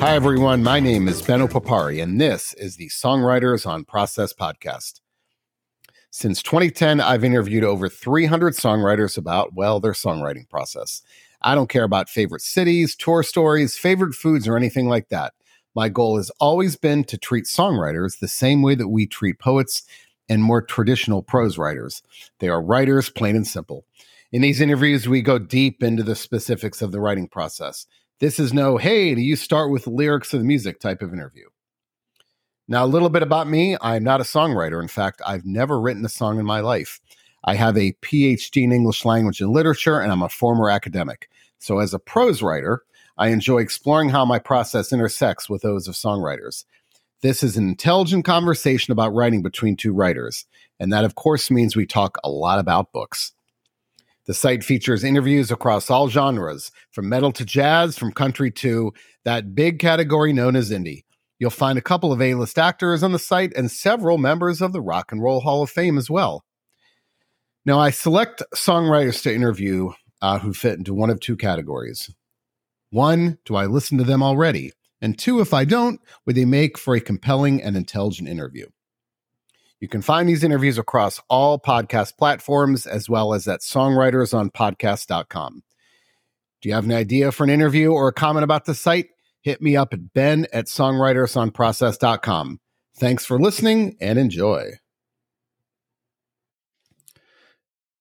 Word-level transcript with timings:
Hi, 0.00 0.14
everyone. 0.14 0.62
My 0.62 0.78
name 0.78 1.08
is 1.08 1.20
Ben 1.20 1.40
Opipari, 1.40 2.00
and 2.00 2.20
this 2.20 2.54
is 2.54 2.76
the 2.76 2.88
Songwriters 2.88 3.66
on 3.66 3.84
Process 3.84 4.32
podcast. 4.32 5.00
Since 6.12 6.40
2010, 6.44 7.00
I've 7.00 7.24
interviewed 7.24 7.64
over 7.64 7.88
300 7.88 8.54
songwriters 8.54 9.18
about, 9.18 9.54
well, 9.54 9.80
their 9.80 9.94
songwriting 9.94 10.48
process. 10.48 11.02
I 11.42 11.56
don't 11.56 11.68
care 11.68 11.82
about 11.82 12.08
favorite 12.08 12.42
cities, 12.42 12.94
tour 12.94 13.24
stories, 13.24 13.76
favorite 13.76 14.14
foods, 14.14 14.46
or 14.46 14.56
anything 14.56 14.88
like 14.88 15.08
that. 15.08 15.34
My 15.74 15.88
goal 15.88 16.16
has 16.16 16.30
always 16.38 16.76
been 16.76 17.02
to 17.02 17.18
treat 17.18 17.46
songwriters 17.46 18.20
the 18.20 18.28
same 18.28 18.62
way 18.62 18.76
that 18.76 18.88
we 18.88 19.04
treat 19.04 19.40
poets 19.40 19.82
and 20.28 20.44
more 20.44 20.62
traditional 20.62 21.24
prose 21.24 21.58
writers. 21.58 22.04
They 22.38 22.48
are 22.48 22.62
writers, 22.62 23.10
plain 23.10 23.34
and 23.34 23.46
simple. 23.46 23.84
In 24.30 24.42
these 24.42 24.60
interviews, 24.60 25.08
we 25.08 25.22
go 25.22 25.40
deep 25.40 25.82
into 25.82 26.04
the 26.04 26.14
specifics 26.14 26.82
of 26.82 26.92
the 26.92 27.00
writing 27.00 27.26
process 27.26 27.86
this 28.20 28.40
is 28.40 28.52
no, 28.52 28.76
hey, 28.76 29.14
do 29.14 29.20
you 29.20 29.36
start 29.36 29.70
with 29.70 29.86
lyrics 29.86 30.34
of 30.34 30.40
the 30.40 30.46
music 30.46 30.80
type 30.80 31.02
of 31.02 31.12
interview. 31.12 31.46
Now, 32.66 32.84
a 32.84 32.86
little 32.86 33.08
bit 33.08 33.22
about 33.22 33.48
me 33.48 33.76
I'm 33.80 34.04
not 34.04 34.20
a 34.20 34.24
songwriter. 34.24 34.82
In 34.82 34.88
fact, 34.88 35.22
I've 35.24 35.46
never 35.46 35.80
written 35.80 36.04
a 36.04 36.08
song 36.08 36.38
in 36.38 36.44
my 36.44 36.60
life. 36.60 37.00
I 37.44 37.54
have 37.54 37.76
a 37.76 37.94
PhD 38.02 38.64
in 38.64 38.72
English 38.72 39.04
language 39.04 39.40
and 39.40 39.52
literature, 39.52 40.00
and 40.00 40.12
I'm 40.12 40.22
a 40.22 40.28
former 40.28 40.68
academic. 40.68 41.30
So, 41.60 41.78
as 41.78 41.94
a 41.94 41.98
prose 41.98 42.42
writer, 42.42 42.82
I 43.16 43.28
enjoy 43.28 43.58
exploring 43.58 44.10
how 44.10 44.24
my 44.24 44.38
process 44.38 44.92
intersects 44.92 45.48
with 45.48 45.62
those 45.62 45.88
of 45.88 45.94
songwriters. 45.94 46.64
This 47.22 47.42
is 47.42 47.56
an 47.56 47.68
intelligent 47.68 48.24
conversation 48.24 48.92
about 48.92 49.14
writing 49.14 49.42
between 49.42 49.76
two 49.76 49.92
writers. 49.92 50.44
And 50.78 50.92
that, 50.92 51.04
of 51.04 51.14
course, 51.14 51.50
means 51.50 51.74
we 51.74 51.86
talk 51.86 52.18
a 52.22 52.30
lot 52.30 52.58
about 52.58 52.92
books. 52.92 53.32
The 54.28 54.34
site 54.34 54.62
features 54.62 55.04
interviews 55.04 55.50
across 55.50 55.88
all 55.88 56.10
genres, 56.10 56.70
from 56.90 57.08
metal 57.08 57.32
to 57.32 57.46
jazz, 57.46 57.96
from 57.96 58.12
country 58.12 58.50
to 58.50 58.92
that 59.24 59.54
big 59.54 59.78
category 59.78 60.34
known 60.34 60.54
as 60.54 60.70
indie. 60.70 61.04
You'll 61.38 61.48
find 61.48 61.78
a 61.78 61.82
couple 61.82 62.12
of 62.12 62.20
A 62.20 62.34
list 62.34 62.58
actors 62.58 63.02
on 63.02 63.12
the 63.12 63.18
site 63.18 63.54
and 63.56 63.70
several 63.70 64.18
members 64.18 64.60
of 64.60 64.74
the 64.74 64.82
Rock 64.82 65.12
and 65.12 65.22
Roll 65.22 65.40
Hall 65.40 65.62
of 65.62 65.70
Fame 65.70 65.96
as 65.96 66.10
well. 66.10 66.44
Now, 67.64 67.80
I 67.80 67.88
select 67.88 68.42
songwriters 68.54 69.22
to 69.22 69.34
interview 69.34 69.92
uh, 70.20 70.38
who 70.40 70.52
fit 70.52 70.76
into 70.76 70.92
one 70.92 71.08
of 71.08 71.20
two 71.20 71.36
categories. 71.36 72.10
One, 72.90 73.38
do 73.46 73.56
I 73.56 73.64
listen 73.64 73.96
to 73.96 74.04
them 74.04 74.22
already? 74.22 74.72
And 75.00 75.18
two, 75.18 75.40
if 75.40 75.54
I 75.54 75.64
don't, 75.64 76.02
would 76.26 76.36
they 76.36 76.44
make 76.44 76.76
for 76.76 76.94
a 76.94 77.00
compelling 77.00 77.62
and 77.62 77.78
intelligent 77.78 78.28
interview? 78.28 78.66
You 79.80 79.88
can 79.88 80.02
find 80.02 80.28
these 80.28 80.42
interviews 80.42 80.78
across 80.78 81.20
all 81.28 81.60
podcast 81.60 82.16
platforms 82.16 82.86
as 82.86 83.08
well 83.08 83.32
as 83.32 83.46
at 83.46 83.60
songwritersonpodcast.com. 83.60 85.62
Do 86.60 86.68
you 86.68 86.74
have 86.74 86.84
an 86.84 86.92
idea 86.92 87.30
for 87.30 87.44
an 87.44 87.50
interview 87.50 87.92
or 87.92 88.08
a 88.08 88.12
comment 88.12 88.42
about 88.42 88.64
the 88.64 88.74
site? 88.74 89.10
Hit 89.42 89.62
me 89.62 89.76
up 89.76 89.92
at 89.92 90.12
ben 90.12 90.48
at 90.52 90.66
songwritersonprocess.com. 90.66 92.58
Thanks 92.96 93.24
for 93.24 93.38
listening 93.38 93.96
and 94.00 94.18
enjoy. 94.18 94.72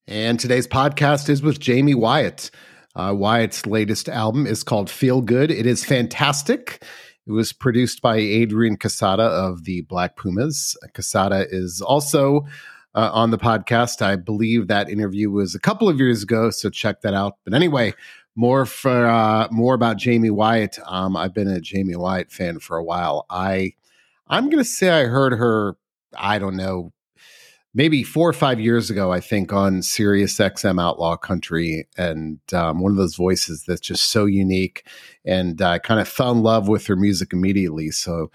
And 0.08 0.40
today's 0.40 0.68
podcast 0.68 1.30
is 1.30 1.44
with 1.44 1.64
Jaime 1.64 1.94
Wyatt. 1.94 2.50
Uh, 2.96 3.14
Wyatt's 3.16 3.68
latest 3.68 4.10
album 4.10 4.48
is 4.48 4.64
called 4.64 4.90
Feel 4.90 5.22
Good. 5.22 5.52
It 5.52 5.68
is 5.68 5.86
fantastic. 5.86 6.84
It 7.28 7.32
was 7.32 7.52
produced 7.52 8.02
by 8.02 8.16
Adrian 8.16 8.78
Quesada 8.78 9.24
of 9.24 9.66
the 9.66 9.82
Black 9.82 10.16
Pumas. 10.16 10.78
Quesada 10.94 11.46
is 11.50 11.82
also 11.82 12.46
uh, 12.96 13.12
on 13.12 13.32
the 13.32 13.38
podcast. 13.38 14.02
I 14.02 14.16
believe 14.16 14.68
that 14.68 14.90
interview 14.90 15.30
was 15.30 15.54
a 15.54 15.60
couple 15.60 15.90
of 15.90 16.00
years 16.00 16.24
ago, 16.24 16.50
so 16.52 16.70
check 16.70 17.02
that 17.02 17.14
out. 17.14 17.36
But 17.44 17.54
anyway, 17.54 17.94
more 18.36 18.66
for 18.66 19.08
uh, 19.08 19.50
more 19.52 19.74
about 19.74 20.02
Jaime 20.02 20.30
Wyatt. 20.30 20.80
Um, 20.86 21.18
I've 21.18 21.34
been 21.34 21.50
a 21.50 21.60
Jaime 21.62 21.98
Wyatt 21.98 22.32
fan 22.32 22.60
for 22.60 22.78
a 22.78 22.84
while. 22.84 23.26
I 23.30 23.74
I'm 24.28 24.50
to 24.50 24.64
say 24.64 24.90
I 24.90 25.04
heard 25.04 25.34
her. 25.34 25.76
I 26.18 26.40
don't 26.40 26.56
know 26.56 26.94
maybe 27.78 28.02
four 28.02 28.28
or 28.28 28.34
five 28.34 28.60
years 28.60 28.90
ago, 28.90 29.12
I 29.12 29.20
think, 29.20 29.54
on 29.54 29.84
Sirius 29.84 30.36
XM 30.40 30.82
Outlaw 30.82 31.16
Country, 31.16 31.88
and 31.96 32.40
um, 32.52 32.80
one 32.80 32.92
of 32.92 32.98
those 32.98 33.16
voices 33.16 33.66
that's 33.68 33.82
just 33.82 34.10
so 34.10 34.26
unique. 34.26 34.84
And 35.24 35.62
I 35.62 35.78
kind 35.78 36.00
of 36.00 36.08
fell 36.08 36.32
in 36.32 36.42
love 36.42 36.68
with 36.68 36.88
her 36.88 36.96
music 36.96 37.34
immediately. 37.34 37.92
So 37.92 38.32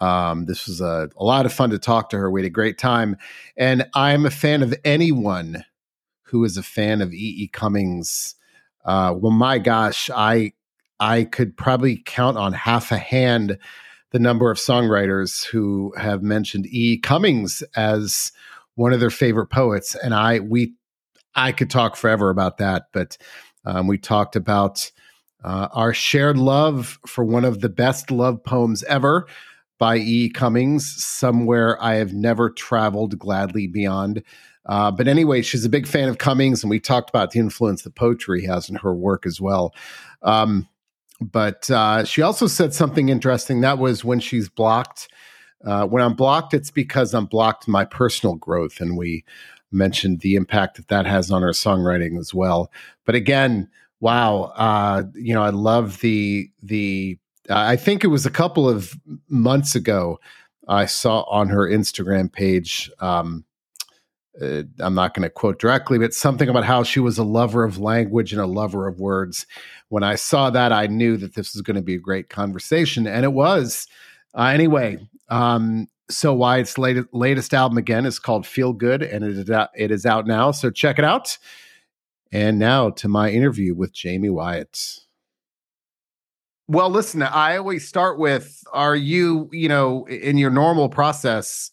um, 0.00 0.44
this 0.44 0.66
was 0.66 0.82
a, 0.82 1.08
a 1.16 1.24
lot 1.24 1.46
of 1.46 1.54
fun 1.54 1.70
to 1.70 1.78
talk 1.78 2.10
to 2.10 2.18
her. 2.18 2.30
We 2.30 2.42
had 2.42 2.46
a 2.46 2.50
great 2.50 2.76
time, 2.76 3.16
and 3.56 3.88
I'm 3.94 4.26
a 4.26 4.30
fan 4.30 4.62
of 4.62 4.74
anyone 4.84 5.64
who 6.24 6.44
is 6.44 6.58
a 6.58 6.62
fan 6.62 7.00
of 7.00 7.14
E. 7.14 7.44
E. 7.44 7.48
Cummings. 7.48 8.34
Uh, 8.84 9.14
well, 9.16 9.32
my 9.32 9.58
gosh, 9.58 10.10
I 10.14 10.52
I 11.00 11.24
could 11.24 11.56
probably 11.56 12.02
count 12.04 12.36
on 12.36 12.52
half 12.52 12.92
a 12.92 12.98
hand 12.98 13.58
the 14.10 14.18
number 14.18 14.50
of 14.50 14.58
songwriters 14.58 15.46
who 15.46 15.94
have 15.96 16.22
mentioned 16.22 16.66
E. 16.66 16.98
Cummings 16.98 17.62
as 17.74 18.32
one 18.74 18.92
of 18.92 19.00
their 19.00 19.10
favorite 19.10 19.48
poets, 19.48 19.94
and 19.94 20.14
I 20.14 20.40
we 20.40 20.74
I 21.34 21.52
could 21.52 21.70
talk 21.70 21.96
forever 21.96 22.30
about 22.30 22.58
that, 22.58 22.86
but 22.92 23.16
um, 23.64 23.86
we 23.86 23.98
talked 23.98 24.36
about 24.36 24.90
uh, 25.44 25.68
our 25.72 25.92
shared 25.92 26.38
love 26.38 26.98
for 27.06 27.24
one 27.24 27.44
of 27.44 27.60
the 27.60 27.68
best 27.68 28.10
love 28.10 28.42
poems 28.44 28.82
ever 28.84 29.26
by 29.78 29.96
E. 29.96 30.30
Cummings, 30.30 30.92
"Somewhere 31.04 31.82
I 31.82 31.94
Have 31.94 32.12
Never 32.12 32.50
Traveled 32.50 33.18
Gladly 33.18 33.66
Beyond." 33.66 34.22
Uh, 34.66 34.92
but 34.92 35.08
anyway, 35.08 35.42
she's 35.42 35.64
a 35.64 35.68
big 35.68 35.86
fan 35.86 36.08
of 36.08 36.18
Cummings, 36.18 36.62
and 36.62 36.70
we 36.70 36.78
talked 36.78 37.10
about 37.10 37.32
the 37.32 37.40
influence 37.40 37.82
that 37.82 37.94
poetry 37.96 38.44
has 38.44 38.68
in 38.68 38.76
her 38.76 38.94
work 38.94 39.26
as 39.26 39.40
well. 39.40 39.74
Um, 40.22 40.68
but 41.20 41.68
uh, 41.70 42.04
she 42.04 42.22
also 42.22 42.46
said 42.46 42.72
something 42.72 43.08
interesting. 43.08 43.60
That 43.60 43.78
was 43.78 44.04
when 44.04 44.20
she's 44.20 44.48
blocked 44.48 45.08
uh, 45.64 45.86
when 45.86 46.02
I'm 46.02 46.14
blocked, 46.14 46.54
it's 46.54 46.70
because 46.70 47.14
I'm 47.14 47.26
blocked 47.26 47.68
my 47.68 47.84
personal 47.84 48.36
growth. 48.36 48.80
And 48.80 48.96
we 48.96 49.24
mentioned 49.70 50.20
the 50.20 50.34
impact 50.34 50.76
that 50.76 50.88
that 50.88 51.06
has 51.06 51.30
on 51.30 51.42
our 51.42 51.50
songwriting 51.50 52.18
as 52.18 52.34
well. 52.34 52.70
But 53.06 53.14
again, 53.14 53.68
wow, 54.00 54.52
uh, 54.56 55.04
you 55.14 55.34
know, 55.34 55.42
I 55.42 55.50
love 55.50 56.00
the, 56.00 56.50
the, 56.62 57.18
uh, 57.48 57.54
I 57.54 57.76
think 57.76 58.04
it 58.04 58.08
was 58.08 58.26
a 58.26 58.30
couple 58.30 58.68
of 58.68 58.94
months 59.28 59.74
ago, 59.74 60.18
I 60.68 60.86
saw 60.86 61.22
on 61.22 61.48
her 61.48 61.68
Instagram 61.68 62.32
page, 62.32 62.90
um, 63.00 63.44
uh, 64.40 64.62
I'm 64.80 64.94
not 64.94 65.14
going 65.14 65.24
to 65.24 65.30
quote 65.30 65.58
directly, 65.58 65.98
but 65.98 66.14
something 66.14 66.48
about 66.48 66.64
how 66.64 66.82
she 66.82 67.00
was 67.00 67.18
a 67.18 67.24
lover 67.24 67.64
of 67.64 67.78
language 67.78 68.32
and 68.32 68.40
a 68.40 68.46
lover 68.46 68.86
of 68.86 68.98
words. 68.98 69.46
When 69.88 70.02
I 70.02 70.14
saw 70.14 70.50
that, 70.50 70.72
I 70.72 70.86
knew 70.86 71.16
that 71.18 71.34
this 71.34 71.52
was 71.52 71.62
going 71.62 71.76
to 71.76 71.82
be 71.82 71.96
a 71.96 72.00
great 72.00 72.30
conversation, 72.30 73.06
and 73.06 73.24
it 73.24 73.32
was. 73.32 73.86
Uh, 74.34 74.44
anyway, 74.44 74.98
um, 75.32 75.88
so 76.10 76.34
Wyatt's 76.34 76.76
latest, 76.76 77.08
latest 77.12 77.54
album 77.54 77.78
again 77.78 78.04
is 78.04 78.18
called 78.18 78.46
Feel 78.46 78.74
Good, 78.74 79.02
and 79.02 79.24
it 79.24 79.38
is, 79.38 79.50
out, 79.50 79.70
it 79.74 79.90
is 79.90 80.04
out 80.04 80.26
now. 80.26 80.50
So 80.50 80.70
check 80.70 80.98
it 80.98 81.04
out. 81.04 81.38
And 82.30 82.58
now 82.58 82.90
to 82.90 83.08
my 83.08 83.30
interview 83.30 83.74
with 83.74 83.94
Jaime 84.00 84.28
Wyatt. 84.28 84.98
Well, 86.68 86.90
listen, 86.90 87.22
I 87.22 87.56
always 87.56 87.88
start 87.88 88.18
with 88.18 88.62
Are 88.72 88.94
you, 88.94 89.48
you 89.52 89.68
know, 89.68 90.06
in 90.06 90.36
your 90.36 90.50
normal 90.50 90.88
process, 90.88 91.70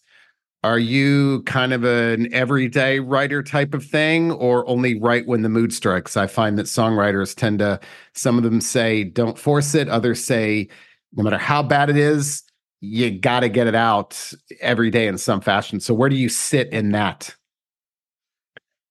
are 0.63 0.79
you 0.79 1.43
kind 1.43 1.73
of 1.73 1.83
an 1.83 2.33
everyday 2.33 2.99
writer 2.99 3.43
type 3.43 3.73
of 3.73 3.85
thing 3.85 4.31
or 4.31 4.67
only 4.67 4.99
write 4.99 5.27
when 5.27 5.41
the 5.41 5.49
mood 5.49 5.73
strikes? 5.73 6.17
I 6.17 6.27
find 6.27 6.57
that 6.57 6.65
songwriters 6.65 7.35
tend 7.35 7.59
to, 7.59 7.79
some 8.13 8.37
of 8.37 8.43
them 8.43 8.59
say, 8.61 9.03
don't 9.03 9.37
force 9.37 9.75
it. 9.75 9.87
Others 9.87 10.23
say, 10.23 10.67
no 11.13 11.23
matter 11.23 11.37
how 11.37 11.63
bad 11.63 11.89
it 11.89 11.97
is, 11.97 12.43
you 12.81 13.11
got 13.11 13.41
to 13.41 13.49
get 13.49 13.67
it 13.67 13.75
out 13.75 14.33
every 14.61 14.89
day 14.89 15.07
in 15.07 15.17
some 15.17 15.41
fashion. 15.41 15.79
So 15.79 15.93
where 15.93 16.09
do 16.09 16.15
you 16.15 16.29
sit 16.29 16.69
in 16.71 16.91
that? 16.91 17.35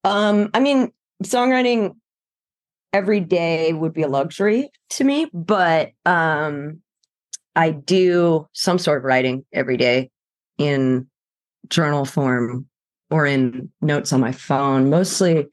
Um, 0.05 0.51
I 0.55 0.61
mean, 0.61 0.93
songwriting 1.25 1.95
every 2.93 3.21
day 3.21 3.73
would 3.73 3.93
be 3.93 4.03
a 4.03 4.09
luxury 4.09 4.71
to 4.91 5.05
me, 5.05 5.31
but 5.33 5.93
um 6.07 6.81
I 7.55 7.71
do 7.71 8.47
some 8.53 8.79
sort 8.79 8.99
of 8.99 9.05
writing 9.05 9.45
every 9.53 9.77
day 9.77 10.11
in 10.59 11.07
journal 11.69 12.05
form 12.05 12.67
or 13.11 13.27
in 13.27 13.71
notes 13.81 14.13
on 14.13 14.21
my 14.21 14.33
phone. 14.33 14.91
Mostly 14.91 15.47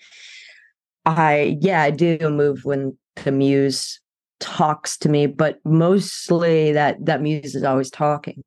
I 1.05 1.57
yeah, 1.61 1.81
I 1.81 1.91
do 1.91 2.17
move 2.29 2.63
when 2.63 2.97
the 3.23 3.31
muse 3.31 3.99
talks 4.45 4.95
to 4.95 5.09
me, 5.09 5.25
but 5.25 5.59
mostly 5.65 6.71
that 6.71 7.03
that 7.03 7.19
muse 7.19 7.55
is 7.55 7.63
always 7.63 7.89
talking. 7.89 8.43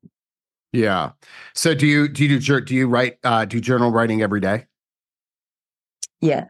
Yeah. 0.71 1.11
So 1.53 1.75
do 1.75 1.85
you 1.85 2.07
do 2.07 2.25
you 2.25 2.39
do 2.39 2.61
do 2.61 2.73
you 2.73 2.87
write 2.87 3.17
uh 3.25 3.43
do 3.43 3.59
journal 3.59 3.91
writing 3.91 4.21
every 4.21 4.39
day? 4.39 4.65
Yeah. 6.21 6.45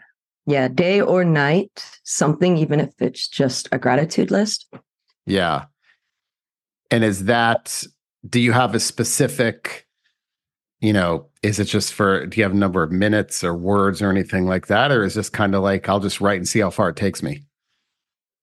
Yeah, 0.46 0.68
day 0.68 1.02
or 1.02 1.24
night, 1.24 1.84
something 2.04 2.58
even 2.58 2.80
if 2.80 2.92
it's 3.00 3.28
just 3.28 3.68
a 3.72 3.78
gratitude 3.78 4.32
list. 4.32 4.68
Yeah. 5.26 5.66
And 6.92 7.04
is 7.04 7.26
that 7.26 7.84
do 8.28 8.40
you 8.40 8.52
have 8.52 8.76
a 8.76 8.80
specific 8.80 9.88
you 10.82 10.94
know, 10.94 11.28
is 11.44 11.60
it 11.60 11.66
just 11.66 11.94
for 11.94 12.26
do 12.28 12.38
you 12.38 12.44
have 12.44 12.54
a 12.54 12.58
number 12.58 12.84
of 12.84 12.92
minutes 12.92 13.44
or 13.44 13.54
words 13.56 14.02
or 14.02 14.12
anything 14.12 14.46
like 14.46 14.68
that 14.68 14.92
or 14.92 15.04
is 15.04 15.16
this 15.16 15.30
kind 15.30 15.56
of 15.56 15.64
like 15.64 15.90
I'll 15.90 16.00
just 16.00 16.22
write 16.22 16.38
and 16.38 16.48
see 16.48 16.60
how 16.60 16.70
far 16.70 16.90
it 16.90 16.96
takes 16.96 17.24
me? 17.24 17.44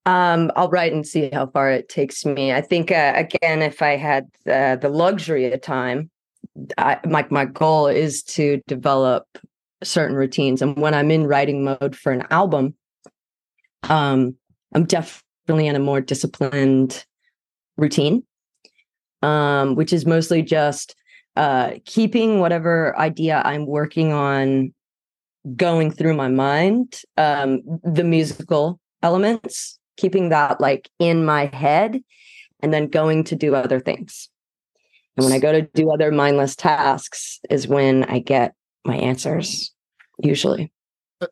Um, 0.07 0.53
I'll 0.55 0.71
write 0.71 0.93
and 0.93 1.07
see 1.07 1.31
how 1.33 1.49
far 1.49 1.71
it 1.71 1.89
takes 1.89 2.25
me. 2.25 2.53
I 2.53 2.61
think 2.61 2.93
uh, 2.93 3.13
again, 3.17 3.61
if 3.61 3.83
I 3.83 3.97
had 3.97 4.29
uh, 4.49 4.77
the 4.77 4.89
luxury 4.89 5.53
of 5.53 5.61
time, 5.61 6.11
I, 6.79 7.01
my 7.05 7.27
my 7.29 7.45
goal 7.45 7.89
is 7.89 8.23
to 8.23 8.63
develop 8.69 9.27
certain 9.83 10.17
routines. 10.17 10.63
And 10.63 10.77
when 10.77 10.95
I'm 10.95 11.11
in 11.11 11.27
writing 11.27 11.65
mode 11.65 11.97
for 11.97 12.13
an 12.13 12.25
album, 12.31 12.75
um, 13.83 14.37
I'm 14.75 14.85
definitely 14.85 15.67
in 15.67 15.75
a 15.75 15.81
more 15.81 16.01
disciplined 16.01 17.05
routine, 17.77 18.23
um, 19.23 19.75
which 19.75 19.93
is 19.93 20.07
mostly 20.07 20.41
just 20.41 20.95
uh, 21.35 21.73
keeping 21.85 22.39
whatever 22.39 22.97
idea 22.97 23.43
I'm 23.45 23.67
working 23.67 24.13
on 24.13 24.73
going 25.57 25.91
through 25.91 26.15
my 26.15 26.29
mind, 26.29 27.01
um, 27.17 27.61
the 27.83 28.05
musical 28.05 28.81
elements 29.03 29.79
keeping 29.97 30.31
that 30.31 30.61
like 30.61 30.91
in 30.99 31.25
my 31.25 31.47
head 31.47 32.03
and 32.61 32.73
then 32.73 32.89
going 32.89 33.25
to 33.25 33.37
do 33.37 33.55
other 33.55 33.81
things. 33.81 34.29
And 35.17 35.25
when 35.25 35.33
I 35.33 35.39
go 35.39 35.53
to 35.53 35.63
do 35.63 35.91
other 35.91 36.11
mindless 36.11 36.57
tasks 36.57 37.41
is 37.49 37.67
when 37.67 38.05
I 38.05 38.19
get 38.19 38.55
my 38.85 38.97
answers, 38.97 39.73
usually. 40.19 40.73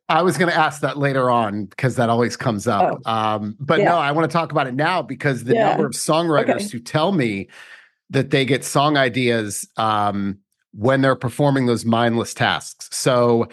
I 0.09 0.23
was 0.23 0.39
going 0.39 0.51
to 0.51 0.59
ask 0.59 0.81
that 0.81 0.97
later 0.97 1.31
on 1.31 1.67
because 1.67 1.97
that 1.97 2.09
always 2.09 2.37
comes 2.37 2.67
up. 2.67 3.01
Oh. 3.05 3.11
Um, 3.11 3.57
but 3.61 3.81
yeah. 3.81 3.91
no, 3.91 3.99
I 3.99 4.13
want 4.13 4.31
to 4.31 4.33
talk 4.33 4.51
about 4.51 4.67
it 4.67 4.75
now 4.75 5.03
because 5.03 5.45
the 5.45 5.55
yeah. 5.55 5.71
number 5.71 5.87
of 5.87 5.93
songwriters 5.93 6.55
okay. 6.55 6.69
who 6.69 6.79
tell 6.81 7.13
me 7.13 7.49
that 8.11 8.31
they 8.31 8.47
get 8.47 8.65
song 8.65 8.97
ideas 8.97 9.69
um, 9.77 10.39
when 10.73 11.03
they're 11.03 11.17
performing 11.17 11.67
those 11.67 11.85
mindless 11.85 12.33
tasks. 12.33 12.89
So 12.93 13.49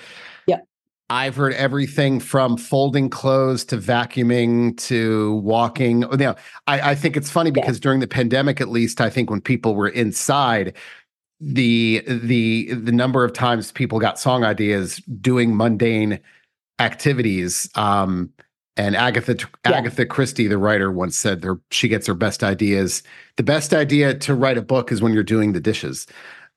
I've 1.11 1.35
heard 1.35 1.53
everything 1.55 2.21
from 2.21 2.55
folding 2.55 3.09
clothes 3.09 3.65
to 3.65 3.77
vacuuming 3.77 4.77
to 4.87 5.35
walking. 5.43 6.03
You 6.03 6.17
know, 6.17 6.35
I, 6.67 6.91
I 6.91 6.95
think 6.95 7.17
it's 7.17 7.29
funny 7.29 7.51
because 7.51 7.77
yeah. 7.77 7.81
during 7.81 7.99
the 7.99 8.07
pandemic, 8.07 8.61
at 8.61 8.69
least, 8.69 9.01
I 9.01 9.09
think 9.09 9.29
when 9.29 9.41
people 9.41 9.75
were 9.75 9.89
inside, 9.89 10.73
the 11.41 12.01
the 12.07 12.73
the 12.75 12.93
number 12.93 13.25
of 13.25 13.33
times 13.33 13.73
people 13.73 13.99
got 13.99 14.19
song 14.19 14.45
ideas 14.45 15.01
doing 15.19 15.57
mundane 15.57 16.17
activities. 16.79 17.69
Um, 17.75 18.31
and 18.77 18.95
Agatha 18.95 19.35
yeah. 19.65 19.71
Agatha 19.73 20.05
Christie, 20.05 20.47
the 20.47 20.57
writer, 20.57 20.93
once 20.93 21.17
said 21.17 21.41
there 21.41 21.59
she 21.71 21.89
gets 21.89 22.07
her 22.07 22.13
best 22.13 22.41
ideas. 22.41 23.03
The 23.35 23.43
best 23.43 23.73
idea 23.73 24.17
to 24.19 24.33
write 24.33 24.57
a 24.57 24.61
book 24.61 24.93
is 24.93 25.01
when 25.01 25.11
you're 25.11 25.23
doing 25.23 25.51
the 25.51 25.59
dishes. 25.59 26.07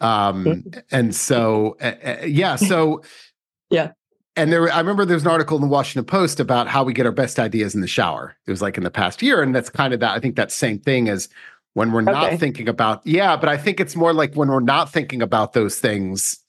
Um, 0.01 0.45
mm-hmm. 0.45 0.79
and 0.93 1.13
so, 1.13 1.77
uh, 1.81 2.25
yeah, 2.25 2.55
so 2.55 3.03
yeah 3.71 3.91
and 4.37 4.53
there 4.53 4.71
i 4.73 4.79
remember 4.79 5.05
there's 5.05 5.23
an 5.23 5.31
article 5.31 5.57
in 5.57 5.63
the 5.63 5.69
washington 5.69 6.05
post 6.05 6.41
about 6.41 6.69
how 6.69 6.83
we 6.83 6.93
get 6.93 7.07
our 7.07 7.13
best 7.13 7.39
ideas 7.39 7.75
in 7.75 7.81
the 7.81 7.87
shower. 7.87 8.37
It 8.47 8.51
was 8.51 8.63
like 8.63 8.77
in 8.77 8.85
the 8.85 8.91
past 8.91 9.23
year 9.23 9.43
and 9.43 9.55
that's 9.55 9.71
kind 9.71 9.95
of 9.95 10.01
that 10.01 10.13
i 10.13 10.21
think 10.21 10.37
that 10.37 10.53
same 10.53 10.79
thing 10.79 11.09
as 11.09 11.29
when 11.75 11.93
we're 11.93 12.03
not 12.03 12.27
okay. 12.27 12.37
thinking 12.37 12.69
about 12.69 13.07
yeah 13.07 13.37
but 13.37 13.49
i 13.49 13.57
think 13.57 13.81
it's 13.81 13.97
more 13.97 14.13
like 14.13 14.35
when 14.35 14.49
we're 14.49 14.61
not 14.61 14.93
thinking 14.93 15.23
about 15.23 15.53
those 15.53 15.79
things 15.79 16.41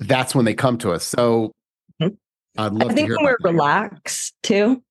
that's 0.00 0.34
when 0.34 0.44
they 0.44 0.54
come 0.54 0.76
to 0.78 0.90
us. 0.90 1.04
So 1.04 1.52
mm-hmm. 2.00 2.14
i'd 2.58 2.72
love 2.72 2.90
i 2.90 2.94
think 2.94 3.10
when 3.10 3.24
we're 3.24 3.36
relaxed 3.42 4.34
too 4.42 4.82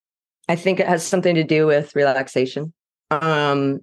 i 0.48 0.56
think 0.56 0.80
it 0.80 0.88
has 0.88 1.06
something 1.06 1.36
to 1.36 1.44
do 1.44 1.68
with 1.68 1.96
relaxation. 1.96 2.74
Um 3.12 3.80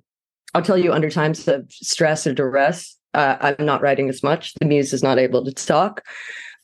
i'll 0.54 0.62
tell 0.62 0.78
you 0.78 0.92
under 0.92 1.10
times 1.10 1.46
of 1.48 1.70
stress 1.70 2.26
or 2.26 2.34
duress 2.34 2.96
uh, 3.14 3.54
i'm 3.58 3.66
not 3.66 3.82
writing 3.82 4.08
as 4.08 4.22
much. 4.22 4.54
The 4.54 4.66
muse 4.66 4.92
is 4.92 5.02
not 5.02 5.18
able 5.18 5.44
to 5.44 5.52
talk. 5.52 6.04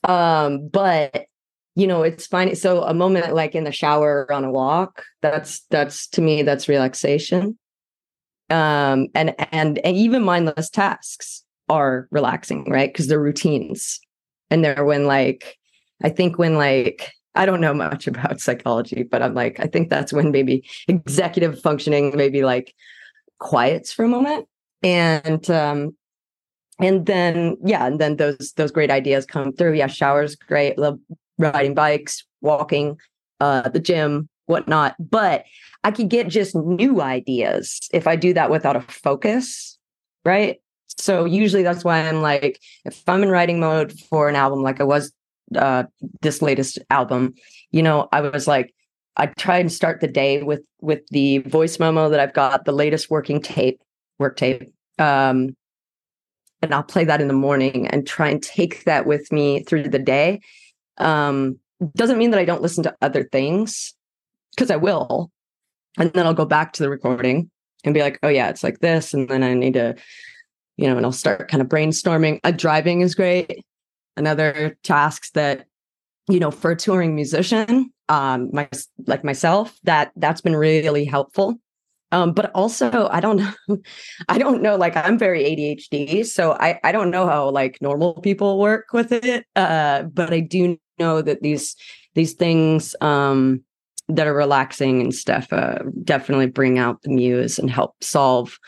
Um 0.04 0.68
but 0.68 1.26
you 1.76 1.86
know 1.86 2.02
it's 2.02 2.26
fine. 2.26 2.54
So 2.56 2.82
a 2.82 2.94
moment 2.94 3.34
like 3.34 3.54
in 3.54 3.64
the 3.64 3.72
shower 3.72 4.26
or 4.28 4.32
on 4.32 4.44
a 4.44 4.50
walk 4.50 5.04
that's 5.22 5.60
that's 5.70 6.08
to 6.08 6.20
me 6.20 6.42
that's 6.42 6.68
relaxation. 6.68 7.58
Um 8.50 9.08
and 9.14 9.34
and, 9.52 9.78
and 9.78 9.96
even 9.96 10.22
mindless 10.22 10.70
tasks 10.70 11.44
are 11.68 12.08
relaxing 12.10 12.64
right? 12.68 12.92
Because 12.92 13.06
they're 13.06 13.20
routines. 13.20 14.00
And 14.50 14.64
they're 14.64 14.84
when 14.84 15.06
like 15.06 15.56
i 16.04 16.08
think 16.08 16.38
when 16.38 16.56
like 16.56 17.10
i 17.34 17.46
don't 17.46 17.60
know 17.60 17.74
much 17.74 18.06
about 18.12 18.38
psychology 18.38 19.02
but 19.02 19.22
i'm 19.22 19.34
like 19.34 19.58
i 19.58 19.66
think 19.66 19.88
that's 19.88 20.12
when 20.12 20.30
maybe 20.30 20.62
executive 20.88 21.60
functioning 21.60 22.14
maybe 22.14 22.44
like 22.44 22.74
quiets 23.38 23.92
for 23.92 24.04
a 24.04 24.08
moment. 24.08 24.48
And 24.82 25.48
um 25.50 25.96
and 26.78 27.06
then 27.06 27.56
yeah 27.64 27.86
and 27.86 28.00
then 28.00 28.16
those 28.16 28.52
those 28.56 28.70
great 28.70 28.90
ideas 28.90 29.26
come 29.26 29.52
through. 29.52 29.74
Yeah 29.74 29.86
showers 29.86 30.36
great 30.36 30.78
riding 31.38 31.74
bikes, 31.74 32.24
walking, 32.40 32.98
uh, 33.40 33.68
the 33.68 33.80
gym, 33.80 34.28
whatnot. 34.46 34.94
But 34.98 35.44
I 35.84 35.90
could 35.90 36.08
get 36.08 36.28
just 36.28 36.54
new 36.54 37.00
ideas 37.00 37.80
if 37.92 38.06
I 38.06 38.16
do 38.16 38.32
that 38.34 38.50
without 38.50 38.76
a 38.76 38.80
focus, 38.80 39.78
right? 40.24 40.60
So 40.98 41.24
usually 41.24 41.62
that's 41.62 41.84
why 41.84 42.00
I'm 42.00 42.22
like, 42.22 42.60
if 42.84 43.08
I'm 43.08 43.22
in 43.22 43.28
writing 43.28 43.60
mode 43.60 43.92
for 44.10 44.28
an 44.28 44.36
album, 44.36 44.62
like 44.62 44.80
I 44.80 44.84
was 44.84 45.12
uh, 45.54 45.84
this 46.22 46.42
latest 46.42 46.78
album, 46.90 47.34
you 47.70 47.82
know, 47.82 48.08
I 48.12 48.20
was 48.20 48.46
like, 48.46 48.74
I 49.16 49.26
try 49.26 49.58
and 49.58 49.72
start 49.72 50.00
the 50.00 50.08
day 50.08 50.42
with 50.42 50.62
with 50.80 51.06
the 51.08 51.38
voice 51.38 51.78
memo 51.78 52.08
that 52.08 52.20
I've 52.20 52.34
got, 52.34 52.64
the 52.64 52.72
latest 52.72 53.10
working 53.10 53.40
tape, 53.40 53.80
work 54.18 54.36
tape. 54.36 54.70
Um, 54.98 55.56
and 56.62 56.74
I'll 56.74 56.82
play 56.82 57.04
that 57.04 57.20
in 57.20 57.28
the 57.28 57.34
morning 57.34 57.86
and 57.88 58.06
try 58.06 58.28
and 58.28 58.42
take 58.42 58.84
that 58.84 59.06
with 59.06 59.30
me 59.30 59.62
through 59.62 59.88
the 59.88 59.98
day 59.98 60.40
um, 60.98 61.58
doesn't 61.94 62.18
mean 62.18 62.30
that 62.30 62.40
I 62.40 62.44
don't 62.44 62.62
listen 62.62 62.84
to 62.84 62.96
other 63.02 63.24
things 63.24 63.94
because 64.54 64.70
I 64.70 64.76
will. 64.76 65.30
And 65.98 66.12
then 66.12 66.26
I'll 66.26 66.34
go 66.34 66.44
back 66.44 66.72
to 66.74 66.82
the 66.82 66.90
recording 66.90 67.50
and 67.84 67.94
be 67.94 68.00
like, 68.00 68.18
oh, 68.22 68.28
yeah, 68.28 68.48
it's 68.48 68.62
like 68.62 68.80
this. 68.80 69.14
And 69.14 69.28
then 69.28 69.42
I 69.42 69.54
need 69.54 69.74
to, 69.74 69.94
you 70.76 70.88
know, 70.88 70.96
and 70.96 71.06
I'll 71.06 71.12
start 71.12 71.48
kind 71.48 71.62
of 71.62 71.68
brainstorming. 71.68 72.40
Uh, 72.44 72.50
driving 72.50 73.00
is 73.00 73.14
great. 73.14 73.64
Another 74.16 74.76
task 74.82 75.32
that, 75.34 75.66
you 76.28 76.40
know, 76.40 76.50
for 76.50 76.72
a 76.72 76.76
touring 76.76 77.14
musician, 77.14 77.92
um, 78.08 78.50
my 78.52 78.68
like 79.06 79.24
myself, 79.24 79.78
that 79.84 80.12
that's 80.16 80.40
been 80.40 80.56
really 80.56 81.04
helpful 81.04 81.58
um, 82.12 82.32
but 82.32 82.50
also 82.54 83.08
I 83.08 83.20
don't 83.20 83.36
know, 83.36 83.78
I 84.28 84.38
don't 84.38 84.62
know, 84.62 84.76
like 84.76 84.96
I'm 84.96 85.18
very 85.18 85.44
ADHD, 85.44 86.24
so 86.24 86.52
I, 86.52 86.78
I 86.84 86.92
don't 86.92 87.10
know 87.10 87.26
how 87.26 87.50
like 87.50 87.78
normal 87.80 88.14
people 88.20 88.58
work 88.58 88.92
with 88.92 89.12
it. 89.12 89.46
Uh, 89.56 90.04
but 90.04 90.32
I 90.32 90.40
do 90.40 90.78
know 90.98 91.22
that 91.22 91.42
these 91.42 91.76
these 92.14 92.32
things 92.32 92.94
um 93.00 93.62
that 94.08 94.26
are 94.26 94.34
relaxing 94.34 95.00
and 95.00 95.14
stuff 95.14 95.52
uh, 95.52 95.78
definitely 96.04 96.46
bring 96.46 96.78
out 96.78 97.02
the 97.02 97.10
muse 97.10 97.58
and 97.58 97.68
help 97.68 97.96
solve 98.00 98.58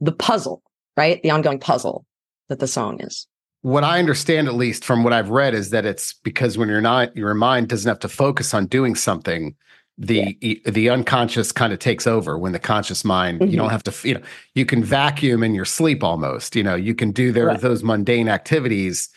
the 0.00 0.12
puzzle, 0.12 0.62
right? 0.96 1.22
The 1.22 1.30
ongoing 1.30 1.60
puzzle 1.60 2.04
that 2.48 2.58
the 2.58 2.66
song 2.66 3.00
is. 3.00 3.26
What 3.62 3.84
I 3.84 3.98
understand, 3.98 4.48
at 4.48 4.54
least 4.54 4.84
from 4.84 5.04
what 5.04 5.12
I've 5.12 5.30
read, 5.30 5.54
is 5.54 5.70
that 5.70 5.84
it's 5.84 6.14
because 6.14 6.58
when 6.58 6.68
you're 6.68 6.80
not, 6.80 7.16
your 7.16 7.34
mind 7.34 7.68
doesn't 7.68 7.88
have 7.88 7.98
to 8.00 8.08
focus 8.08 8.54
on 8.54 8.66
doing 8.66 8.94
something 8.94 9.54
the 9.98 10.38
yeah. 10.40 10.70
the 10.70 10.88
unconscious 10.88 11.50
kind 11.50 11.72
of 11.72 11.80
takes 11.80 12.06
over 12.06 12.38
when 12.38 12.52
the 12.52 12.58
conscious 12.58 13.04
mind 13.04 13.40
mm-hmm. 13.40 13.50
you 13.50 13.56
don't 13.56 13.66
mm-hmm. 13.66 13.72
have 13.72 13.82
to 13.82 14.08
you 14.08 14.14
know 14.14 14.22
you 14.54 14.64
can 14.64 14.82
vacuum 14.84 15.42
in 15.42 15.54
your 15.54 15.64
sleep 15.64 16.04
almost 16.04 16.54
you 16.54 16.62
know 16.62 16.76
you 16.76 16.94
can 16.94 17.10
do 17.10 17.32
there 17.32 17.46
right. 17.46 17.60
those 17.60 17.82
mundane 17.82 18.28
activities 18.28 19.08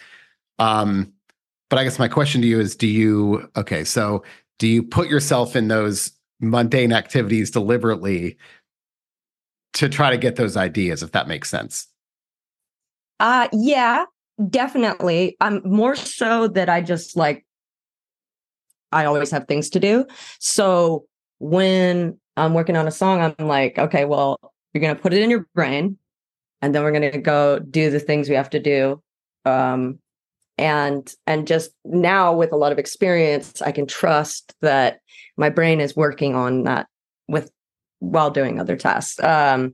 um 0.57 1.13
but 1.71 1.79
i 1.79 1.83
guess 1.83 1.97
my 1.97 2.07
question 2.07 2.41
to 2.41 2.47
you 2.47 2.59
is 2.59 2.75
do 2.75 2.87
you 2.87 3.49
okay 3.55 3.83
so 3.83 4.23
do 4.59 4.67
you 4.67 4.83
put 4.83 5.07
yourself 5.09 5.55
in 5.55 5.67
those 5.67 6.11
mundane 6.39 6.93
activities 6.93 7.49
deliberately 7.49 8.37
to 9.73 9.89
try 9.89 10.11
to 10.11 10.17
get 10.17 10.35
those 10.35 10.55
ideas 10.55 11.01
if 11.01 11.11
that 11.13 11.27
makes 11.27 11.49
sense 11.49 11.87
uh 13.19 13.47
yeah 13.53 14.05
definitely 14.49 15.35
i'm 15.41 15.61
more 15.65 15.95
so 15.95 16.47
that 16.47 16.69
i 16.69 16.79
just 16.81 17.17
like 17.17 17.43
I 18.91 19.05
always 19.05 19.31
have 19.31 19.47
things 19.47 19.69
to 19.71 19.79
do. 19.79 20.05
So 20.39 21.05
when 21.39 22.17
I'm 22.37 22.53
working 22.53 22.75
on 22.75 22.87
a 22.87 22.91
song, 22.91 23.21
I'm 23.21 23.47
like, 23.47 23.77
okay, 23.79 24.05
well, 24.05 24.37
you're 24.73 24.81
going 24.81 24.95
to 24.95 25.01
put 25.01 25.13
it 25.13 25.21
in 25.21 25.29
your 25.29 25.47
brain 25.55 25.97
and 26.61 26.75
then 26.75 26.83
we're 26.83 26.91
going 26.91 27.11
to 27.11 27.17
go 27.17 27.59
do 27.59 27.89
the 27.89 27.99
things 27.99 28.29
we 28.29 28.35
have 28.35 28.49
to 28.51 28.59
do. 28.59 29.01
Um, 29.45 29.99
and 30.61 31.11
and 31.25 31.47
just 31.47 31.71
now 31.83 32.33
with 32.33 32.51
a 32.51 32.55
lot 32.55 32.71
of 32.71 32.77
experience, 32.77 33.61
I 33.63 33.71
can 33.71 33.87
trust 33.87 34.53
that 34.61 34.99
my 35.35 35.49
brain 35.49 35.81
is 35.81 35.95
working 35.95 36.35
on 36.35 36.63
that 36.63 36.87
with 37.27 37.51
while 37.99 38.29
doing 38.29 38.59
other 38.59 38.77
tasks. 38.77 39.21
Um, 39.23 39.73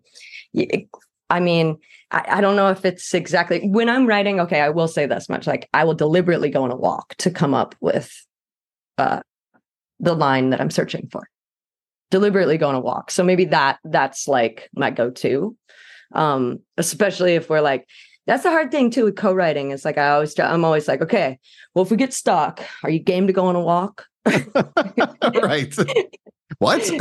I 1.29 1.41
mean, 1.41 1.77
I, 2.11 2.25
I, 2.29 2.41
don't 2.41 2.55
know 2.55 2.69
if 2.69 2.85
it's 2.85 3.13
exactly 3.13 3.67
when 3.67 3.89
I'm 3.89 4.07
writing. 4.07 4.39
Okay, 4.39 4.61
I 4.61 4.69
will 4.69 4.87
say 4.87 5.05
this 5.05 5.27
much: 5.27 5.45
like 5.45 5.67
I 5.73 5.83
will 5.83 5.93
deliberately 5.93 6.49
go 6.49 6.63
on 6.63 6.71
a 6.71 6.77
walk 6.77 7.15
to 7.17 7.31
come 7.31 7.53
up 7.53 7.75
with 7.81 8.09
uh, 8.97 9.19
the 9.99 10.15
line 10.15 10.51
that 10.51 10.61
I'm 10.61 10.71
searching 10.71 11.09
for. 11.11 11.27
Deliberately 12.11 12.57
go 12.57 12.69
on 12.69 12.75
a 12.75 12.79
walk. 12.79 13.11
So 13.11 13.25
maybe 13.25 13.43
that 13.45 13.79
that's 13.83 14.25
like 14.25 14.69
my 14.73 14.89
go-to. 14.89 15.57
Um, 16.13 16.59
especially 16.77 17.35
if 17.35 17.49
we're 17.49 17.59
like, 17.59 17.85
that's 18.27 18.43
the 18.43 18.51
hard 18.51 18.71
thing 18.71 18.91
too 18.91 19.05
with 19.05 19.15
co-writing. 19.15 19.71
It's 19.71 19.85
like 19.85 19.97
I 19.97 20.09
always 20.09 20.37
I'm 20.37 20.65
always 20.65 20.87
like, 20.87 21.01
okay, 21.01 21.39
well, 21.73 21.83
if 21.83 21.91
we 21.91 21.97
get 21.97 22.13
stuck, 22.13 22.61
are 22.83 22.89
you 22.89 22.99
game 22.99 23.25
to 23.27 23.33
go 23.33 23.45
on 23.45 23.55
a 23.55 23.61
walk? 23.61 24.05
right. 25.41 25.73
what? 26.59 26.91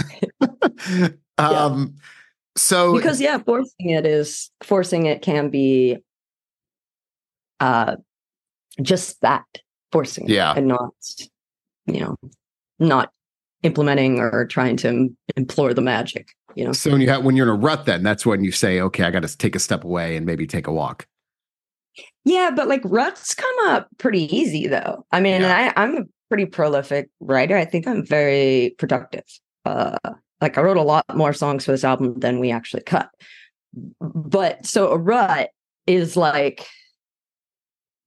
um, 1.39 1.97
so 2.57 2.95
because 2.95 3.21
yeah, 3.21 3.39
forcing 3.39 3.91
it 3.91 4.07
is 4.07 4.51
forcing 4.63 5.07
it 5.07 5.21
can 5.21 5.51
be 5.51 5.99
uh 7.61 7.97
just 8.81 9.21
that 9.23 9.45
forcing 9.91 10.29
Yeah. 10.29 10.53
it 10.53 10.59
and 10.59 10.69
not 10.69 10.93
you 11.87 12.01
know 12.01 12.17
not 12.79 13.11
implementing 13.63 14.21
or 14.21 14.47
trying 14.47 14.77
to 14.77 15.09
implore 15.37 15.73
the 15.73 15.81
magic 15.81 16.29
you 16.55 16.65
know 16.65 16.73
so 16.73 16.91
when 16.91 17.01
you 17.01 17.09
have 17.09 17.25
when 17.25 17.37
you're 17.37 17.47
in 17.47 17.55
a 17.55 17.57
rut, 17.57 17.85
then 17.85 18.03
that's 18.03 18.25
when 18.25 18.43
you 18.43 18.51
say, 18.51 18.81
okay, 18.81 19.05
I 19.05 19.11
got 19.11 19.23
to 19.23 19.37
take 19.37 19.55
a 19.55 19.59
step 19.59 19.85
away 19.85 20.17
and 20.17 20.25
maybe 20.25 20.47
take 20.47 20.67
a 20.67 20.73
walk. 20.73 21.07
Yeah 22.25 22.51
but 22.55 22.69
like 22.69 22.83
ruts 22.85 23.35
come 23.35 23.55
up 23.67 23.89
pretty 23.99 24.35
easy 24.37 24.67
though. 24.67 25.05
I 25.13 25.21
mean 25.21 25.43
Yeah. 25.43 25.73
I, 25.77 25.83
i'm 25.83 25.97
a 25.97 26.03
pretty 26.29 26.47
prolific 26.47 27.09
writer. 27.21 27.57
I 27.57 27.65
think 27.65 27.87
i'm 27.87 28.05
very 28.05 28.75
productive. 28.79 29.25
Uh 29.65 29.99
like 30.41 30.59
i 30.59 30.61
wrote 30.61 30.77
a 30.77 30.83
lot 30.83 31.05
more 31.15 31.33
songs 31.33 31.65
for 31.65 31.73
this 31.73 31.85
album 31.85 32.19
than 32.21 32.41
we 32.41 32.51
actually 32.51 32.83
cut. 32.83 33.09
But 34.01 34.67
so 34.67 34.91
a 34.91 34.99
rut 34.99 35.51
is 35.87 36.17
like 36.17 36.67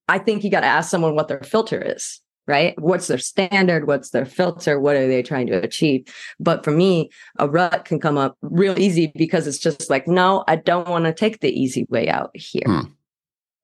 i 0.08 0.17
think 0.17 0.43
you 0.43 0.50
got 0.51 0.62
to 0.62 0.67
ask 0.67 0.89
someone 0.89 1.15
what 1.15 1.27
their 1.27 1.41
filter 1.41 1.81
is 1.81 2.22
right? 2.50 2.74
What's 2.81 3.05
their 3.05 3.19
standard? 3.19 3.86
What's 3.86 4.10
their 4.10 4.25
filter? 4.25 4.79
What 4.79 4.96
are 4.96 5.08
they 5.08 5.22
trying 5.22 5.46
to 5.48 5.63
achieve? 5.63 6.12
But 6.39 6.63
for 6.63 6.72
me 6.72 7.12
a 7.38 7.48
rut 7.48 7.86
can 7.86 8.00
come 8.00 8.17
up 8.17 8.38
real 8.41 8.77
easy 8.79 9.13
because 9.15 9.46
it's 9.46 9.60
just 9.60 9.88
like 9.89 10.08
no 10.08 10.43
i 10.48 10.55
don't 10.55 10.89
want 10.89 11.05
to 11.05 11.13
take 11.13 11.39
the 11.39 11.51
easy 11.51 11.86
way 11.89 12.10
out 12.10 12.31
here. 12.34 12.63
Hmm. 12.65 12.91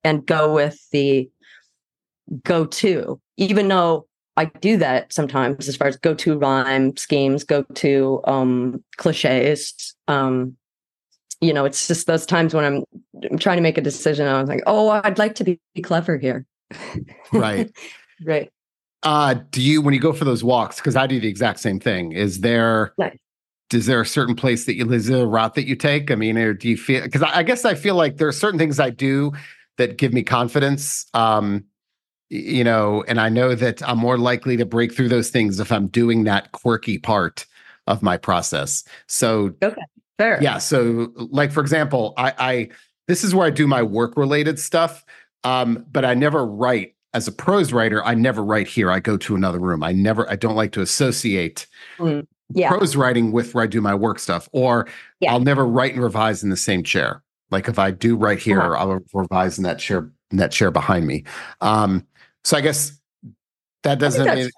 And 0.06 0.26
go 0.26 0.54
with 0.54 0.80
the 0.92 1.30
go 2.44 2.66
to 2.66 3.20
even 3.38 3.68
though 3.68 4.08
i 4.38 4.46
do 4.46 4.78
that 4.78 5.12
sometimes 5.12 5.68
as 5.68 5.76
far 5.76 5.88
as 5.88 5.98
go 5.98 6.14
to 6.14 6.38
rhyme 6.38 6.96
schemes 6.96 7.44
go 7.44 7.64
to 7.74 8.22
um 8.26 8.84
cliches 8.98 9.96
um 10.08 10.56
you 11.42 11.54
know 11.54 11.66
it's 11.66 11.88
just 11.88 12.08
those 12.08 12.26
times 12.26 12.54
when 12.54 12.64
i'm, 12.64 12.84
I'm 13.30 13.38
trying 13.38 13.58
to 13.58 13.62
make 13.62 13.78
a 13.78 13.82
decision 13.82 14.28
i 14.28 14.40
was 14.40 14.50
like 14.50 14.64
oh 14.66 14.90
i'd 15.04 15.20
like 15.20 15.36
to 15.36 15.44
be 15.44 15.60
clever 15.84 16.18
here 16.18 16.46
Right. 17.34 17.70
right 18.26 18.50
Uh, 19.04 19.36
do 19.52 19.62
you 19.62 19.82
when 19.82 19.94
you 19.94 20.00
go 20.00 20.14
for 20.14 20.26
those 20.26 20.44
walks? 20.44 20.78
Because 20.78 20.96
I 20.96 21.06
do 21.06 21.20
the 21.20 21.28
exact 21.28 21.60
same 21.60 21.80
thing. 21.80 22.12
Is 22.14 22.40
there 22.40 22.94
Nice. 22.98 23.20
is 23.72 23.86
there 23.86 24.02
a 24.02 24.06
certain 24.06 24.36
place 24.36 24.66
that 24.66 24.74
you 24.76 24.92
is 24.92 25.06
there 25.06 25.22
a 25.24 25.28
route 25.28 25.54
that 25.56 25.68
you 25.68 25.76
take? 25.76 26.10
I 26.10 26.16
mean, 26.16 26.38
or 26.40 26.54
do 26.56 26.68
you 26.68 26.76
feel 26.78 27.04
because 27.04 27.22
I, 27.22 27.40
I 27.40 27.44
guess 27.44 27.66
I 27.66 27.76
feel 27.76 27.94
like 27.96 28.18
there 28.18 28.28
are 28.28 28.32
certain 28.32 28.58
things 28.58 28.80
I 28.80 28.90
do 28.90 29.32
that 29.78 29.98
give 29.98 30.14
me 30.14 30.24
confidence. 30.24 31.06
Um, 31.14 31.64
you 32.30 32.64
know, 32.64 33.04
and 33.08 33.22
I 33.22 33.30
know 33.30 33.54
that 33.56 33.88
I'm 33.88 34.00
more 34.00 34.18
likely 34.18 34.58
to 34.58 34.66
break 34.66 34.94
through 34.96 35.10
those 35.10 35.30
things 35.30 35.60
if 35.60 35.72
I'm 35.72 35.88
doing 35.88 36.24
that 36.24 36.52
quirky 36.54 36.98
part 36.98 37.46
of 37.88 38.02
my 38.02 38.18
process. 38.18 38.84
So 39.08 39.54
okay, 39.62 39.82
fair 40.18 40.42
yeah 40.42 40.58
so 40.58 41.12
like 41.18 41.52
for 41.52 41.60
example 41.60 42.14
i 42.18 42.34
i 42.40 42.70
this 43.10 43.22
is 43.22 43.36
where 43.36 43.46
i 43.46 43.50
do 43.50 43.68
my 43.68 43.84
work 43.84 44.16
related 44.16 44.58
stuff 44.58 45.04
um 45.44 45.86
but 45.92 46.06
i 46.06 46.14
never 46.14 46.46
write 46.46 46.96
as 47.14 47.28
a 47.28 47.34
prose 47.34 47.74
writer 47.74 48.02
i 48.06 48.14
never 48.14 48.42
write 48.42 48.66
here 48.66 48.90
i 48.90 48.98
go 48.98 49.18
to 49.18 49.36
another 49.36 49.60
room 49.60 49.84
i 49.84 49.92
never 49.92 50.30
i 50.32 50.36
don't 50.38 50.56
like 50.56 50.72
to 50.72 50.80
associate 50.80 51.68
yeah 52.54 52.70
prose 52.70 52.96
writing 52.96 53.34
with 53.34 53.54
where 53.54 53.66
i 53.66 53.68
do 53.68 53.82
my 53.82 53.94
work 53.94 54.18
stuff 54.20 54.48
or 54.54 54.88
Yeah. 55.20 55.34
i'll 55.34 55.42
never 55.42 55.66
write 55.68 55.94
and 55.94 56.02
revise 56.02 56.44
in 56.44 56.50
the 56.50 56.56
same 56.56 56.82
chair 56.82 57.22
like 57.52 57.68
if 57.68 57.78
i 57.80 57.92
do 57.92 58.16
right 58.16 58.40
here 58.40 58.76
i'll 58.76 59.00
revise 59.14 59.58
in 59.58 59.64
that 59.64 59.80
chair 59.80 60.12
in 60.32 60.38
that 60.38 60.52
chair 60.52 60.72
behind 60.72 61.06
me. 61.06 61.24
Um 61.62 62.06
so 62.44 62.58
i 62.58 62.62
guess 62.62 63.00
that 63.84 64.00
doesn't 64.00 64.26
mean, 64.36 64.50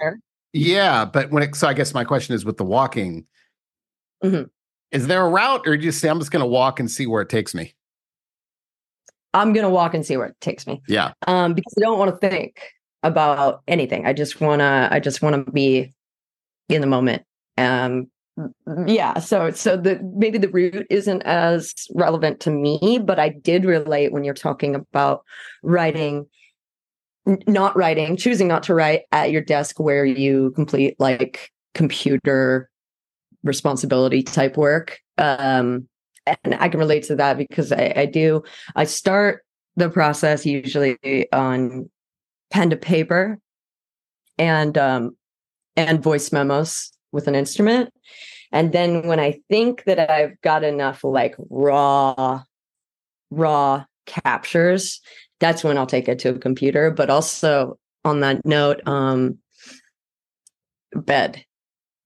yeah 0.53 1.03
but 1.05 1.29
when 1.31 1.43
it 1.43 1.55
so 1.55 1.67
i 1.67 1.73
guess 1.73 1.93
my 1.93 2.03
question 2.03 2.33
is 2.35 2.45
with 2.45 2.57
the 2.57 2.63
walking 2.65 3.25
Mhm. 4.23 4.49
is 4.91 5.07
there 5.07 5.25
a 5.25 5.29
route 5.29 5.67
or 5.67 5.77
do 5.77 5.83
you 5.85 5.91
say 5.91 6.09
i'm 6.09 6.19
just 6.19 6.31
going 6.31 6.41
to 6.43 6.47
walk 6.49 6.79
and 6.79 6.89
see 6.89 7.05
where 7.05 7.21
it 7.21 7.29
takes 7.29 7.53
me 7.53 7.75
i'm 9.33 9.53
gonna 9.53 9.69
walk 9.69 9.93
and 9.93 10.05
see 10.05 10.17
where 10.17 10.27
it 10.27 10.41
takes 10.41 10.65
me. 10.65 10.81
Yeah. 10.87 11.11
Um 11.27 11.53
because 11.53 11.73
i 11.77 11.81
don't 11.81 11.99
want 11.99 12.19
to 12.19 12.29
think 12.29 12.59
about 13.03 13.61
anything. 13.67 14.07
I 14.07 14.13
just 14.13 14.41
want 14.41 14.59
to 14.59 14.89
i 14.91 14.99
just 14.99 15.21
want 15.21 15.45
to 15.45 15.51
be 15.51 15.93
in 16.69 16.81
the 16.81 16.87
moment. 16.87 17.23
Um 17.57 18.09
yeah 18.85 19.17
so 19.19 19.49
so 19.51 19.75
the 19.75 19.99
maybe 20.15 20.37
the 20.37 20.49
route 20.49 20.85
isn't 20.89 21.23
as 21.23 21.73
relevant 21.95 22.39
to 22.39 22.51
me 22.51 22.99
but 23.03 23.19
i 23.19 23.29
did 23.29 23.65
relate 23.65 24.11
when 24.11 24.23
you're 24.23 24.33
talking 24.33 24.75
about 24.75 25.23
writing 25.63 26.25
not 27.47 27.75
writing 27.75 28.15
choosing 28.15 28.47
not 28.47 28.63
to 28.63 28.73
write 28.73 29.01
at 29.11 29.31
your 29.31 29.41
desk 29.41 29.79
where 29.79 30.05
you 30.05 30.51
complete 30.51 30.95
like 30.99 31.51
computer 31.73 32.69
responsibility 33.43 34.23
type 34.23 34.57
work. 34.57 34.99
Um 35.17 35.87
and 36.43 36.55
i 36.55 36.67
can 36.69 36.79
relate 36.79 37.03
to 37.03 37.15
that 37.15 37.37
because 37.37 37.71
i, 37.71 37.93
I 37.95 38.05
do 38.05 38.43
i 38.75 38.83
start 38.83 39.43
the 39.77 39.89
process 39.89 40.45
usually 40.45 41.31
on 41.31 41.89
pen 42.51 42.69
to 42.69 42.75
paper 42.75 43.39
and 44.37 44.77
um 44.77 45.15
and 45.75 46.03
voice 46.03 46.31
memos 46.31 46.91
with 47.11 47.27
an 47.27 47.35
instrument. 47.35 47.91
And 48.51 48.71
then 48.71 49.07
when 49.07 49.19
i 49.19 49.39
think 49.49 49.83
that 49.85 50.09
i've 50.09 50.39
got 50.41 50.63
enough 50.63 51.03
like 51.03 51.35
raw 51.49 52.41
raw 53.29 53.83
captures 54.05 55.01
that's 55.39 55.63
when 55.63 55.77
i'll 55.77 55.85
take 55.85 56.07
it 56.07 56.19
to 56.19 56.29
a 56.29 56.39
computer. 56.39 56.91
But 56.91 57.09
also 57.09 57.77
on 58.05 58.21
that 58.21 58.45
note 58.45 58.81
um 58.87 59.37
bed. 60.93 61.43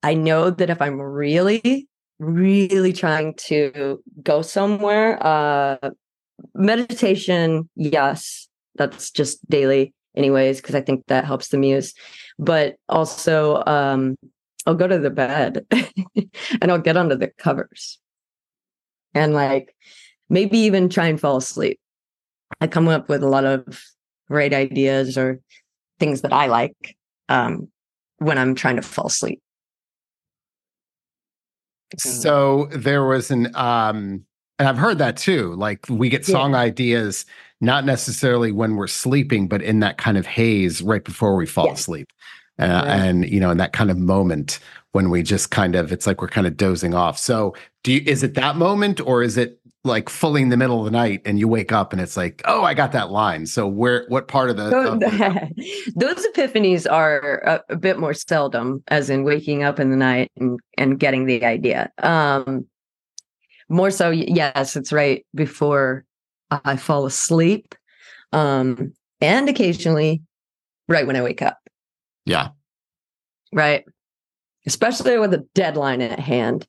I 0.04 0.16
know 0.16 0.50
that 0.50 0.70
if 0.70 0.82
i'm 0.82 1.00
really 1.00 1.88
really 2.20 2.94
trying 2.94 3.34
to 3.36 4.02
go 4.22 4.42
somewhere 4.42 5.18
uh 5.26 5.90
meditation 6.56 7.70
yes 7.76 8.48
that's 8.76 9.12
just 9.12 9.48
daily 9.50 9.94
anyways 10.16 10.60
because 10.60 10.76
i 10.76 10.82
think 10.82 11.06
that 11.08 11.26
helps 11.26 11.50
the 11.50 11.58
muse. 11.58 11.94
But 12.40 12.78
also 12.90 13.64
um 13.68 14.18
i'll 14.66 14.76
go 14.76 14.88
to 14.88 15.00
the 15.00 15.10
bed 15.10 15.66
and 16.62 16.72
i'll 16.72 16.78
get 16.80 16.98
under 16.98 17.16
the 17.16 17.28
covers 17.38 18.00
and 19.14 19.34
like 19.34 19.76
maybe 20.30 20.58
even 20.58 20.90
try 20.90 21.08
and 21.08 21.20
fall 21.20 21.38
asleep 21.38 21.80
i 22.60 22.68
come 22.68 22.88
up 22.88 23.10
with 23.10 23.24
a 23.24 23.30
lot 23.30 23.46
of 23.46 23.82
great 24.30 24.54
ideas 24.54 25.18
or 25.18 25.40
things 26.00 26.22
that 26.22 26.34
i 26.34 26.48
like 26.48 26.96
um 27.30 27.68
when 28.18 28.38
i'm 28.38 28.56
trying 28.56 28.76
to 28.76 28.82
fall 28.82 29.08
asleep 29.08 29.42
So 31.98 32.68
there 32.72 33.06
was 33.06 33.32
an 33.32 33.54
um 33.56 34.26
and 34.60 34.68
I've 34.70 34.78
heard 34.78 35.00
that 35.00 35.18
too. 35.18 35.56
Like 35.56 35.86
we 35.90 36.08
get 36.08 36.28
Yeah. 36.28 36.34
song 36.34 36.54
ideas 36.56 37.26
not 37.62 37.84
necessarily 37.84 38.52
when 38.52 38.76
we're 38.76 38.88
sleeping, 38.88 39.48
but 39.48 39.62
in 39.62 39.80
that 39.80 39.98
kind 39.98 40.18
of 40.18 40.26
haze 40.28 40.82
right 40.82 41.04
before 41.04 41.36
we 41.36 41.46
fall 41.46 41.66
Yeah. 41.66 41.74
asleep. 41.74 42.08
Uh, 42.60 42.66
Right. 42.66 42.88
And 42.88 43.30
you 43.30 43.40
know, 43.40 43.52
in 43.52 43.58
that 43.58 43.74
kind 43.74 43.90
of 43.90 43.98
moment 43.98 44.60
when 44.92 45.10
we 45.10 45.24
just 45.24 45.52
kind 45.52 45.76
of 45.76 45.92
it's 45.92 46.06
like 46.06 46.22
we're 46.22 46.28
kind 46.28 46.48
of 46.48 46.58
dozing 46.58 46.94
off. 46.94 47.18
So 47.18 47.56
do 47.84 47.94
you 47.94 48.02
is 48.06 48.24
it 48.24 48.34
that 48.36 48.56
moment 48.56 49.00
or 49.02 49.24
is 49.24 49.38
it 49.38 49.58
like 49.84 50.10
fully 50.10 50.44
in 50.44 50.50
the 50.50 50.58
middle 50.58 50.80
of 50.80 50.86
the 50.86 50.92
night 50.92 51.22
and 51.26 51.40
you 51.40 51.48
wake 51.48 51.72
up 51.72 51.92
and 51.92 52.00
it's 52.02 52.16
like, 52.16 52.42
oh, 52.46 52.64
I 52.64 52.76
got 52.76 52.92
that 52.92 53.10
line. 53.10 53.48
So 53.48 53.68
where 53.68 54.06
what 54.10 54.28
part 54.28 54.52
of 54.52 54.58
the, 54.58 54.66
of 54.78 55.00
those 55.96 56.28
epiphanies 56.28 56.86
are 56.92 57.40
a, 57.40 57.74
a 57.74 57.76
bit 57.78 57.98
more 57.98 58.14
seldom 58.14 58.84
as 58.90 59.10
in 59.10 59.24
waking 59.24 59.64
up 59.64 59.80
in 59.80 59.90
the 59.90 59.98
night 59.98 60.32
and, 60.38 60.60
and 60.78 61.00
getting 61.00 61.26
the 61.26 61.44
idea 61.44 61.92
um 62.00 62.66
more 63.70 63.90
so 63.90 64.10
yes 64.10 64.76
it's 64.76 64.92
right 64.92 65.26
before 65.34 66.04
i 66.52 66.76
fall 66.76 67.06
asleep 67.06 67.74
um 68.34 68.94
and 69.22 69.48
occasionally 69.48 70.22
right 70.90 71.08
when 71.08 71.16
i 71.16 71.22
wake 71.22 71.42
up 71.42 71.61
yeah. 72.26 72.50
right 73.54 73.86
especially 74.66 75.18
with 75.18 75.34
a 75.34 75.46
deadline 75.56 76.02
at 76.02 76.20
hand 76.20 76.68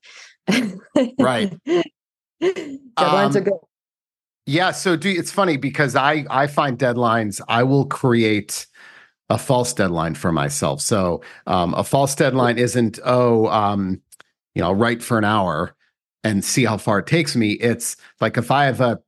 Right. 1.19 1.53
deadlines 2.41 3.35
Um, 3.35 3.37
are 3.37 3.41
good 3.41 3.53
Yeah, 4.45 4.71
so 4.71 4.95
do 4.95 5.09
it's 5.09 5.31
funny 5.31 5.57
because 5.57 5.95
I 5.95 6.25
I 6.29 6.47
find 6.47 6.77
deadlines. 6.77 7.41
I 7.47 7.63
will 7.63 7.85
create 7.85 8.67
a 9.29 9.37
false 9.37 9.73
deadline 9.73 10.15
for 10.15 10.31
myself. 10.31 10.81
So 10.81 11.21
um, 11.47 11.73
a 11.75 11.83
false 11.83 12.15
deadline 12.15 12.57
isn't 12.57 12.99
oh 13.05 13.47
um, 13.47 14.01
you 14.53 14.61
know 14.61 14.69
I'll 14.69 14.75
write 14.75 15.01
for 15.01 15.17
an 15.17 15.23
hour 15.23 15.75
and 16.23 16.43
see 16.43 16.65
how 16.65 16.77
far 16.77 16.99
it 16.99 17.07
takes 17.07 17.35
me. 17.35 17.53
It's 17.53 17.95
like 18.19 18.37
if 18.37 18.51
I 18.51 18.65
have 18.65 18.81
a 18.81 18.99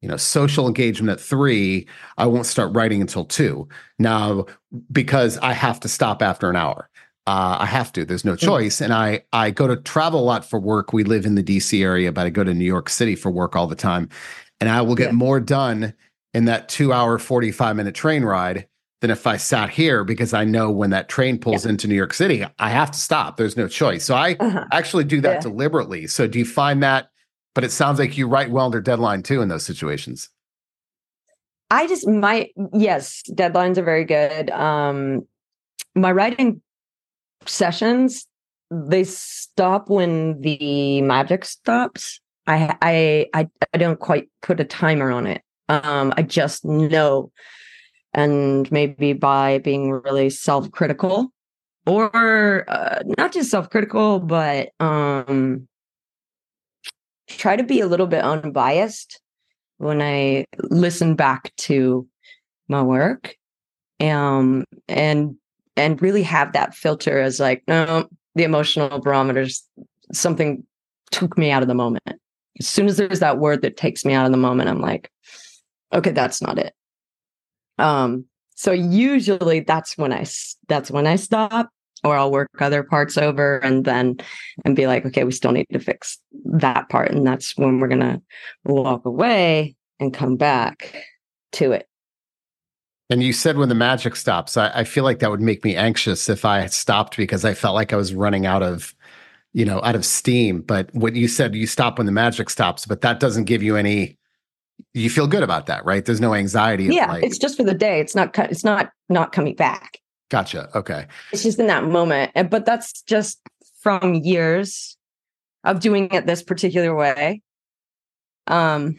you 0.00 0.08
know 0.08 0.16
social 0.16 0.66
engagement 0.66 1.10
at 1.10 1.20
three, 1.20 1.86
I 2.18 2.26
won't 2.26 2.46
start 2.46 2.74
writing 2.74 3.00
until 3.00 3.24
two. 3.24 3.68
Now 3.98 4.46
because 4.92 5.38
I 5.38 5.52
have 5.52 5.80
to 5.80 5.88
stop 5.88 6.22
after 6.22 6.48
an 6.48 6.56
hour. 6.56 6.88
Uh, 7.26 7.58
I 7.60 7.66
have 7.66 7.92
to. 7.92 8.04
There's 8.04 8.24
no 8.24 8.34
choice. 8.34 8.80
And 8.80 8.92
I 8.92 9.22
I 9.32 9.50
go 9.50 9.66
to 9.68 9.76
travel 9.76 10.20
a 10.20 10.24
lot 10.24 10.44
for 10.44 10.58
work. 10.58 10.92
We 10.92 11.04
live 11.04 11.26
in 11.26 11.34
the 11.34 11.42
DC 11.42 11.82
area, 11.82 12.12
but 12.12 12.26
I 12.26 12.30
go 12.30 12.44
to 12.44 12.54
New 12.54 12.64
York 12.64 12.88
City 12.88 13.14
for 13.14 13.30
work 13.30 13.54
all 13.54 13.66
the 13.66 13.76
time. 13.76 14.08
And 14.60 14.68
I 14.68 14.82
will 14.82 14.94
get 14.94 15.08
Yeah. 15.08 15.12
more 15.12 15.40
done 15.40 15.94
in 16.34 16.46
that 16.46 16.68
two 16.68 16.92
hour, 16.92 17.18
45 17.18 17.76
minute 17.76 17.94
train 17.94 18.24
ride 18.24 18.66
than 19.00 19.10
if 19.10 19.26
I 19.26 19.36
sat 19.36 19.70
here 19.70 20.04
because 20.04 20.34
I 20.34 20.44
know 20.44 20.70
when 20.70 20.90
that 20.90 21.08
train 21.08 21.38
pulls 21.38 21.64
yeah. 21.64 21.70
into 21.70 21.88
New 21.88 21.94
York 21.94 22.14
City, 22.14 22.44
I 22.58 22.68
have 22.68 22.90
to 22.90 22.98
stop. 22.98 23.36
There's 23.36 23.56
no 23.56 23.68
choice. 23.68 24.04
So 24.04 24.14
I 24.14 24.36
uh-huh. 24.38 24.66
actually 24.72 25.04
do 25.04 25.20
that 25.22 25.34
yeah. 25.34 25.40
deliberately. 25.40 26.06
So 26.06 26.26
do 26.26 26.38
you 26.38 26.44
find 26.44 26.82
that? 26.82 27.09
But 27.54 27.64
it 27.64 27.72
sounds 27.72 27.98
like 27.98 28.16
you 28.16 28.28
write 28.28 28.50
well 28.50 28.66
under 28.66 28.80
deadline 28.80 29.22
too 29.22 29.42
in 29.42 29.48
those 29.48 29.64
situations. 29.64 30.30
I 31.70 31.86
just 31.86 32.06
my 32.06 32.48
yes, 32.72 33.22
deadlines 33.30 33.78
are 33.78 33.82
very 33.84 34.04
good. 34.04 34.50
Um 34.50 35.22
my 35.94 36.12
writing 36.12 36.62
sessions 37.46 38.26
they 38.70 39.02
stop 39.04 39.88
when 39.88 40.40
the 40.40 41.02
magic 41.02 41.44
stops. 41.44 42.20
I 42.46 42.76
I 42.82 43.26
I, 43.34 43.48
I 43.74 43.78
don't 43.78 43.98
quite 43.98 44.28
put 44.42 44.60
a 44.60 44.64
timer 44.64 45.10
on 45.10 45.26
it. 45.26 45.42
Um 45.68 46.12
I 46.16 46.22
just 46.22 46.64
know 46.64 47.32
and 48.12 48.70
maybe 48.72 49.12
by 49.12 49.58
being 49.58 49.90
really 49.92 50.30
self-critical 50.30 51.32
or 51.86 52.64
uh, 52.68 53.02
not 53.16 53.32
just 53.32 53.50
self-critical 53.50 54.18
but 54.20 54.70
um 54.80 55.68
try 57.36 57.56
to 57.56 57.62
be 57.62 57.80
a 57.80 57.86
little 57.86 58.06
bit 58.06 58.22
unbiased 58.22 59.20
when 59.78 60.02
i 60.02 60.44
listen 60.70 61.14
back 61.14 61.54
to 61.56 62.06
my 62.68 62.82
work 62.82 63.36
um 64.00 64.64
and 64.88 65.36
and 65.76 66.02
really 66.02 66.22
have 66.22 66.52
that 66.52 66.74
filter 66.74 67.20
as 67.20 67.40
like 67.40 67.62
no 67.68 68.08
the 68.34 68.44
emotional 68.44 69.00
barometers 69.00 69.66
something 70.12 70.64
took 71.10 71.36
me 71.36 71.50
out 71.50 71.62
of 71.62 71.68
the 71.68 71.74
moment. 71.74 72.20
As 72.58 72.68
soon 72.68 72.86
as 72.86 72.96
there's 72.96 73.20
that 73.20 73.38
word 73.38 73.62
that 73.62 73.76
takes 73.76 74.04
me 74.04 74.12
out 74.12 74.26
of 74.26 74.32
the 74.32 74.38
moment 74.38 74.68
i'm 74.68 74.80
like 74.80 75.10
okay 75.92 76.10
that's 76.10 76.40
not 76.40 76.58
it. 76.58 76.74
Um, 77.78 78.26
so 78.54 78.72
usually 78.72 79.60
that's 79.60 79.96
when 79.96 80.12
I 80.12 80.26
that's 80.68 80.90
when 80.90 81.06
I 81.06 81.16
stop 81.16 81.70
or 82.04 82.16
I'll 82.16 82.30
work 82.30 82.48
other 82.60 82.82
parts 82.82 83.18
over 83.18 83.58
and 83.58 83.84
then 83.84 84.18
and 84.64 84.76
be 84.76 84.86
like, 84.86 85.04
okay, 85.06 85.24
we 85.24 85.32
still 85.32 85.52
need 85.52 85.66
to 85.72 85.78
fix 85.78 86.18
that 86.44 86.88
part. 86.88 87.10
And 87.10 87.26
that's 87.26 87.56
when 87.56 87.80
we're 87.80 87.88
gonna 87.88 88.22
walk 88.64 89.04
away 89.04 89.76
and 89.98 90.14
come 90.14 90.36
back 90.36 90.94
to 91.52 91.72
it. 91.72 91.86
And 93.10 93.22
you 93.22 93.32
said 93.32 93.56
when 93.56 93.68
the 93.68 93.74
magic 93.74 94.14
stops, 94.14 94.56
I, 94.56 94.70
I 94.70 94.84
feel 94.84 95.04
like 95.04 95.18
that 95.18 95.30
would 95.30 95.40
make 95.40 95.64
me 95.64 95.74
anxious 95.76 96.28
if 96.28 96.44
I 96.44 96.66
stopped 96.66 97.16
because 97.16 97.44
I 97.44 97.54
felt 97.54 97.74
like 97.74 97.92
I 97.92 97.96
was 97.96 98.14
running 98.14 98.46
out 98.46 98.62
of, 98.62 98.94
you 99.52 99.64
know, 99.64 99.80
out 99.82 99.96
of 99.96 100.04
steam. 100.04 100.60
But 100.60 100.94
what 100.94 101.16
you 101.16 101.26
said, 101.26 101.56
you 101.56 101.66
stop 101.66 101.98
when 101.98 102.06
the 102.06 102.12
magic 102.12 102.48
stops, 102.48 102.86
but 102.86 103.00
that 103.00 103.18
doesn't 103.18 103.44
give 103.44 103.64
you 103.64 103.76
any 103.76 104.16
you 104.94 105.10
feel 105.10 105.26
good 105.26 105.42
about 105.42 105.66
that, 105.66 105.84
right? 105.84 106.04
There's 106.04 106.20
no 106.20 106.34
anxiety. 106.34 106.84
Yeah, 106.84 107.12
like, 107.12 107.24
it's 107.24 107.38
just 107.38 107.56
for 107.56 107.62
the 107.62 107.74
day. 107.74 108.00
It's 108.00 108.14
not. 108.14 108.36
It's 108.38 108.64
not 108.64 108.90
not 109.08 109.32
coming 109.32 109.54
back. 109.54 109.98
Gotcha. 110.30 110.70
Okay. 110.76 111.06
It's 111.32 111.42
just 111.42 111.58
in 111.58 111.66
that 111.66 111.84
moment, 111.84 112.32
but 112.50 112.64
that's 112.64 113.02
just 113.02 113.40
from 113.80 114.14
years 114.14 114.96
of 115.64 115.80
doing 115.80 116.08
it 116.12 116.26
this 116.26 116.42
particular 116.42 116.94
way. 116.94 117.42
Um, 118.46 118.98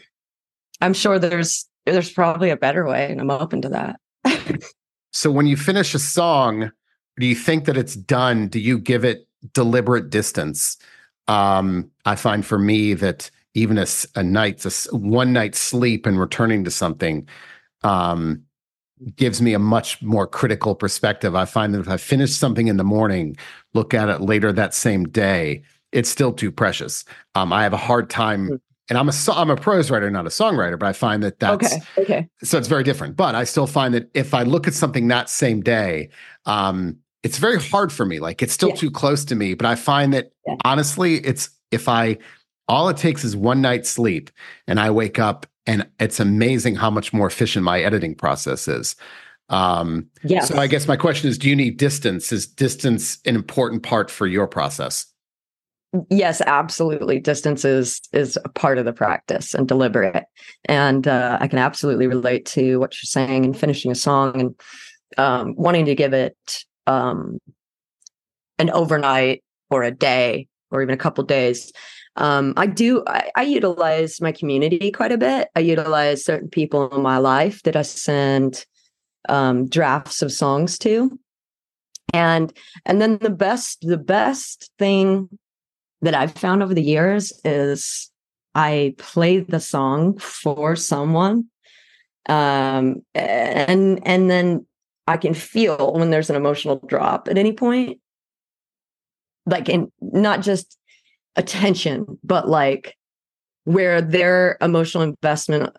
I'm 0.81 0.93
sure 0.93 1.17
there's 1.17 1.67
there's 1.85 2.11
probably 2.11 2.49
a 2.49 2.57
better 2.57 2.85
way, 2.85 3.11
and 3.11 3.19
I'm 3.19 3.31
open 3.31 3.61
to 3.63 3.69
that. 3.69 3.99
so 5.11 5.31
when 5.31 5.47
you 5.47 5.57
finish 5.57 5.95
a 5.95 5.99
song, 5.99 6.71
do 7.19 7.25
you 7.25 7.35
think 7.35 7.65
that 7.65 7.77
it's 7.77 7.95
done? 7.95 8.47
Do 8.47 8.59
you 8.59 8.77
give 8.77 9.03
it 9.03 9.27
deliberate 9.53 10.09
distance? 10.09 10.77
Um, 11.27 11.89
I 12.05 12.15
find 12.15 12.45
for 12.45 12.59
me 12.59 12.93
that 12.95 13.31
even 13.53 13.77
a, 13.77 13.85
a 14.15 14.23
night's 14.23 14.87
a 14.87 14.95
one 14.95 15.33
night 15.33 15.55
sleep 15.55 16.05
and 16.05 16.19
returning 16.19 16.63
to 16.63 16.71
something 16.71 17.27
um, 17.83 18.43
gives 19.15 19.41
me 19.41 19.53
a 19.53 19.59
much 19.59 20.01
more 20.01 20.27
critical 20.27 20.75
perspective. 20.75 21.35
I 21.35 21.45
find 21.45 21.73
that 21.73 21.79
if 21.79 21.89
I 21.89 21.97
finish 21.97 22.33
something 22.33 22.67
in 22.67 22.77
the 22.77 22.83
morning, 22.83 23.35
look 23.73 23.93
at 23.93 24.09
it 24.09 24.21
later 24.21 24.51
that 24.53 24.73
same 24.73 25.05
day, 25.05 25.63
it's 25.91 26.09
still 26.09 26.31
too 26.31 26.51
precious. 26.51 27.03
Um, 27.35 27.51
I 27.51 27.63
have 27.63 27.73
a 27.73 27.77
hard 27.77 28.09
time, 28.09 28.47
hmm. 28.47 28.55
and 28.89 28.97
I'm 28.97 29.09
a 29.09 29.13
I'm 29.33 29.49
a 29.49 29.55
prose 29.55 29.91
writer, 29.91 30.09
not 30.09 30.25
a 30.25 30.29
songwriter, 30.29 30.77
but 30.77 30.87
I 30.87 30.93
find 30.93 31.23
that 31.23 31.39
that's 31.39 31.73
okay. 31.73 31.81
Okay, 31.97 32.29
so 32.43 32.57
it's 32.57 32.67
very 32.67 32.83
different. 32.83 33.15
But 33.15 33.35
I 33.35 33.43
still 33.43 33.67
find 33.67 33.93
that 33.93 34.09
if 34.13 34.33
I 34.33 34.43
look 34.43 34.67
at 34.67 34.73
something 34.73 35.07
that 35.09 35.29
same 35.29 35.61
day, 35.61 36.09
um, 36.45 36.97
it's 37.23 37.37
very 37.37 37.59
hard 37.59 37.91
for 37.91 38.05
me. 38.05 38.19
Like 38.19 38.41
it's 38.41 38.53
still 38.53 38.69
yeah. 38.69 38.75
too 38.75 38.91
close 38.91 39.25
to 39.25 39.35
me. 39.35 39.53
But 39.53 39.65
I 39.65 39.75
find 39.75 40.13
that 40.13 40.31
yeah. 40.47 40.55
honestly, 40.63 41.15
it's 41.17 41.49
if 41.71 41.89
I 41.89 42.17
all 42.67 42.87
it 42.89 42.97
takes 42.97 43.23
is 43.23 43.35
one 43.35 43.61
night's 43.61 43.89
sleep, 43.89 44.29
and 44.67 44.79
I 44.79 44.91
wake 44.91 45.19
up, 45.19 45.45
and 45.65 45.87
it's 45.99 46.19
amazing 46.19 46.75
how 46.75 46.89
much 46.89 47.13
more 47.13 47.27
efficient 47.27 47.63
my 47.63 47.81
editing 47.81 48.15
process 48.15 48.67
is. 48.67 48.95
Um, 49.49 50.07
yeah. 50.23 50.41
So 50.41 50.57
I 50.57 50.67
guess 50.67 50.87
my 50.87 50.95
question 50.95 51.29
is: 51.29 51.37
Do 51.37 51.49
you 51.49 51.55
need 51.55 51.77
distance? 51.77 52.31
Is 52.31 52.47
distance 52.47 53.19
an 53.25 53.35
important 53.35 53.83
part 53.83 54.09
for 54.09 54.25
your 54.25 54.47
process? 54.47 55.05
Yes, 56.09 56.39
absolutely. 56.41 57.19
Distance 57.19 57.65
is 57.65 57.99
is 58.13 58.37
a 58.43 58.49
part 58.49 58.77
of 58.77 58.85
the 58.85 58.93
practice 58.93 59.53
and 59.53 59.67
deliberate, 59.67 60.23
and 60.65 61.07
uh, 61.07 61.37
I 61.41 61.47
can 61.47 61.59
absolutely 61.59 62.07
relate 62.07 62.45
to 62.47 62.79
what 62.79 62.93
you're 62.95 63.25
saying 63.25 63.43
and 63.43 63.57
finishing 63.57 63.91
a 63.91 63.95
song 63.95 64.39
and 64.39 64.61
um, 65.17 65.53
wanting 65.57 65.85
to 65.85 65.95
give 65.95 66.13
it 66.13 66.63
um, 66.87 67.37
an 68.57 68.69
overnight 68.69 69.43
or 69.69 69.83
a 69.83 69.91
day 69.91 70.47
or 70.71 70.81
even 70.81 70.93
a 70.93 70.97
couple 70.97 71.23
days 71.25 71.73
um, 72.15 72.53
I 72.57 72.65
do, 72.65 73.03
I, 73.07 73.31
I, 73.35 73.43
utilize 73.43 74.19
my 74.19 74.33
community 74.33 74.91
quite 74.91 75.13
a 75.13 75.17
bit. 75.17 75.47
I 75.55 75.61
utilize 75.61 76.25
certain 76.25 76.49
people 76.49 76.89
in 76.93 77.01
my 77.01 77.17
life 77.19 77.63
that 77.63 77.77
I 77.77 77.83
send 77.83 78.65
um, 79.29 79.69
drafts 79.69 80.21
of 80.21 80.31
songs 80.31 80.77
to. 80.79 81.17
And 82.13 82.51
and 82.85 83.01
then 83.01 83.17
the 83.19 83.29
best, 83.29 83.87
the 83.87 83.97
best 83.97 84.71
thing 84.77 85.29
that 86.01 86.13
I've 86.13 86.33
found 86.33 86.61
over 86.61 86.73
the 86.73 86.83
years 86.83 87.31
is 87.45 88.11
I 88.53 88.95
play 88.97 89.39
the 89.39 89.61
song 89.61 90.17
for 90.17 90.75
someone. 90.75 91.45
Um, 92.27 93.03
and 93.15 94.05
and 94.05 94.29
then 94.29 94.65
I 95.07 95.15
can 95.15 95.33
feel 95.33 95.93
when 95.93 96.09
there's 96.09 96.29
an 96.29 96.35
emotional 96.35 96.81
drop 96.85 97.29
at 97.29 97.37
any 97.37 97.53
point. 97.53 97.99
Like 99.45 99.69
in 99.69 99.91
not 100.01 100.41
just 100.41 100.77
attention, 101.35 102.19
but 102.23 102.47
like 102.49 102.95
where 103.63 104.01
their 104.01 104.57
emotional 104.61 105.03
investment 105.03 105.75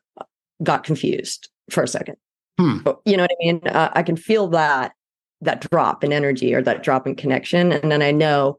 got 0.62 0.84
confused 0.84 1.48
for 1.70 1.82
a 1.82 1.88
second. 1.88 2.16
Hmm. 2.58 2.78
You 3.04 3.16
know 3.16 3.24
what 3.24 3.30
I 3.32 3.44
mean? 3.44 3.60
Uh, 3.66 3.90
I 3.92 4.02
can 4.02 4.16
feel 4.16 4.48
that 4.48 4.92
that 5.40 5.68
drop 5.70 6.04
in 6.04 6.12
energy 6.12 6.54
or 6.54 6.62
that 6.62 6.82
drop 6.82 7.06
in 7.06 7.16
connection, 7.16 7.72
and 7.72 7.90
then 7.90 8.02
I 8.02 8.12
know 8.12 8.58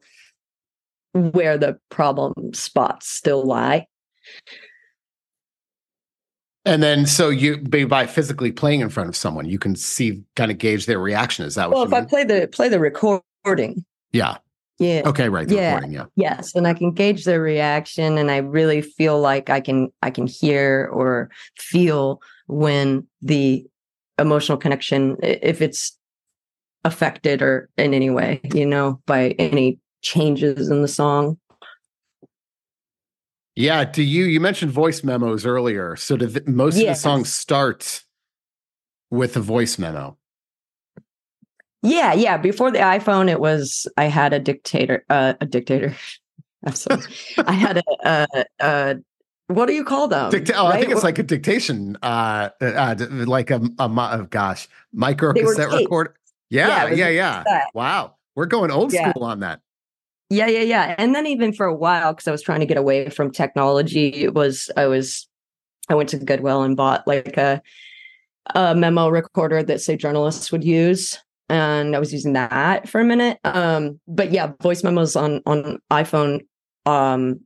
where 1.13 1.57
the 1.57 1.79
problem 1.89 2.33
spots 2.53 3.07
still 3.07 3.43
lie. 3.45 3.87
And 6.65 6.81
then, 6.81 7.05
so 7.05 7.29
you 7.29 7.57
by 7.57 8.05
physically 8.05 8.51
playing 8.51 8.79
in 8.79 8.89
front 8.89 9.09
of 9.09 9.15
someone, 9.15 9.47
you 9.47 9.59
can 9.59 9.75
see, 9.75 10.23
kind 10.35 10.49
of 10.49 10.57
gauge 10.57 10.85
their 10.85 10.99
reaction. 10.99 11.45
Is 11.45 11.55
that 11.55 11.69
well? 11.69 11.83
if 11.83 11.91
mean? 11.91 12.03
I 12.03 12.05
play 12.05 12.23
the 12.23 12.47
play 12.47 12.69
the 12.69 12.79
recording, 12.79 13.85
yeah, 14.11 14.37
yeah. 14.79 15.03
Okay, 15.05 15.29
right. 15.29 15.49
yeah. 15.49 15.81
yeah. 15.87 16.05
Yes. 16.15 16.55
And 16.55 16.67
I 16.67 16.73
can 16.73 16.91
gauge 16.91 17.25
their 17.25 17.41
reaction 17.41 18.17
and 18.17 18.31
I 18.31 18.37
really 18.37 18.81
feel 18.81 19.19
like 19.19 19.49
I 19.49 19.61
can 19.61 19.91
I 20.01 20.09
can 20.09 20.27
hear 20.27 20.89
or 20.91 21.29
feel 21.57 22.21
when 22.47 23.07
the 23.21 23.65
emotional 24.19 24.57
connection 24.57 25.17
if 25.21 25.61
it's 25.61 25.97
affected 26.83 27.41
or 27.41 27.69
in 27.77 27.93
any 27.93 28.09
way, 28.09 28.41
you 28.53 28.65
know, 28.65 28.99
by 29.05 29.29
any 29.39 29.79
changes 30.01 30.69
in 30.69 30.81
the 30.81 30.87
song. 30.87 31.37
Yeah, 33.55 33.85
do 33.85 34.01
you 34.01 34.25
you 34.25 34.39
mentioned 34.39 34.71
voice 34.71 35.03
memos 35.03 35.45
earlier. 35.45 35.95
So 35.95 36.17
do 36.17 36.25
the, 36.25 36.43
most 36.49 36.75
yes. 36.75 36.81
of 36.81 36.87
the 36.87 36.95
songs 36.95 37.31
start 37.31 38.03
with 39.11 39.37
a 39.37 39.39
voice 39.39 39.77
memo? 39.77 40.17
Yeah, 41.83 42.13
yeah. 42.13 42.37
Before 42.37 42.71
the 42.71 42.79
iPhone, 42.79 43.29
it 43.29 43.39
was 43.39 43.85
I 43.97 44.05
had 44.05 44.33
a 44.33 44.39
dictator, 44.39 45.05
uh, 45.09 45.33
a 45.39 45.45
dictator. 45.45 45.95
I 46.65 47.51
had 47.51 47.77
a, 47.77 48.27
a, 48.33 48.45
a, 48.61 48.95
what 49.47 49.65
do 49.65 49.73
you 49.73 49.83
call 49.83 50.07
them? 50.07 50.31
Dicta- 50.31 50.55
oh, 50.55 50.69
right? 50.69 50.75
I 50.75 50.79
think 50.79 50.93
it's 50.93 51.03
like 51.03 51.19
a 51.19 51.23
dictation, 51.23 51.97
uh, 52.01 52.49
uh 52.61 52.95
like 53.09 53.51
a, 53.51 53.57
a 53.57 53.71
oh, 53.79 54.27
gosh, 54.29 54.69
micro 54.93 55.33
cassette 55.33 55.73
recorder. 55.73 56.15
Yeah, 56.49 56.87
yeah, 56.87 57.09
yeah. 57.09 57.43
yeah. 57.45 57.65
Wow, 57.73 58.15
we're 58.35 58.45
going 58.45 58.71
old 58.71 58.93
yeah. 58.93 59.09
school 59.09 59.25
on 59.25 59.41
that. 59.41 59.59
Yeah, 60.29 60.47
yeah, 60.47 60.61
yeah. 60.61 60.95
And 60.97 61.13
then 61.13 61.27
even 61.27 61.51
for 61.51 61.65
a 61.65 61.75
while, 61.75 62.13
because 62.13 62.29
I 62.29 62.31
was 62.31 62.41
trying 62.41 62.61
to 62.61 62.65
get 62.65 62.77
away 62.77 63.09
from 63.09 63.29
technology, 63.29 64.07
it 64.23 64.33
was 64.33 64.71
I 64.77 64.87
was 64.87 65.27
I 65.89 65.95
went 65.95 66.09
to 66.09 66.17
Goodwill 66.17 66.63
and 66.63 66.77
bought 66.77 67.05
like 67.05 67.35
a 67.35 67.61
a 68.55 68.73
memo 68.73 69.09
recorder 69.09 69.63
that 69.63 69.81
say 69.81 69.97
journalists 69.97 70.51
would 70.51 70.63
use 70.63 71.19
and 71.49 71.95
I 71.95 71.99
was 71.99 72.11
using 72.13 72.33
that 72.33 72.87
for 72.89 73.01
a 73.01 73.05
minute. 73.05 73.39
Um, 73.43 73.99
but 74.07 74.31
yeah, 74.31 74.51
voice 74.61 74.83
memos 74.83 75.15
on 75.15 75.41
on 75.45 75.79
iPhone. 75.91 76.41
Um, 76.85 77.41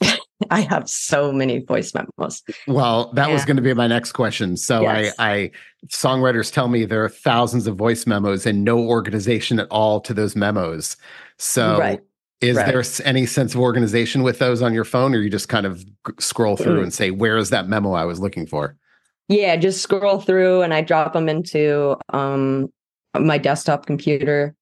I 0.50 0.60
have 0.62 0.88
so 0.88 1.32
many 1.32 1.64
voice 1.64 1.92
memos. 1.94 2.42
Well, 2.66 3.12
that 3.14 3.28
Yeah. 3.28 3.34
was 3.34 3.44
going 3.44 3.56
to 3.56 3.62
be 3.62 3.74
my 3.74 3.86
next 3.86 4.12
question. 4.12 4.56
So 4.56 4.82
Yes. 4.82 5.14
I, 5.18 5.32
I 5.34 5.50
songwriters 5.88 6.52
tell 6.52 6.68
me 6.68 6.84
there 6.84 7.04
are 7.04 7.08
thousands 7.08 7.66
of 7.66 7.76
voice 7.76 8.06
memos 8.06 8.44
and 8.46 8.64
no 8.64 8.78
organization 8.80 9.60
at 9.60 9.68
all 9.70 10.00
to 10.00 10.12
those 10.14 10.34
memos. 10.34 10.96
So 11.38 11.78
Right. 11.78 12.00
is 12.40 12.56
right. 12.56 12.66
there 12.66 12.82
any 13.06 13.24
sense 13.26 13.54
of 13.54 13.60
organization 13.60 14.24
with 14.24 14.40
those 14.40 14.62
on 14.62 14.74
your 14.74 14.84
phone, 14.84 15.14
or 15.14 15.18
you 15.18 15.30
just 15.30 15.48
kind 15.48 15.64
of 15.66 15.84
scroll 16.18 16.56
through 16.56 16.80
Mm. 16.80 16.82
and 16.84 16.94
say, 16.94 17.10
"Where 17.12 17.36
is 17.36 17.50
that 17.50 17.68
memo 17.68 17.92
I 17.92 18.04
was 18.04 18.18
looking 18.18 18.46
for"? 18.46 18.76
Yeah, 19.32 19.56
just 19.56 19.80
scroll 19.80 20.20
through 20.20 20.60
and 20.60 20.74
I 20.74 20.82
drop 20.82 21.14
them 21.14 21.26
into 21.26 21.96
um 22.10 22.70
my 23.18 23.38
desktop 23.38 23.86
computer. 23.86 24.54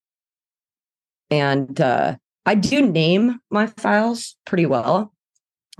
And 1.29 1.81
uh 1.81 2.17
I 2.47 2.55
do 2.55 2.81
name 2.87 3.41
my 3.51 3.67
files 3.67 4.37
pretty 4.47 4.67
well. 4.67 5.13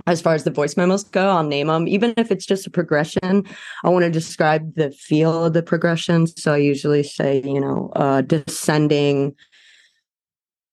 As 0.07 0.19
far 0.21 0.33
as 0.33 0.43
the 0.43 0.51
voice 0.51 0.75
memos 0.75 1.05
go, 1.05 1.29
I'll 1.29 1.43
name 1.43 1.67
them 1.67 1.87
even 1.87 2.13
if 2.17 2.31
it's 2.31 2.45
just 2.45 2.67
a 2.67 2.69
progression. 2.69 3.45
I 3.85 3.89
want 3.89 4.03
to 4.03 4.11
describe 4.11 4.75
the 4.75 4.91
feel 4.91 5.45
of 5.45 5.53
the 5.53 5.63
progression, 5.63 6.27
so 6.27 6.53
I 6.53 6.57
usually 6.57 7.03
say, 7.03 7.41
you 7.45 7.61
know, 7.61 7.91
uh 7.95 8.21
descending 8.23 9.35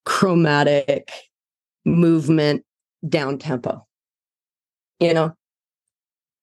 chromatic 0.05 1.13
movement 1.85 2.65
down 3.09 3.39
tempo. 3.39 3.87
You 4.99 5.15
know, 5.15 5.35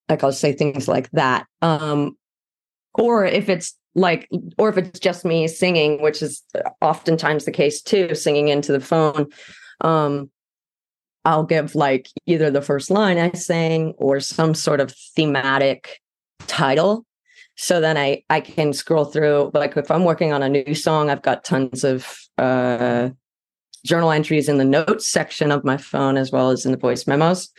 like 0.09 0.23
I'll 0.23 0.31
say 0.31 0.53
things 0.53 0.87
like 0.87 1.09
that. 1.11 1.47
Um, 1.61 2.17
or 2.93 3.25
if 3.25 3.49
it's 3.49 3.77
like, 3.95 4.29
or 4.57 4.69
if 4.69 4.77
it's 4.77 4.99
just 4.99 5.25
me 5.25 5.47
singing, 5.47 6.01
which 6.01 6.21
is 6.21 6.43
oftentimes 6.81 7.45
the 7.45 7.51
case 7.51 7.81
too, 7.81 8.13
singing 8.15 8.49
into 8.49 8.71
the 8.71 8.79
phone, 8.79 9.27
um, 9.81 10.29
I'll 11.25 11.43
give 11.43 11.75
like 11.75 12.07
either 12.27 12.51
the 12.51 12.61
first 12.61 12.91
line 12.91 13.17
I 13.17 13.31
sang 13.31 13.93
or 13.97 14.19
some 14.19 14.53
sort 14.53 14.79
of 14.79 14.93
thematic 15.15 15.99
title. 16.47 17.05
So 17.57 17.81
then 17.81 17.97
I 17.97 18.23
I 18.29 18.41
can 18.41 18.73
scroll 18.73 19.05
through. 19.05 19.51
Like 19.53 19.75
if 19.75 19.89
I'm 19.89 20.03
working 20.03 20.33
on 20.33 20.43
a 20.43 20.49
new 20.49 20.75
song, 20.75 21.09
I've 21.09 21.21
got 21.21 21.43
tons 21.43 21.83
of 21.83 22.15
uh, 22.37 23.09
journal 23.85 24.11
entries 24.11 24.49
in 24.49 24.57
the 24.57 24.65
notes 24.65 25.07
section 25.07 25.51
of 25.51 25.63
my 25.63 25.77
phone 25.77 26.17
as 26.17 26.31
well 26.31 26.51
as 26.51 26.65
in 26.65 26.71
the 26.71 26.77
voice 26.77 27.07
memos. 27.07 27.49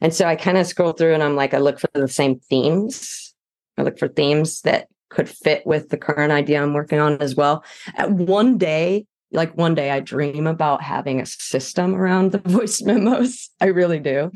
And 0.00 0.14
so 0.14 0.26
I 0.26 0.36
kind 0.36 0.58
of 0.58 0.66
scroll 0.66 0.92
through 0.92 1.14
and 1.14 1.22
I'm 1.22 1.36
like, 1.36 1.54
I 1.54 1.58
look 1.58 1.78
for 1.78 1.90
the 1.94 2.08
same 2.08 2.38
themes. 2.40 3.34
I 3.76 3.82
look 3.82 3.98
for 3.98 4.08
themes 4.08 4.62
that 4.62 4.88
could 5.10 5.28
fit 5.28 5.66
with 5.66 5.88
the 5.90 5.98
current 5.98 6.32
idea 6.32 6.62
I'm 6.62 6.72
working 6.72 6.98
on 6.98 7.20
as 7.20 7.34
well. 7.34 7.64
At 7.96 8.10
one 8.10 8.58
day, 8.58 9.06
like 9.32 9.56
one 9.56 9.74
day, 9.74 9.90
I 9.90 10.00
dream 10.00 10.46
about 10.46 10.82
having 10.82 11.20
a 11.20 11.26
system 11.26 11.94
around 11.94 12.32
the 12.32 12.38
voice 12.44 12.82
memos. 12.82 13.50
I 13.60 13.66
really 13.66 14.00
do. 14.00 14.32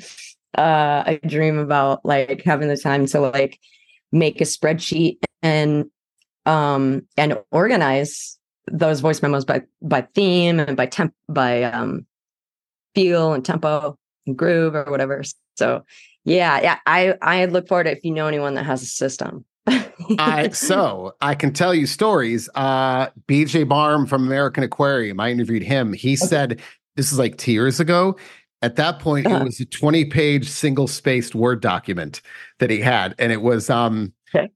Uh, 0.57 1.03
I 1.07 1.21
dream 1.27 1.59
about 1.59 2.05
like 2.05 2.43
having 2.43 2.69
the 2.69 2.77
time 2.77 3.07
to 3.07 3.21
like 3.21 3.59
make 4.13 4.41
a 4.41 4.45
spreadsheet 4.45 5.19
and 5.43 5.87
um 6.47 7.03
and 7.17 7.39
organize 7.51 8.39
those 8.71 9.01
voice 9.01 9.21
memos 9.23 9.45
by 9.45 9.63
by 9.83 10.03
theme 10.15 10.61
and 10.61 10.77
by 10.77 10.87
temp 10.87 11.13
by 11.29 11.65
um 11.65 12.07
feel 12.95 13.33
and 13.33 13.45
tempo 13.45 13.99
groove 14.35 14.75
or 14.75 14.85
whatever. 14.85 15.23
So 15.57 15.85
yeah, 16.25 16.61
yeah, 16.61 16.79
I 16.87 17.15
I 17.21 17.45
look 17.47 17.69
forward 17.69 17.85
to 17.85 17.93
if 17.93 18.05
you 18.05 18.11
know 18.13 18.27
anyone 18.27 18.55
that 18.55 18.65
has 18.65 18.83
a 18.83 18.87
system. 18.87 19.45
I 20.19 20.49
so 20.53 21.15
I 21.21 21.35
can 21.35 21.53
tell 21.53 21.75
you 21.75 21.87
stories. 21.87 22.49
Uh 22.55 23.09
BJ 23.29 23.69
Barham 23.69 24.07
from 24.07 24.25
American 24.27 24.65
Aquarium, 24.65 25.21
I 25.21 25.31
interviewed 25.31 25.63
him. 25.63 25.93
He 25.93 26.17
said 26.17 26.61
this 26.97 27.13
is 27.13 27.19
like 27.19 27.37
two 27.39 27.53
years 27.53 27.81
ago. 27.81 28.17
At 28.63 28.77
that 28.77 28.99
point, 28.99 29.27
Uh-huh. 29.27 29.41
it 29.41 29.45
was 29.45 29.61
a 29.61 29.67
20 29.67 30.07
page 30.07 30.49
single 30.49 30.87
spaced 30.89 31.35
Word 31.35 31.61
document 31.61 32.23
that 32.61 32.71
he 32.71 32.81
had. 32.81 33.15
And 33.19 33.31
it 33.33 33.43
was 33.43 33.69
um 33.69 34.13
Okay. 34.35 34.51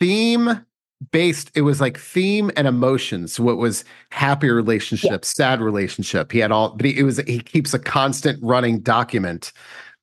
theme 0.00 0.64
based, 1.10 1.50
it 1.54 1.62
was 1.62 1.80
like 1.80 1.98
theme 1.98 2.50
and 2.56 2.66
emotion. 2.68 3.28
So 3.28 3.48
it 3.50 3.54
was 3.56 3.84
happy 4.10 4.48
relationship, 4.50 5.24
sad 5.24 5.60
relationship. 5.60 6.30
He 6.32 6.38
had 6.38 6.52
all 6.52 6.70
but 6.76 6.86
he, 6.86 6.98
it 6.98 7.02
was 7.02 7.18
he 7.18 7.40
keeps 7.40 7.74
a 7.74 7.78
constant 7.78 8.38
running 8.42 8.80
document. 8.80 9.52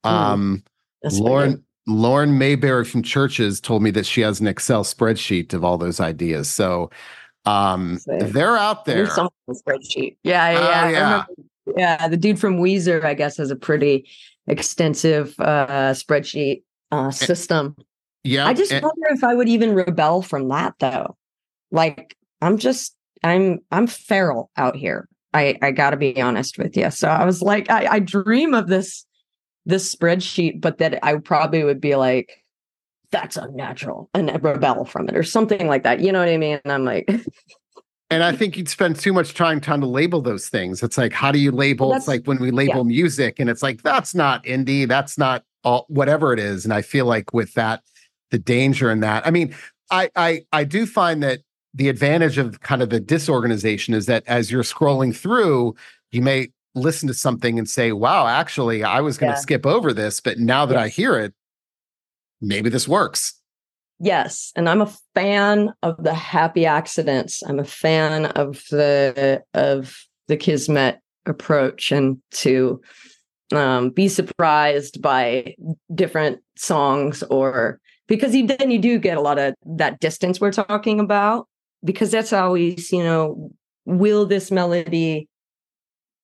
Mm. 0.06 0.10
Um 0.10 0.64
Lauren. 1.12 1.64
Lauren 1.88 2.38
Mayberry 2.38 2.86
from 2.86 3.02
CHVRCHES 3.02 3.60
told 3.62 3.82
me 3.82 3.90
that 3.92 4.06
she 4.06 4.22
has 4.22 4.40
an 4.40 4.46
Excel 4.48 4.84
spreadsheet 4.84 5.52
of 5.54 5.66
all 5.66 5.78
those 5.80 6.00
ideas. 6.00 6.50
So 6.50 6.92
um 7.46 7.98
Sick. 7.98 8.20
they're 8.32 8.56
out 8.58 8.86
there. 8.86 9.08
There's 9.08 9.18
spreadsheet. 9.64 10.18
Yeah, 10.24 10.52
yeah, 10.52 10.58
Oh, 10.58 10.62
yeah. 10.62 10.86
remember- 11.04 11.26
yeah. 11.78 12.08
The 12.08 12.18
dude 12.18 12.40
from 12.40 12.58
Weezer, 12.58 13.04
I 13.04 13.14
guess, 13.16 13.38
has 13.38 13.50
a 13.52 13.56
pretty 13.56 14.08
extensive 14.48 15.36
uh 15.40 15.94
spreadsheet 15.94 16.64
uh 16.92 17.10
system. 17.12 17.76
Yeah. 18.24 18.46
I 18.46 18.54
just 18.54 18.72
and- 18.72 18.84
wonder 18.84 19.08
if 19.10 19.24
I 19.24 19.34
would 19.34 19.50
even 19.50 19.74
rebel 19.74 20.22
from 20.22 20.48
that 20.50 20.76
though. 20.80 21.18
Like 21.72 22.16
I'm 22.42 22.58
just 22.58 22.96
I'm 23.24 23.60
I'm 23.72 23.88
feral 23.88 24.50
out 24.58 24.76
here. 24.76 25.08
I 25.34 25.58
I 25.62 25.72
got 25.72 25.92
to 25.92 25.98
be 25.98 26.22
honest 26.22 26.58
with 26.58 26.76
you. 26.76 26.92
So 26.92 27.08
I 27.08 27.26
was 27.26 27.42
like 27.42 27.70
I 27.70 27.86
I 27.86 28.00
dream 28.00 28.54
of 28.54 28.68
this 28.68 29.06
this 29.66 29.94
spreadsheet 29.94 30.60
but 30.60 30.80
that 30.80 31.04
I 31.04 31.16
probably 31.18 31.64
would 31.64 31.80
be 31.82 31.96
like 31.96 32.44
that's 33.12 33.38
unnatural 33.38 34.10
and 34.14 34.32
rebel 34.42 34.86
from 34.86 35.10
it 35.10 35.16
or 35.16 35.24
something 35.24 35.68
like 35.68 35.84
that. 35.84 36.00
You 36.00 36.12
know 36.12 36.20
what 36.20 36.30
I 36.30 36.38
mean? 36.38 36.60
And 36.64 36.72
I'm 36.72 36.86
like 36.86 37.10
and 38.12 38.24
I 38.24 38.34
think 38.34 38.58
you'd 38.58 38.68
spend 38.68 38.98
too 38.98 39.14
much 39.14 39.34
time 39.34 39.62
trying 39.62 39.80
to 39.80 39.88
label 39.88 40.22
those 40.22 40.50
things. 40.50 40.84
It's 40.84 40.98
like, 40.98 41.14
how 41.14 41.32
do 41.32 41.40
you 41.40 41.50
label? 41.50 41.90
Well, 41.90 41.98
it's 41.98 42.10
like 42.10 42.26
when 42.26 42.40
we 42.40 42.52
label 42.52 42.84
music, 42.84 43.40
and 43.40 43.50
it's 43.50 43.64
like 43.64 43.84
that's 43.84 44.14
not 44.14 44.44
indie, 44.44 44.86
that's 44.86 45.18
not 45.18 45.44
all 45.64 45.86
whatever 45.88 46.34
it 46.34 46.40
is. 46.40 46.66
And 46.66 46.74
I 46.74 46.82
feel 46.82 47.06
like 47.06 47.34
with 47.34 47.54
that, 47.54 47.82
the 48.32 48.40
danger 48.40 48.90
in 48.90 49.02
that. 49.02 49.26
I 49.28 49.32
mean, 49.32 49.54
I 49.92 50.10
I 50.16 50.42
I 50.52 50.64
do 50.64 50.86
find 50.86 51.22
that 51.24 51.42
the 51.74 51.90
advantage 51.90 52.38
of 52.38 52.62
kind 52.62 52.82
of 52.82 52.90
the 52.90 53.00
disorganization 53.00 53.94
is 53.94 54.06
that 54.08 54.24
as 54.28 54.52
you're 54.52 54.64
scrolling 54.64 55.16
through, 55.16 55.76
you 56.12 56.22
may 56.22 56.50
listen 56.74 57.08
to 57.08 57.14
something 57.14 57.60
and 57.60 57.70
say, 57.70 57.92
"Wow, 57.92 58.28
actually, 58.28 58.84
I 58.84 59.02
was 59.02 59.18
going 59.18 59.32
to 59.32 59.38
Yeah. 59.38 59.42
skip 59.42 59.66
over 59.66 59.94
this, 59.94 60.20
but 60.20 60.40
now 60.40 60.66
that 60.66 60.78
I 60.78 60.88
hear 60.88 61.18
it, 61.20 61.34
maybe 62.42 62.70
this 62.70 62.88
works." 62.88 63.36
Yes, 64.00 64.52
and 64.56 64.68
I'm 64.68 64.82
a 64.82 64.92
fan 65.14 65.74
of 65.84 66.02
the 66.04 66.14
happy 66.14 66.66
accidents. 66.66 67.44
I'm 67.44 67.60
a 67.60 67.66
fan 67.66 68.26
of 68.26 68.64
the 68.72 69.44
of 69.54 69.96
the 70.28 70.38
kismet 70.38 71.00
approach 71.26 71.92
and 71.92 72.18
to 72.32 72.82
um, 73.54 73.90
be 73.90 74.08
surprised 74.08 75.02
by 75.02 75.56
different 75.94 76.40
songs 76.56 77.22
or 77.24 77.81
because 78.12 78.34
then 78.34 78.70
you 78.70 78.78
do 78.78 79.00
get 79.00 79.18
a 79.18 79.22
lot 79.22 79.40
of 79.40 79.56
that 79.66 80.02
distance 80.02 80.42
we're 80.42 80.52
talking 80.52 81.00
about 81.00 81.48
because 81.82 82.12
that's 82.12 82.34
always 82.34 82.92
you 82.92 83.02
know 83.02 83.50
will 83.86 84.26
this 84.26 84.52
melody 84.52 85.30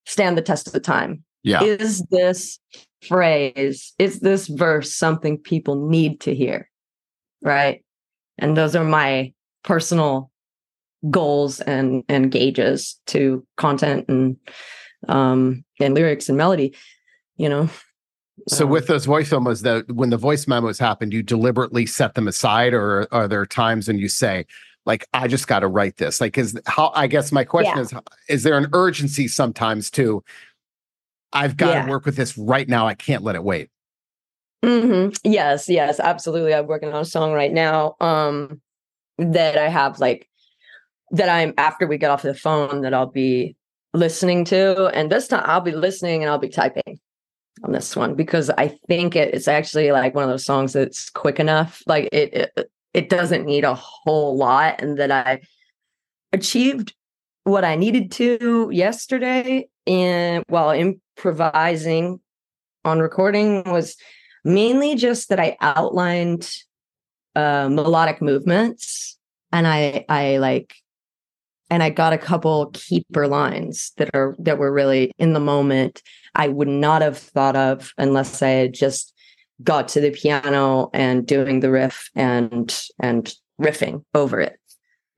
stand 0.05 0.37
the 0.37 0.41
test 0.41 0.67
of 0.67 0.73
the 0.73 0.81
time? 0.81 1.23
Yeah. 1.43 1.63
is 1.63 2.03
this 2.11 2.59
phrase 3.03 3.93
is 3.99 4.19
this 4.19 4.47
verse 4.47 4.93
something 4.93 5.37
people 5.37 5.87
need 5.87 6.19
to 6.21 6.35
hear? 6.35 6.69
Right? 7.41 7.85
And 8.37 8.57
those 8.57 8.75
are 8.75 8.83
my 8.83 9.31
personal 9.63 10.29
goals 11.09 11.61
and 11.61 12.03
and 12.09 12.31
gauges 12.31 12.99
to 13.07 13.47
content 13.55 14.09
and 14.09 14.35
um 15.07 15.63
and 15.79 15.93
lyrics 15.93 16.27
and 16.27 16.37
melody 16.37 16.75
you 17.37 17.47
know 17.47 17.69
So 18.47 18.65
Um, 18.65 18.71
with 18.71 18.87
those 18.87 19.05
voice 19.05 19.31
memos, 19.31 19.61
though, 19.61 19.81
when 19.83 20.09
the 20.09 20.17
voice 20.17 20.47
memos 20.47 20.79
happen, 20.79 21.09
do 21.09 21.17
you 21.17 21.23
deliberately 21.23 21.85
set 21.85 22.13
them 22.13 22.27
aside, 22.27 22.73
or 22.73 23.07
are 23.13 23.27
there 23.27 23.45
times 23.45 23.87
when 23.87 23.97
you 23.97 24.07
say, 24.09 24.45
like, 24.85 25.05
I 25.13 25.27
just 25.27 25.47
got 25.47 25.59
to 25.59 25.67
write 25.67 25.97
this? 25.97 26.21
Like, 26.21 26.37
is 26.37 26.59
how? 26.65 26.91
I 26.95 27.07
guess 27.07 27.31
my 27.31 27.43
question 27.43 27.77
Yeah. 27.77 27.81
is, 27.81 27.93
is 28.29 28.43
there 28.43 28.57
an 28.57 28.67
urgency 28.73 29.27
sometimes 29.27 29.89
too? 29.89 30.23
I've 31.33 31.57
got 31.57 31.73
to 31.73 31.79
Yeah. 31.79 31.89
work 31.89 32.05
with 32.05 32.15
this 32.15 32.37
right 32.37 32.67
now. 32.69 32.87
I 32.87 32.93
can't 32.93 33.23
let 33.23 33.35
it 33.35 33.43
wait. 33.43 33.69
hmm 34.63 35.09
Yes, 35.23 35.67
yes, 35.67 35.99
absolutely. 35.99 36.53
I'm 36.53 36.67
working 36.67 36.93
on 36.93 37.01
a 37.01 37.05
song 37.05 37.33
right 37.33 37.51
now 37.51 37.95
um 37.99 38.61
that 39.17 39.57
I 39.57 39.67
have 39.67 39.99
like 39.99 40.27
that 41.11 41.29
I'm 41.29 41.53
after 41.57 41.85
we 41.87 41.97
get 41.97 42.11
off 42.11 42.21
the 42.21 42.33
phone 42.33 42.81
that 42.81 42.93
I'll 42.93 43.11
be 43.11 43.55
listening 43.93 44.45
to 44.45 44.87
and 44.87 45.11
this 45.11 45.27
time 45.27 45.43
I'll 45.45 45.61
be 45.61 45.71
listening 45.71 46.23
and 46.23 46.29
I'll 46.29 46.37
be 46.39 46.49
typing 46.49 46.99
on 47.67 47.73
this 47.73 47.95
one 47.95 48.15
because 48.15 48.49
I 48.49 48.77
think 48.87 49.15
it's 49.15 49.47
actually 49.47 49.91
like 49.91 50.15
one 50.15 50.23
of 50.23 50.29
those 50.29 50.45
songs 50.45 50.73
that's 50.73 51.09
quick 51.09 51.39
enough 51.39 51.83
like 51.85 52.09
it, 52.11 52.33
it 52.33 52.71
it 52.93 53.09
doesn't 53.09 53.45
need 53.45 53.63
a 53.63 53.75
whole 53.75 54.37
lot 54.37 54.81
and 54.81 54.97
that 54.97 55.11
I 55.11 55.41
achieved 56.31 56.95
what 57.43 57.63
I 57.63 57.75
needed 57.75 58.11
to 58.13 58.69
yesterday 58.71 59.67
and 59.85 60.43
while 60.47 60.71
improvising 60.71 62.19
on 62.85 62.99
recording 62.99 63.63
was 63.65 63.95
mainly 64.43 64.95
just 64.95 65.29
that 65.29 65.39
I 65.39 65.57
outlined 65.61 66.49
uh, 67.35 67.69
melodic 67.69 68.21
movements 68.21 69.17
and 69.51 69.67
I 69.67 70.05
I 70.09 70.37
like 70.37 70.75
and 71.69 71.83
I 71.83 71.89
got 71.89 72.13
a 72.13 72.17
couple 72.17 72.67
keeper 72.73 73.27
lines 73.27 73.91
that 73.97 74.09
are 74.13 74.35
that 74.39 74.57
were 74.57 74.71
really 74.71 75.11
in 75.17 75.33
the 75.33 75.39
moment. 75.39 76.01
I 76.37 76.47
would 76.47 76.67
not 76.67 77.01
have 77.01 77.17
thought 77.17 77.55
of 77.55 77.91
unless 77.97 78.41
I 78.41 78.49
had 78.49 78.73
just 78.73 79.13
got 79.63 79.87
to 79.89 80.01
the 80.01 80.11
piano 80.11 80.89
and 80.93 81.25
doing 81.25 81.59
the 81.59 81.71
riff 81.71 82.09
and 82.15 82.73
and 82.99 83.33
riffing 83.59 84.05
over 84.13 84.39
it. 84.39 84.59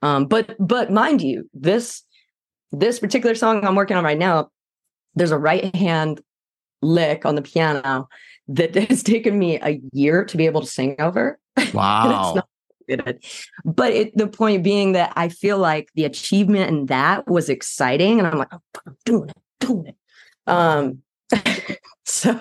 Um, 0.01 0.25
but 0.25 0.55
but 0.59 0.91
mind 0.91 1.21
you, 1.21 1.49
this 1.53 2.03
this 2.71 2.99
particular 2.99 3.35
song 3.35 3.65
I'm 3.65 3.75
working 3.75 3.97
on 3.97 4.03
right 4.03 4.17
now, 4.17 4.49
there's 5.15 5.31
a 5.31 5.37
right 5.37 5.75
hand 5.75 6.21
lick 6.81 7.25
on 7.25 7.35
the 7.35 7.41
piano 7.41 8.07
that 8.47 8.73
has 8.89 9.03
taken 9.03 9.37
me 9.37 9.59
a 9.61 9.81
year 9.91 10.23
to 10.25 10.37
be 10.37 10.45
able 10.45 10.61
to 10.61 10.67
sing 10.67 10.95
over. 10.99 11.37
Wow. 11.73 12.41
but 13.65 13.91
it, 13.91 14.17
the 14.17 14.25
point 14.27 14.63
being 14.63 14.93
that 14.93 15.13
I 15.15 15.29
feel 15.29 15.59
like 15.59 15.89
the 15.93 16.05
achievement 16.05 16.69
in 16.69 16.85
that 16.87 17.27
was 17.27 17.49
exciting, 17.49 18.17
and 18.17 18.27
I'm 18.27 18.39
like, 18.39 18.47
oh, 18.51 18.61
I'm 18.87 18.97
doing 19.05 19.29
it, 19.29 19.37
doing 19.59 19.87
it. 19.87 19.95
Um, 20.47 21.03
so 22.05 22.39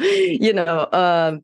you 0.00 0.52
know, 0.52 0.88
um, 0.92 1.42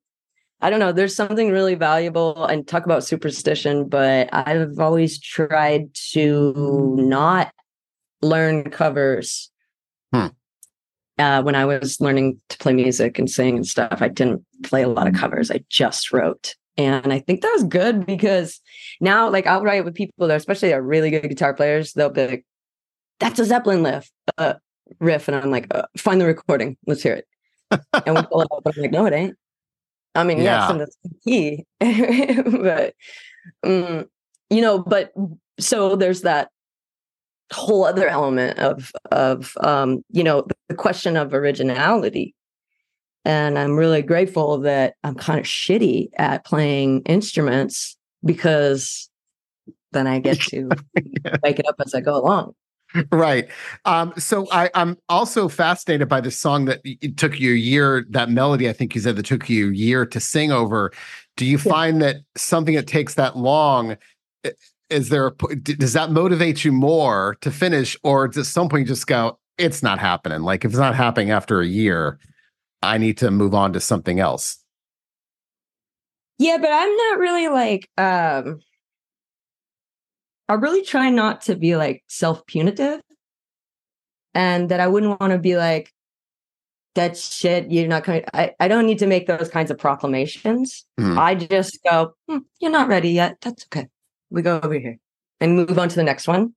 I 0.60 0.70
don't 0.70 0.80
know. 0.80 0.92
There's 0.92 1.14
something 1.14 1.50
really 1.50 1.74
valuable, 1.74 2.44
and 2.44 2.66
talk 2.66 2.84
about 2.84 3.04
superstition, 3.04 3.88
but 3.88 4.28
I've 4.32 4.78
always 4.78 5.18
tried 5.18 5.92
to 6.12 6.94
not 6.98 7.52
learn 8.22 8.70
covers. 8.70 9.50
Hmm. 10.12 10.28
Uh, 11.16 11.42
when 11.42 11.54
I 11.54 11.64
was 11.64 12.00
learning 12.00 12.40
to 12.48 12.58
play 12.58 12.72
music 12.72 13.18
and 13.18 13.30
sing 13.30 13.56
and 13.56 13.66
stuff, 13.66 13.98
I 14.00 14.08
didn't 14.08 14.44
play 14.64 14.82
a 14.82 14.88
lot 14.88 15.06
of 15.06 15.14
covers. 15.14 15.50
I 15.50 15.60
just 15.68 16.12
wrote. 16.12 16.56
And 16.76 17.12
I 17.12 17.20
think 17.20 17.42
that 17.42 17.52
was 17.52 17.62
good 17.64 18.04
because 18.04 18.60
now, 19.00 19.30
like, 19.30 19.46
I'll 19.46 19.62
write 19.62 19.84
with 19.84 19.94
people 19.94 20.26
that, 20.26 20.36
especially 20.36 20.72
are 20.72 20.82
really 20.82 21.10
good 21.10 21.28
guitar 21.28 21.54
players, 21.54 21.92
they'll 21.92 22.10
be 22.10 22.26
like, 22.26 22.46
that's 23.20 23.38
a 23.38 23.44
Zeppelin 23.44 23.84
lift. 23.84 24.10
uh, 24.38 24.54
riff. 25.00 25.28
And 25.28 25.36
I'm 25.36 25.50
like, 25.50 25.66
uh, 25.74 25.82
find 25.96 26.20
the 26.20 26.26
recording. 26.26 26.76
Let's 26.86 27.02
hear 27.02 27.14
it. 27.14 27.26
and 28.06 28.16
we 28.16 28.22
pull 28.22 28.42
it 28.42 28.48
up. 28.52 28.62
I'm 28.66 28.82
like, 28.82 28.90
no, 28.90 29.06
it 29.06 29.12
ain't. 29.12 29.36
I 30.14 30.22
mean, 30.22 30.38
yeah. 30.38 30.60
yes, 30.60 30.70
and 30.70 30.80
that's 30.80 30.96
the 31.02 31.10
key. 31.24 31.64
but, 32.62 32.94
um, 33.64 34.04
you 34.48 34.60
know, 34.60 34.78
but 34.78 35.12
so 35.58 35.96
there's 35.96 36.22
that 36.22 36.50
whole 37.52 37.84
other 37.84 38.08
element 38.08 38.58
of 38.58 38.92
of 39.12 39.56
um, 39.60 40.02
you 40.10 40.24
know 40.24 40.46
the 40.68 40.74
question 40.74 41.16
of 41.16 41.34
originality 41.34 42.34
and 43.24 43.58
i'm 43.58 43.76
really 43.76 44.02
grateful 44.02 44.58
that 44.58 44.94
i'm 45.04 45.14
kind 45.14 45.38
of 45.38 45.46
shitty 45.46 46.08
at 46.16 46.44
playing 46.44 47.00
instruments 47.02 47.96
because 48.24 49.08
then 49.92 50.06
i 50.06 50.18
get 50.18 50.40
to 50.40 50.68
yeah. 51.24 51.36
make 51.42 51.58
it 51.58 51.68
up 51.68 51.76
as 51.84 51.94
i 51.94 52.00
go 52.00 52.16
along 52.16 52.54
right. 53.12 53.48
Um, 53.84 54.12
so 54.16 54.46
I, 54.52 54.70
i'm 54.74 54.96
also 55.08 55.48
fascinated 55.48 56.08
by 56.08 56.20
the 56.20 56.30
song 56.30 56.66
that 56.66 56.80
it 56.84 57.16
took 57.16 57.40
you 57.40 57.52
a 57.52 57.56
year 57.56 58.06
that 58.10 58.30
melody 58.30 58.68
i 58.68 58.72
think 58.72 58.94
you 58.94 59.00
said 59.00 59.16
that 59.16 59.26
took 59.26 59.48
you 59.48 59.70
a 59.70 59.74
year 59.74 60.06
to 60.06 60.20
sing 60.20 60.52
over. 60.52 60.92
Do 61.36 61.44
you 61.44 61.58
yeah. 61.58 61.72
find 61.72 62.02
that 62.02 62.16
something 62.36 62.74
that 62.74 62.86
takes 62.86 63.14
that 63.14 63.36
long 63.36 63.96
is 64.90 65.08
there 65.08 65.26
a, 65.26 65.56
does 65.56 65.94
that 65.94 66.10
motivate 66.12 66.64
you 66.64 66.70
more 66.70 67.36
to 67.40 67.50
finish 67.50 67.96
or 68.04 68.28
does 68.28 68.38
at 68.38 68.46
some 68.46 68.68
point 68.68 68.82
you 68.82 68.86
just 68.86 69.06
go 69.06 69.38
it's 69.56 69.84
not 69.84 70.00
happening. 70.00 70.42
Like 70.42 70.64
if 70.64 70.72
it's 70.72 70.80
not 70.80 70.94
happening 70.94 71.30
after 71.30 71.60
a 71.60 71.66
year 71.66 72.18
i 72.82 72.98
need 72.98 73.18
to 73.18 73.30
move 73.30 73.54
on 73.54 73.72
to 73.72 73.80
something 73.80 74.20
else 74.20 74.58
yeah 76.38 76.58
but 76.60 76.70
i'm 76.70 76.96
not 76.96 77.18
really 77.18 77.48
like 77.48 77.88
um 77.98 78.60
i 80.48 80.54
really 80.54 80.82
try 80.82 81.10
not 81.10 81.42
to 81.42 81.56
be 81.56 81.76
like 81.76 82.02
self-punitive 82.08 83.00
and 84.34 84.70
that 84.70 84.80
i 84.80 84.86
wouldn't 84.86 85.20
want 85.20 85.32
to 85.32 85.38
be 85.38 85.56
like 85.56 85.92
that 86.94 87.16
shit 87.16 87.70
you're 87.72 87.88
not 87.88 88.04
going 88.04 88.24
I, 88.32 88.52
I 88.60 88.68
don't 88.68 88.86
need 88.86 89.00
to 89.00 89.06
make 89.06 89.26
those 89.26 89.48
kinds 89.48 89.70
of 89.70 89.78
proclamations 89.78 90.84
mm. 90.98 91.18
i 91.18 91.34
just 91.34 91.78
go 91.82 92.14
hmm, 92.28 92.38
you're 92.60 92.70
not 92.70 92.88
ready 92.88 93.10
yet 93.10 93.38
that's 93.40 93.64
okay 93.64 93.88
we 94.30 94.42
go 94.42 94.60
over 94.62 94.74
here 94.74 94.98
and 95.40 95.56
move 95.56 95.78
on 95.78 95.88
to 95.88 95.96
the 95.96 96.02
next 96.02 96.26
one. 96.26 96.54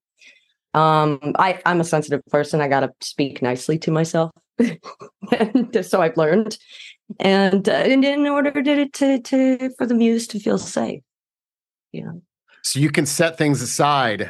Um, 0.73 1.19
I, 1.37 1.61
I'm 1.65 1.81
a 1.81 1.85
sensitive 1.85 2.25
person. 2.27 2.61
I 2.61 2.67
got 2.67 2.81
to 2.81 2.91
speak 3.01 3.41
nicely 3.41 3.77
to 3.79 3.91
myself. 3.91 4.31
and 4.59 5.85
so 5.85 6.01
I've 6.01 6.17
learned. 6.17 6.57
And, 7.19 7.67
uh, 7.67 7.73
and 7.73 8.03
in 8.03 8.27
order 8.27 8.51
to, 8.51 8.89
to, 8.89 9.19
to, 9.19 9.69
for 9.77 9.85
the 9.85 9.93
muse 9.93 10.27
to 10.27 10.39
feel 10.39 10.57
safe, 10.57 11.01
you 11.91 12.03
know. 12.03 12.21
So 12.67 12.81
you 12.81 12.89
can 12.89 13.05
set 13.05 13.37
things 13.37 13.61
aside 13.61 14.29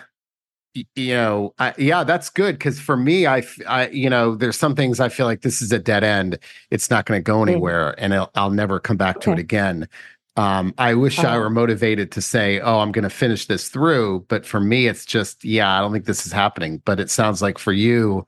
you 0.95 1.15
know 1.15 1.56
I, 1.58 1.73
yeah 1.80 2.04
that's 2.04 2.30
good 2.30 2.54
because 2.54 2.80
for 2.80 2.95
me 2.95 3.26
I, 3.26 3.41
I 3.67 3.88
you 3.88 4.12
know 4.12 4.36
there's 4.36 4.58
some 4.58 4.76
things 4.76 5.00
i 5.00 5.10
feel 5.10 5.26
like 5.26 5.41
this 5.41 5.60
is 5.60 5.71
a 5.71 5.80
dead 5.80 6.04
end 6.04 6.38
it's 6.69 6.91
not 6.91 7.08
going 7.08 7.17
to 7.17 7.23
go 7.23 7.39
mm. 7.39 7.50
anywhere 7.50 7.93
mm-hmm. 7.93 8.04
and 8.04 8.13
I'll, 8.13 8.30
I'll, 8.36 8.52
never 8.52 8.80
come 8.80 8.95
back 8.95 9.21
to 9.21 9.32
okay. 9.32 9.39
it 9.39 9.41
again 9.41 9.88
um, 10.36 10.76
I 10.78 10.93
wish 10.93 11.17
I 11.17 11.30
uh-huh. 11.30 11.39
were 11.39 11.50
motivated 11.50 12.12
to 12.12 12.21
say, 12.21 12.60
"Oh, 12.60 12.82
I'm 12.82 12.91
going 12.91 13.02
to 13.02 13.10
finish 13.10 13.47
this 13.47 13.69
through," 13.69 14.23
but 14.28 14.45
for 14.45 14.60
me, 14.60 14.86
it's 14.86 15.04
just, 15.04 15.43
yeah, 15.43 15.76
I 15.76 15.82
don't 15.82 15.91
think 15.91 16.06
this 16.06 16.28
is 16.28 16.32
happening. 16.32 16.80
But 16.86 17.00
it 17.00 17.10
sounds 17.10 17.41
like 17.41 17.58
for 17.58 17.73
you 17.73 18.23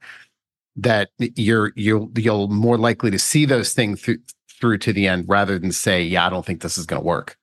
that 0.74 1.10
you're 1.18 1.72
you'll 1.76 2.10
you'll 2.16 2.48
more 2.48 2.76
likely 2.76 3.12
to 3.12 3.18
see 3.20 3.44
those 3.44 3.74
things 3.74 4.02
through 4.02 4.18
through 4.60 4.78
to 4.78 4.92
the 4.92 5.06
end 5.06 5.26
rather 5.28 5.56
than 5.56 5.70
say, 5.70 6.02
"Yeah, 6.02 6.26
I 6.26 6.30
don't 6.30 6.44
think 6.44 6.62
this 6.62 6.76
is 6.76 6.84
going 6.84 7.00
to 7.00 7.06
work." 7.06 7.38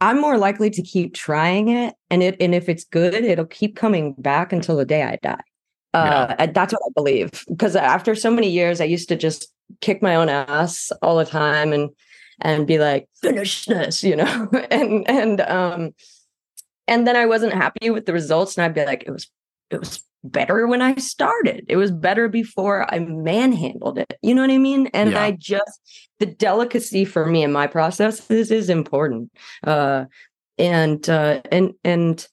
I'm 0.00 0.20
more 0.20 0.38
likely 0.38 0.70
to 0.70 0.82
keep 0.82 1.14
trying 1.14 1.68
it, 1.68 1.94
and 2.10 2.22
it 2.22 2.36
and 2.40 2.54
if 2.54 2.68
it's 2.68 2.84
good, 2.84 3.14
it'll 3.14 3.46
keep 3.46 3.76
coming 3.76 4.14
back 4.14 4.52
until 4.52 4.76
the 4.76 4.84
day 4.84 5.02
I 5.02 5.18
die. 5.22 5.40
Uh, 5.92 6.34
yeah. 6.38 6.46
That's 6.46 6.72
what 6.72 6.82
I 6.86 6.92
believe. 6.94 7.44
Because 7.48 7.76
after 7.76 8.14
so 8.14 8.30
many 8.30 8.48
years, 8.48 8.80
I 8.80 8.84
used 8.84 9.08
to 9.08 9.16
just 9.16 9.52
kick 9.80 10.02
my 10.02 10.14
own 10.14 10.28
ass 10.28 10.90
all 11.02 11.16
the 11.16 11.24
time 11.24 11.72
and 11.72 11.90
and 12.40 12.66
be 12.66 12.78
like, 12.78 13.08
finish 13.20 13.66
this, 13.66 14.02
you 14.02 14.16
know? 14.16 14.48
and 14.70 15.08
and 15.08 15.40
um 15.42 15.94
and 16.88 17.06
then 17.06 17.16
I 17.16 17.26
wasn't 17.26 17.52
happy 17.52 17.90
with 17.90 18.06
the 18.06 18.12
results. 18.12 18.56
And 18.56 18.64
I'd 18.64 18.74
be 18.74 18.84
like, 18.84 19.04
it 19.04 19.10
was 19.10 19.30
it 19.70 19.80
was 19.80 20.02
better 20.24 20.66
when 20.66 20.82
I 20.82 20.94
started. 20.96 21.64
It 21.68 21.76
was 21.76 21.90
better 21.90 22.28
before 22.28 22.92
I 22.92 22.98
manhandled 22.98 23.98
it. 23.98 24.18
You 24.22 24.34
know 24.34 24.42
what 24.42 24.50
I 24.50 24.58
mean? 24.58 24.88
And 24.88 25.12
yeah. 25.12 25.22
I 25.22 25.30
just 25.32 26.08
the 26.18 26.26
delicacy 26.26 27.04
for 27.04 27.26
me 27.26 27.42
in 27.42 27.52
my 27.52 27.66
process 27.66 28.26
this 28.26 28.50
is 28.50 28.68
important. 28.68 29.30
Uh 29.66 30.04
and 30.58 31.08
uh 31.08 31.40
and 31.50 31.72
and 31.84 32.26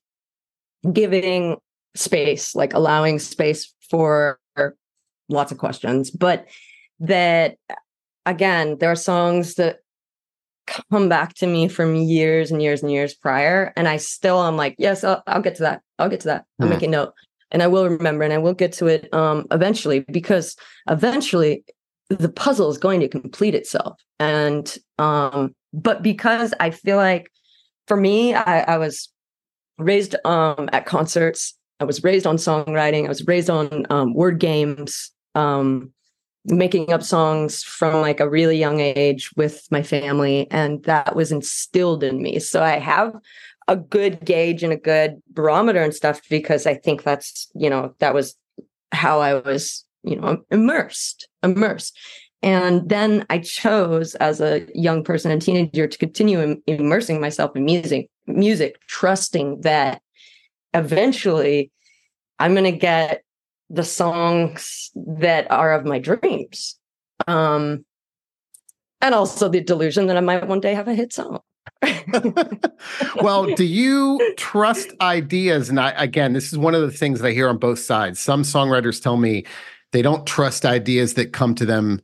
giving 0.92 1.58
space, 1.96 2.56
like 2.56 2.74
allowing 2.74 3.20
space 3.20 3.74
for 3.90 4.40
lots 5.30 5.52
of 5.52 5.58
questions, 5.58 6.12
but 6.12 6.48
that 7.00 7.58
again, 8.26 8.78
there 8.80 8.92
are 8.92 8.96
songs 8.96 9.56
that 9.56 9.80
come 10.92 11.08
back 11.08 11.34
to 11.36 11.48
me 11.48 11.68
from 11.68 11.96
years 11.96 12.52
and 12.52 12.62
years 12.62 12.84
and 12.84 12.92
years 12.92 13.14
prior. 13.14 13.72
And 13.76 13.88
I 13.88 13.98
still 13.98 14.44
am 14.44 14.58
like, 14.58 14.76
yes, 14.78 15.04
I'll, 15.04 15.24
I'll 15.26 15.42
get 15.42 15.56
to 15.56 15.64
that. 15.64 15.82
I'll 15.98 16.10
get 16.10 16.20
to 16.22 16.28
that. 16.28 16.46
I'll 16.60 16.68
mm. 16.68 16.72
make 16.72 16.84
a 16.84 16.88
note 16.88 17.14
and 17.52 17.64
I 17.64 17.68
will 17.68 17.88
remember 17.88 18.24
and 18.24 18.34
I 18.34 18.38
will 18.38 18.54
get 18.54 18.74
to 18.74 18.88
it 18.88 19.12
um, 19.14 19.46
eventually 19.52 20.02
because 20.12 20.56
eventually 20.90 21.64
the 22.10 22.30
puzzle 22.30 22.70
is 22.70 22.78
going 22.78 23.00
to 23.02 23.08
complete 23.08 23.56
itself. 23.56 24.00
And, 24.20 24.76
um, 24.98 25.56
but 25.74 26.02
because 26.02 26.54
I 26.60 26.72
feel 26.72 26.98
like 26.98 27.32
for 27.88 27.98
me, 27.98 28.34
I, 28.34 28.62
I 28.62 28.78
was 28.78 29.10
raised 29.78 30.16
um, 30.26 30.70
at 30.74 30.86
concerts. 30.86 31.54
I 31.80 31.84
was 31.84 32.04
raised 32.04 32.26
on 32.26 32.38
songwriting. 32.38 33.06
I 33.06 33.10
was 33.10 33.26
raised 33.28 33.50
on 33.50 33.86
um, 33.90 34.14
word 34.14 34.40
games. 34.40 35.12
Um, 35.36 35.94
making 36.50 36.94
up 36.94 37.04
songs 37.04 37.62
from 37.62 38.02
like 38.02 38.20
a 38.20 38.30
really 38.30 38.58
young 38.58 38.80
age 38.80 39.30
with 39.36 39.68
my 39.70 39.84
family 39.84 40.48
and 40.50 40.82
that 40.86 41.14
was 41.14 41.30
instilled 41.30 42.04
in 42.04 42.22
me 42.22 42.40
so 42.40 42.64
i 42.64 42.80
have 42.80 43.14
a 43.68 43.76
good 43.76 44.24
gauge 44.24 44.64
and 44.64 44.74
a 44.74 44.78
good 44.78 45.22
barometer 45.32 45.82
and 45.82 45.94
stuff 45.94 46.22
because 46.30 46.66
i 46.66 46.74
think 46.74 47.04
that's 47.04 47.50
you 47.56 47.70
know 47.70 47.94
that 48.00 48.14
was 48.14 48.36
how 48.92 49.20
i 49.20 49.34
was 49.34 49.86
you 50.04 50.16
know 50.16 50.42
immersed 50.52 51.28
immersed 51.44 51.98
and 52.42 52.88
then 52.90 53.26
i 53.30 53.38
chose 53.38 54.16
as 54.16 54.40
a 54.40 54.66
young 54.74 55.04
person 55.04 55.32
and 55.32 55.42
teenager 55.42 55.88
to 55.88 55.98
continue 55.98 56.42
Im- 56.42 56.64
immersing 56.68 57.20
myself 57.20 57.56
in 57.56 57.66
music 57.66 58.10
music 58.26 58.80
trusting 58.88 59.62
that 59.62 60.02
eventually 60.74 61.72
i'm 62.40 62.54
going 62.54 62.64
to 62.64 62.72
get 62.72 63.24
the 63.70 63.84
songs 63.84 64.92
that 64.96 65.50
are 65.52 65.74
of 65.74 65.86
my 65.86 66.00
dreams. 66.00 66.78
Um, 67.28 67.86
and 69.02 69.14
also 69.14 69.50
the 69.50 69.62
delusion 69.62 70.08
that 70.08 70.18
I 70.18 70.22
might 70.22 70.48
one 70.48 70.60
day 70.60 70.74
have 70.74 70.88
a 70.88 70.96
hit 70.96 71.14
song. 71.14 71.40
well, 73.22 73.46
do 73.56 73.66
you 73.66 74.20
trust 74.38 74.90
ideas? 75.02 75.70
And 75.70 75.80
I, 75.80 75.92
again, 75.92 76.34
this 76.34 76.52
is 76.52 76.58
one 76.58 76.76
of 76.76 76.82
the 76.82 76.92
things 76.92 77.20
that 77.20 77.28
I 77.28 77.32
hear 77.32 77.50
on 77.50 77.58
both 77.58 77.80
sides. 77.80 78.20
Some 78.20 78.44
songwriters 78.44 79.02
tell 79.02 79.18
me 79.18 79.46
they 79.92 80.02
don't 80.02 80.26
trust 80.26 80.66
ideas 80.66 81.14
that 81.14 81.34
come 81.34 81.56
to 81.56 81.66
them 81.66 82.02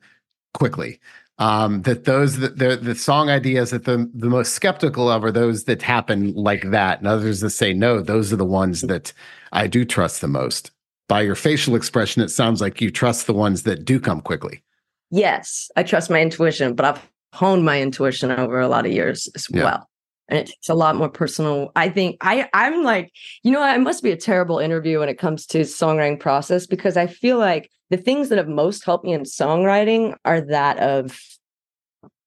quickly. 0.54 1.00
um, 1.40 1.82
that 1.82 2.06
those 2.06 2.38
that 2.38 2.58
the 2.58 2.76
the 2.78 2.96
song 2.96 3.30
ideas 3.30 3.72
that 3.72 3.86
the 3.86 4.10
the 4.14 4.30
most 4.30 4.54
skeptical 4.54 5.10
of 5.10 5.24
are 5.24 5.32
those 5.32 5.64
that 5.66 5.82
happen 5.82 6.34
like 6.36 6.70
that, 6.70 7.00
and 7.00 7.08
others 7.08 7.40
that 7.40 7.50
say 7.50 7.74
no, 7.74 8.02
those 8.02 8.32
are 8.32 8.38
the 8.38 8.46
ones 8.46 8.82
that 8.82 9.12
I 9.52 9.68
do 9.68 9.84
trust 9.84 10.22
the 10.22 10.28
most. 10.28 10.72
By 11.10 11.22
your 11.22 11.36
facial 11.36 11.76
expression, 11.76 12.22
it 12.22 12.30
sounds 12.30 12.62
like 12.62 12.82
you 12.82 12.92
trust 12.92 13.28
the 13.28 13.34
ones 13.34 13.64
that 13.64 13.84
do 13.84 14.00
come 14.00 14.22
quickly. 14.22 14.64
Yes, 15.10 15.70
I 15.76 15.84
trust 15.84 16.10
my 16.10 16.22
intuition, 16.22 16.76
but 16.76 16.86
I've 16.86 17.10
honed 17.34 17.66
my 17.66 17.82
intuition 17.82 18.32
over 18.32 18.60
a 18.60 18.68
lot 18.68 18.86
of 18.86 18.92
years 18.92 19.28
as 19.36 19.48
yeah. 19.50 19.64
well. 19.64 19.90
And 20.30 20.40
it 20.40 20.46
takes 20.46 20.70
a 20.70 20.76
lot 20.76 20.96
more 20.96 21.10
personal. 21.10 21.72
I 21.76 21.90
think 21.90 22.18
I 22.22 22.48
I'm 22.54 22.84
like, 22.84 23.12
you 23.44 23.52
know, 23.52 23.62
I 23.62 23.78
must 23.78 24.04
be 24.04 24.12
a 24.12 24.18
terrible 24.18 24.60
interview 24.60 25.00
when 25.00 25.10
it 25.10 25.18
comes 25.18 25.46
to 25.48 25.62
songwriting 25.62 26.20
process 26.20 26.66
because 26.66 26.96
I 26.96 27.08
feel 27.08 27.38
like 27.40 27.70
the 27.90 27.98
things 27.98 28.30
that 28.30 28.38
have 28.38 28.48
most 28.48 28.86
helped 28.86 29.04
me 29.04 29.14
in 29.14 29.24
songwriting 29.24 30.16
are 30.24 30.42
that 30.42 30.80
of 30.80 31.20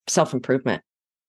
self-improvement. 0.09 0.83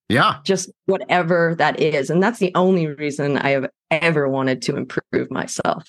Yeah. 0.09 0.37
Just 0.43 0.69
whatever 0.85 1.55
that 1.57 1.79
is. 1.79 2.09
And 2.09 2.21
that's 2.21 2.39
the 2.39 2.51
only 2.55 2.87
reason 2.87 3.37
I 3.37 3.49
have 3.51 3.69
ever 3.91 4.27
wanted 4.27 4.61
to 4.63 4.75
improve 4.75 5.29
myself 5.29 5.83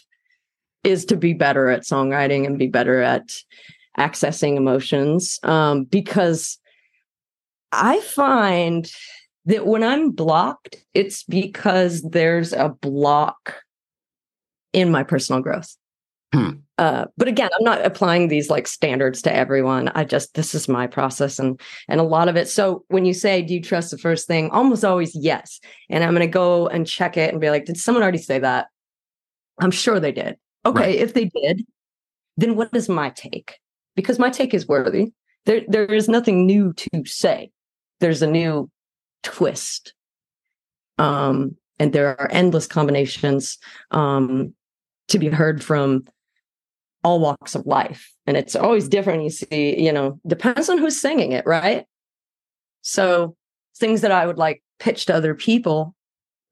is 0.85 1.05
to 1.07 1.17
be 1.17 1.33
better 1.33 1.69
at 1.69 1.83
songwriting 1.83 2.47
and 2.47 2.59
be 2.59 2.67
better 2.67 3.01
at 3.03 3.31
accessing 3.99 4.57
emotions. 4.57 5.39
Um, 5.43 5.85
because 5.85 6.58
I 7.73 8.01
find 8.01 8.91
that 9.47 9.67
when 9.67 9.83
I'm 9.83 10.11
blocked, 10.11 10.77
it's 10.95 11.23
because 11.25 12.03
there's 12.03 12.53
a 12.53 12.69
block 12.69 13.63
in 14.73 14.91
my 14.91 15.03
personal 15.03 15.43
growth. 15.43 15.75
Hmm. 16.35 16.51
Uh, 16.77 17.07
but 17.17 17.27
again, 17.27 17.49
I'm 17.59 17.65
not 17.65 17.85
applying 17.85 18.29
these 18.29 18.51
like 18.51 18.67
standards 18.67 19.23
to 19.23 19.35
everyone. 19.35 19.89
I 19.95 20.05
just 20.05 20.35
this 20.35 20.55
is 20.55 20.69
my 20.69 20.87
process 20.87 21.39
and 21.39 21.59
and 21.89 22.01
a 22.01 22.05
lot 22.05 22.29
of 22.29 22.37
it. 22.37 22.49
So 22.49 22.85
when 22.89 23.07
you 23.07 23.15
say, 23.15 23.41
"Do 23.41 23.55
you 23.55 23.63
trust 23.63 23.91
the 23.91 23.99
first 23.99 24.27
thing?" 24.27 24.51
Almost 24.51 24.85
always 24.85 25.15
yes. 25.15 25.59
And 25.89 26.05
I'm 26.05 26.15
going 26.15 26.21
to 26.21 26.31
go 26.31 26.69
and 26.69 26.87
check 26.87 27.17
it 27.17 27.33
and 27.33 27.41
be 27.41 27.49
like, 27.49 27.65
"Did 27.65 27.79
someone 27.79 28.03
already 28.03 28.19
say 28.19 28.39
that?" 28.41 28.67
I'm 29.59 29.71
sure 29.71 29.99
they 29.99 30.13
did. 30.13 30.37
Okay, 30.67 30.81
right. 30.81 30.95
if 30.95 31.15
they 31.15 31.25
did, 31.25 31.67
then 32.37 32.57
what 32.57 32.75
is 32.75 32.89
my 32.89 33.11
take? 33.11 33.59
Because 33.97 34.19
my 34.19 34.29
take 34.29 34.53
is 34.53 34.69
worthy. 34.69 35.13
There 35.47 35.63
there 35.67 35.87
is 35.87 36.09
nothing 36.11 36.47
new 36.47 36.75
to 36.75 37.05
say. 37.07 37.51
There's 38.01 38.23
a 38.23 38.27
new 38.27 38.71
twist. 39.23 39.95
Um, 40.99 41.57
and 41.79 41.93
there 41.93 42.21
are 42.21 42.29
endless 42.31 42.67
combinations 42.67 43.59
um, 43.91 44.55
to 45.09 45.19
be 45.19 45.29
heard 45.29 45.63
from 45.63 46.05
all 47.05 47.21
walks 47.21 47.55
of 47.55 47.67
life. 47.67 48.13
And 48.27 48.37
it's 48.37 48.57
always 48.57 48.89
different. 48.89 49.23
You 49.23 49.31
see, 49.31 49.81
you 49.81 49.93
know, 49.93 50.19
depends 50.27 50.69
on 50.69 50.79
who's 50.79 51.01
singing 51.01 51.33
it, 51.33 51.47
right? 51.47 51.87
So 52.83 53.37
things 53.77 54.01
that 54.01 54.11
I 54.11 54.27
would 54.27 54.39
like 54.39 54.63
pitch 54.81 55.07
to 55.07 55.15
other 55.15 55.35
people 55.35 55.95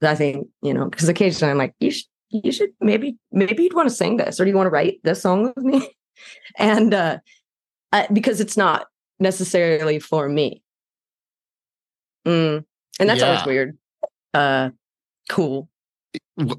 I 0.02 0.14
think, 0.14 0.48
you 0.62 0.74
know, 0.74 0.88
because 0.88 1.08
occasionally 1.08 1.50
I'm 1.50 1.58
like, 1.58 1.74
you 1.80 1.90
should, 1.90 2.06
you 2.30 2.52
should 2.52 2.70
maybe, 2.80 3.16
maybe 3.32 3.62
you'd 3.62 3.74
want 3.74 3.88
to 3.88 3.94
sing 3.94 4.16
this 4.16 4.38
or 4.38 4.44
do 4.44 4.50
you 4.50 4.56
want 4.56 4.66
to 4.66 4.70
write 4.70 5.00
this 5.04 5.22
song 5.22 5.52
with 5.54 5.64
me? 5.64 5.88
and 6.58 6.92
uh, 6.92 7.18
because 8.12 8.40
it's 8.40 8.56
not 8.56 8.86
necessarily 9.18 9.98
for 9.98 10.28
me. 10.28 10.62
Mm. 12.26 12.64
And 12.98 13.08
that's 13.08 13.20
yeah. 13.20 13.28
always 13.28 13.46
weird. 13.46 13.78
Uh, 14.34 14.70
cool 15.28 15.68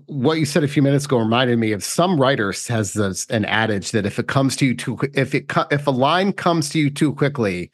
what 0.08 0.40
you 0.40 0.46
said 0.46 0.64
a 0.64 0.68
few 0.68 0.82
minutes 0.82 1.06
ago 1.06 1.18
reminded 1.18 1.60
me 1.60 1.72
of 1.72 1.84
some 1.84 2.20
writers 2.20 2.68
has 2.68 2.94
this, 2.94 3.28
an 3.28 3.46
adage 3.46 3.92
that 3.92 4.06
if 4.06 4.18
it 4.18 4.28
comes 4.28 4.56
to 4.56 4.66
you 4.66 4.76
too 4.76 4.98
if 5.14 5.36
it 5.36 5.52
if 5.72 5.88
a 5.88 5.92
line 5.92 6.34
comes 6.34 6.70
to 6.70 6.80
you 6.80 6.90
too 6.90 7.14
quickly 7.14 7.72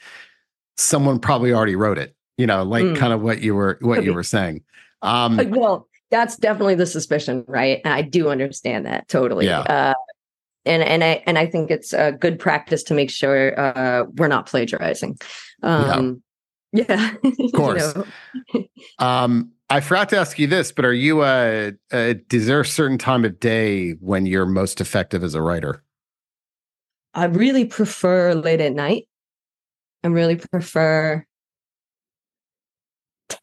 someone 0.77 1.19
probably 1.19 1.53
already 1.53 1.75
wrote 1.75 1.97
it 1.97 2.15
you 2.37 2.45
know 2.45 2.63
like 2.63 2.83
mm. 2.83 2.97
kind 2.97 3.13
of 3.13 3.21
what 3.21 3.41
you 3.41 3.55
were 3.55 3.77
what 3.81 4.03
you 4.03 4.13
were 4.13 4.23
saying 4.23 4.61
um 5.01 5.39
well 5.49 5.87
that's 6.09 6.35
definitely 6.37 6.75
the 6.75 6.85
suspicion 6.85 7.43
right 7.47 7.81
and 7.85 7.93
i 7.93 8.01
do 8.01 8.29
understand 8.29 8.85
that 8.85 9.07
totally 9.07 9.45
yeah. 9.45 9.61
Uh, 9.61 9.93
and 10.65 10.83
and 10.83 11.03
i 11.03 11.23
and 11.25 11.37
i 11.37 11.45
think 11.45 11.71
it's 11.71 11.93
a 11.93 12.11
good 12.11 12.39
practice 12.39 12.83
to 12.83 12.93
make 12.93 13.09
sure 13.09 13.57
uh 13.59 14.03
we're 14.17 14.27
not 14.27 14.45
plagiarizing 14.45 15.17
um 15.61 16.22
yeah, 16.73 17.15
of 17.23 17.51
course 17.53 17.95
you 17.95 18.05
know? 18.53 18.65
um 18.99 19.51
I 19.69 19.79
forgot 19.79 20.09
to 20.09 20.17
ask 20.17 20.37
you 20.37 20.45
this, 20.45 20.71
but 20.71 20.85
are 20.85 20.93
you 20.93 21.23
a, 21.23 21.73
a 21.91 22.15
is 22.31 22.45
there 22.45 22.59
a 22.59 22.65
certain 22.65 22.97
time 22.97 23.25
of 23.25 23.39
day 23.39 23.93
when 23.93 24.25
you're 24.25 24.45
most 24.45 24.81
effective 24.81 25.23
as 25.23 25.33
a 25.33 25.41
writer? 25.41 25.83
I 27.15 27.25
really 27.25 27.65
prefer 27.65 28.33
late 28.33 28.61
at 28.61 28.73
night. 28.73 29.07
I 30.03 30.09
really 30.09 30.35
prefer 30.35 31.25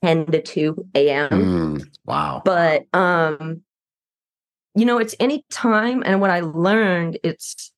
10 0.04 0.26
to 0.26 0.42
2 0.42 0.86
a.m. 0.94 1.30
Mm, 1.30 1.88
wow. 2.04 2.42
But 2.44 2.84
um, 2.92 3.62
you 4.74 4.84
know, 4.84 4.98
it's 4.98 5.14
any 5.18 5.44
time. 5.50 6.02
And 6.04 6.20
what 6.20 6.30
I 6.30 6.40
learned, 6.40 7.18
it's 7.24 7.72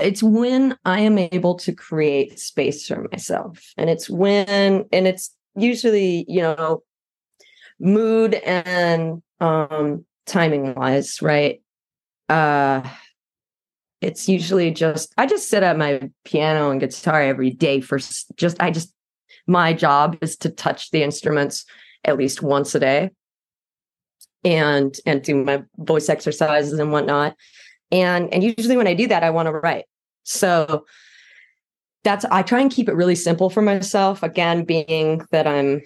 it's 0.00 0.22
when 0.22 0.76
I 0.84 1.00
am 1.00 1.18
able 1.18 1.54
to 1.56 1.72
create 1.72 2.38
space 2.38 2.86
for 2.86 3.08
myself. 3.10 3.72
And 3.76 3.88
it's 3.88 4.08
when 4.10 4.84
and 4.92 5.06
it's 5.06 5.34
usually, 5.56 6.24
you 6.28 6.42
know, 6.42 6.82
mood 7.80 8.34
and 8.34 9.22
um 9.40 10.04
timing 10.26 10.74
wise, 10.74 11.22
right? 11.22 11.62
Uh 12.28 12.82
it's 14.00 14.28
usually 14.28 14.70
just 14.70 15.12
I 15.16 15.26
just 15.26 15.48
sit 15.48 15.62
at 15.62 15.78
my 15.78 16.10
piano 16.24 16.70
and 16.70 16.80
guitar 16.80 17.22
every 17.22 17.50
day 17.50 17.80
for 17.80 17.98
just 17.98 18.60
I 18.60 18.70
just 18.70 18.92
my 19.46 19.72
job 19.72 20.18
is 20.20 20.36
to 20.38 20.50
touch 20.50 20.90
the 20.90 21.02
instruments 21.02 21.64
at 22.04 22.16
least 22.18 22.42
once 22.42 22.74
a 22.74 22.80
day 22.80 23.10
and 24.44 24.96
and 25.04 25.22
do 25.22 25.42
my 25.42 25.62
voice 25.78 26.08
exercises 26.08 26.78
and 26.78 26.92
whatnot 26.92 27.34
and 27.90 28.32
and 28.32 28.42
usually 28.42 28.76
when 28.76 28.86
i 28.86 28.94
do 28.94 29.06
that 29.06 29.22
i 29.22 29.30
want 29.30 29.46
to 29.46 29.52
write 29.52 29.84
so 30.24 30.84
that's 32.04 32.24
I 32.26 32.42
try 32.42 32.60
and 32.60 32.70
keep 32.70 32.88
it 32.88 32.94
really 32.94 33.14
simple 33.14 33.50
for 33.50 33.62
myself. 33.62 34.22
Again, 34.22 34.64
being 34.64 35.22
that 35.30 35.46
I'm 35.46 35.82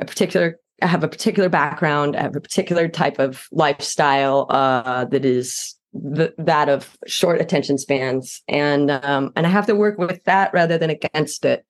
a 0.00 0.04
particular 0.04 0.58
I 0.82 0.86
have 0.86 1.04
a 1.04 1.08
particular 1.08 1.48
background, 1.48 2.16
I 2.16 2.22
have 2.22 2.36
a 2.36 2.40
particular 2.40 2.88
type 2.88 3.18
of 3.18 3.46
lifestyle 3.50 4.46
uh, 4.50 5.06
that 5.06 5.24
is 5.24 5.74
that 5.92 6.68
of 6.68 6.96
short 7.06 7.40
attention 7.40 7.78
spans, 7.78 8.42
and 8.48 8.90
um, 8.90 9.32
and 9.36 9.46
I 9.46 9.50
have 9.50 9.66
to 9.66 9.74
work 9.74 9.98
with 9.98 10.22
that 10.24 10.52
rather 10.52 10.78
than 10.78 10.90
against 10.90 11.44
it. 11.44 11.64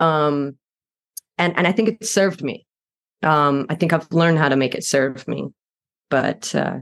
Um, 0.00 0.56
and 1.38 1.56
and 1.56 1.66
I 1.66 1.72
think 1.72 1.88
it 1.88 2.06
served 2.06 2.42
me. 2.42 2.66
Um, 3.22 3.66
I 3.68 3.74
think 3.74 3.92
I've 3.92 4.10
learned 4.12 4.38
how 4.38 4.48
to 4.48 4.56
make 4.56 4.74
it 4.74 4.84
serve 4.84 5.26
me. 5.28 5.48
But 6.08 6.54
uh, 6.54 6.78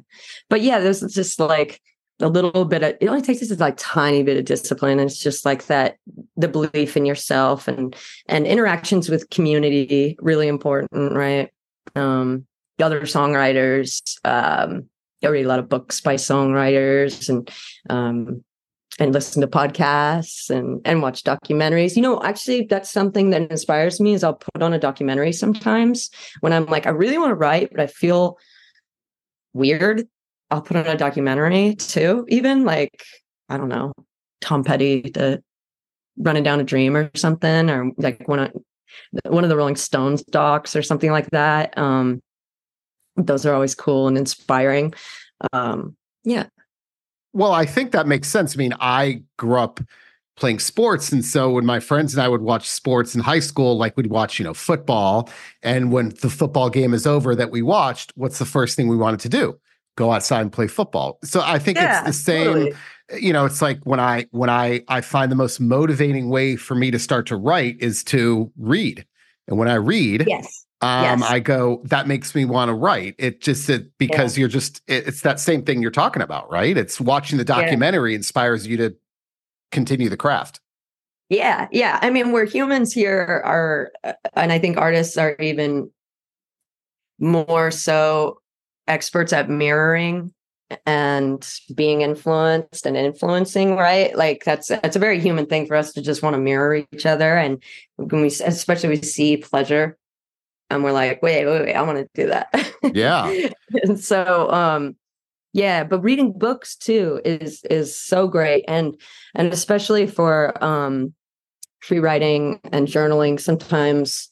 but 0.49 0.63
yeah, 0.63 0.81
there's 0.81 1.01
just 1.01 1.39
like 1.39 1.81
a 2.21 2.29
little 2.29 2.65
bit 2.65 2.83
of 2.83 2.95
it 3.01 3.09
only 3.09 3.23
takes 3.23 3.43
us 3.43 3.61
like 3.61 3.75
tiny 3.77 4.23
bit 4.23 4.37
of 4.37 4.45
discipline 4.45 4.99
it's 4.99 5.19
just 5.19 5.45
like 5.45 5.67
that 5.67 5.97
the 6.37 6.49
belief 6.49 6.97
in 6.97 7.07
yourself 7.07 7.69
and 7.69 7.95
and 8.27 8.47
interactions 8.47 9.09
with 9.09 9.31
community 9.31 10.17
really 10.21 10.49
important 10.49 11.13
right? 11.13 11.51
Um 11.95 12.47
the 12.79 12.87
other 12.87 13.03
songwriters 13.03 14.03
um 14.25 14.89
i 15.25 15.29
read 15.29 15.45
a 15.45 15.49
lot 15.49 15.59
of 15.59 15.69
books 15.69 16.01
by 16.01 16.15
songwriters 16.15 17.29
and 17.29 17.51
um 17.89 18.43
and 18.99 19.13
listen 19.13 19.41
to 19.41 19.47
podcasts 19.47 20.51
and 20.51 20.81
and 20.85 21.03
watch 21.03 21.23
documentaries. 21.23 21.95
You 21.95 22.03
know 22.03 22.21
actually 22.23 22.63
that's 22.63 22.91
something 22.91 23.31
that 23.31 23.49
inspires 23.51 24.01
me 24.01 24.15
is 24.15 24.25
i'll 24.25 24.35
put 24.35 24.63
on 24.63 24.73
a 24.73 24.79
documentary 24.79 25.33
sometimes 25.33 26.11
when 26.41 26.53
i'm 26.53 26.67
like 26.67 26.87
i 26.87 26.91
really 26.91 27.19
want 27.19 27.31
to 27.31 27.37
write 27.37 27.71
but 27.71 27.81
i 27.81 27.87
feel 27.87 28.39
weird 29.53 30.09
I'll 30.51 30.63
put 30.63 30.77
on 30.77 30.87
a 30.87 30.97
documentary 30.97 31.75
too, 31.75 32.25
even 32.29 32.65
like, 32.65 33.03
I 33.49 33.57
don't 33.57 33.69
know, 33.69 33.93
Tom 34.41 34.65
Petty, 34.65 35.03
the 35.03 35.43
running 36.17 36.43
down 36.43 36.61
a 36.61 36.65
dream 36.65 36.97
or 36.97 37.11
something, 37.15 37.71
or 37.71 37.91
like 37.97 38.27
one 38.29 38.39
of 38.39 38.53
one 39.25 39.45
of 39.45 39.51
the 39.51 39.57
Rolling 39.57 39.77
Stones 39.77 40.23
docs 40.23 40.75
or 40.75 40.83
something 40.83 41.11
like 41.11 41.31
that. 41.31 41.77
Um, 41.77 42.23
those 43.17 43.45
are 43.45 43.55
always 43.55 43.75
cool 43.75 44.09
and 44.09 44.17
inspiring. 44.17 44.95
Um, 45.53 45.97
yeah. 46.25 46.47
Well, 47.33 47.53
I 47.53 47.67
think 47.67 47.93
that 47.93 48.07
makes 48.07 48.29
sense. 48.29 48.57
I 48.57 48.59
mean, 48.59 48.75
I 48.81 49.23
grew 49.37 49.59
up 49.59 49.81
playing 50.37 50.61
sports. 50.61 51.11
And 51.13 51.25
so 51.25 51.51
when 51.51 51.67
my 51.67 51.81
friends 51.81 52.15
and 52.15 52.23
I 52.23 52.29
would 52.29 52.43
watch 52.43 52.69
sports 52.69 53.15
in 53.15 53.21
high 53.21 53.41
school, 53.41 53.77
like 53.77 53.97
we'd 53.97 54.07
watch, 54.07 54.39
you 54.39 54.45
know, 54.45 54.55
football. 54.55 55.29
And 55.63 55.93
when 55.93 56.11
the 56.21 56.31
football 56.31 56.71
game 56.71 56.95
is 56.95 57.07
over 57.07 57.35
that 57.35 57.51
we 57.51 57.61
watched, 57.61 58.13
what's 58.15 58.39
the 58.39 58.45
first 58.45 58.77
thing 58.77 58.89
we 58.89 58.97
wanted 58.97 59.21
to 59.21 59.29
do? 59.29 59.59
Go 59.99 60.13
outside 60.13 60.43
and 60.43 60.53
play 60.53 60.69
football. 60.69 61.19
So 61.25 61.43
I 61.45 61.59
think 61.59 61.77
yeah, 61.77 61.99
it's 61.99 62.07
the 62.07 62.13
same. 62.13 62.45
Totally. 62.45 62.73
You 63.21 63.33
know, 63.33 63.45
it's 63.45 63.61
like 63.61 63.81
when 63.85 64.01
I 64.01 64.27
when 64.31 64.49
I 64.49 64.83
I 64.89 65.01
find 65.01 65.33
the 65.33 65.37
most 65.37 65.61
motivating 65.61 66.31
way 66.31 66.57
for 66.57 66.75
me 66.75 66.91
to 66.91 66.99
start 66.99 67.27
to 67.27 67.37
write 67.37 67.77
is 67.81 68.05
to 68.05 68.53
read. 68.57 69.05
And 69.49 69.59
when 69.59 69.69
I 69.69 69.75
read, 69.75 70.25
yes. 70.27 70.65
Um, 70.81 71.21
yes. 71.21 71.31
I 71.31 71.41
go, 71.41 71.83
that 71.87 72.07
makes 72.07 72.37
me 72.37 72.45
want 72.45 72.69
to 72.69 72.75
write. 72.75 73.17
It 73.19 73.41
just 73.41 73.69
it, 73.69 73.91
because 73.99 74.37
yeah. 74.37 74.43
you're 74.43 74.49
just 74.49 74.81
it, 74.87 75.09
it's 75.09 75.23
that 75.23 75.41
same 75.41 75.65
thing 75.65 75.83
you're 75.83 75.91
talking 75.91 76.23
about, 76.23 76.49
right? 76.53 76.77
It's 76.77 77.01
watching 77.01 77.37
the 77.37 77.45
documentary 77.45 78.13
yeah. 78.13 78.19
inspires 78.19 78.65
you 78.65 78.77
to 78.77 78.95
continue 79.73 80.09
the 80.09 80.17
craft. 80.17 80.61
Yeah, 81.31 81.67
yeah. 81.73 81.99
I 82.01 82.11
mean, 82.11 82.31
we're 82.31 82.47
humans 82.47 82.93
here 82.93 83.43
are, 83.45 83.91
uh, 84.05 84.13
and 84.35 84.53
I 84.53 84.59
think 84.59 84.77
artists 84.77 85.19
are 85.19 85.35
even 85.41 85.91
more 87.19 87.71
so 87.71 88.41
experts 88.89 89.33
at 89.33 89.49
mirroring 89.49 90.33
and 90.85 91.55
being 91.75 92.03
influenced 92.03 92.85
and 92.85 92.97
influencing 92.97 93.77
right? 93.77 94.15
Like 94.17 94.45
that's 94.45 94.69
that's 94.69 94.97
a 94.97 95.01
very 95.01 95.21
human 95.21 95.47
thing 95.47 95.67
for 95.67 95.77
us 95.77 95.93
to 95.93 96.03
just 96.03 96.23
want 96.23 96.35
to 96.35 96.41
mirror 96.41 96.85
each 96.93 97.07
other. 97.07 97.37
And 97.37 97.63
when 97.97 98.23
we 98.23 98.29
especially 98.29 98.91
we 98.91 99.03
see 99.03 99.37
pleasure 99.37 99.97
and 100.71 100.85
we're 100.85 100.93
like 100.93 101.23
wait 101.23 101.47
wait 101.47 101.63
wait 101.63 101.75
i 101.75 101.83
want 101.83 101.99
to 101.99 102.09
do 102.15 102.29
that. 102.29 102.73
Yeah. 102.95 103.49
And 103.83 104.01
so 104.01 104.51
um 104.51 104.97
yeah 105.53 105.85
but 105.85 106.01
reading 106.01 106.33
books 106.33 106.77
too 106.77 107.21
is 107.25 107.63
is 107.65 107.99
so 107.99 108.29
great. 108.29 108.65
And 108.69 109.01
and 109.35 109.53
especially 109.53 110.07
for 110.07 110.63
um 110.63 111.15
free 111.81 111.99
writing 111.99 112.61
and 112.73 112.89
journaling 112.89 113.39
sometimes 113.39 114.29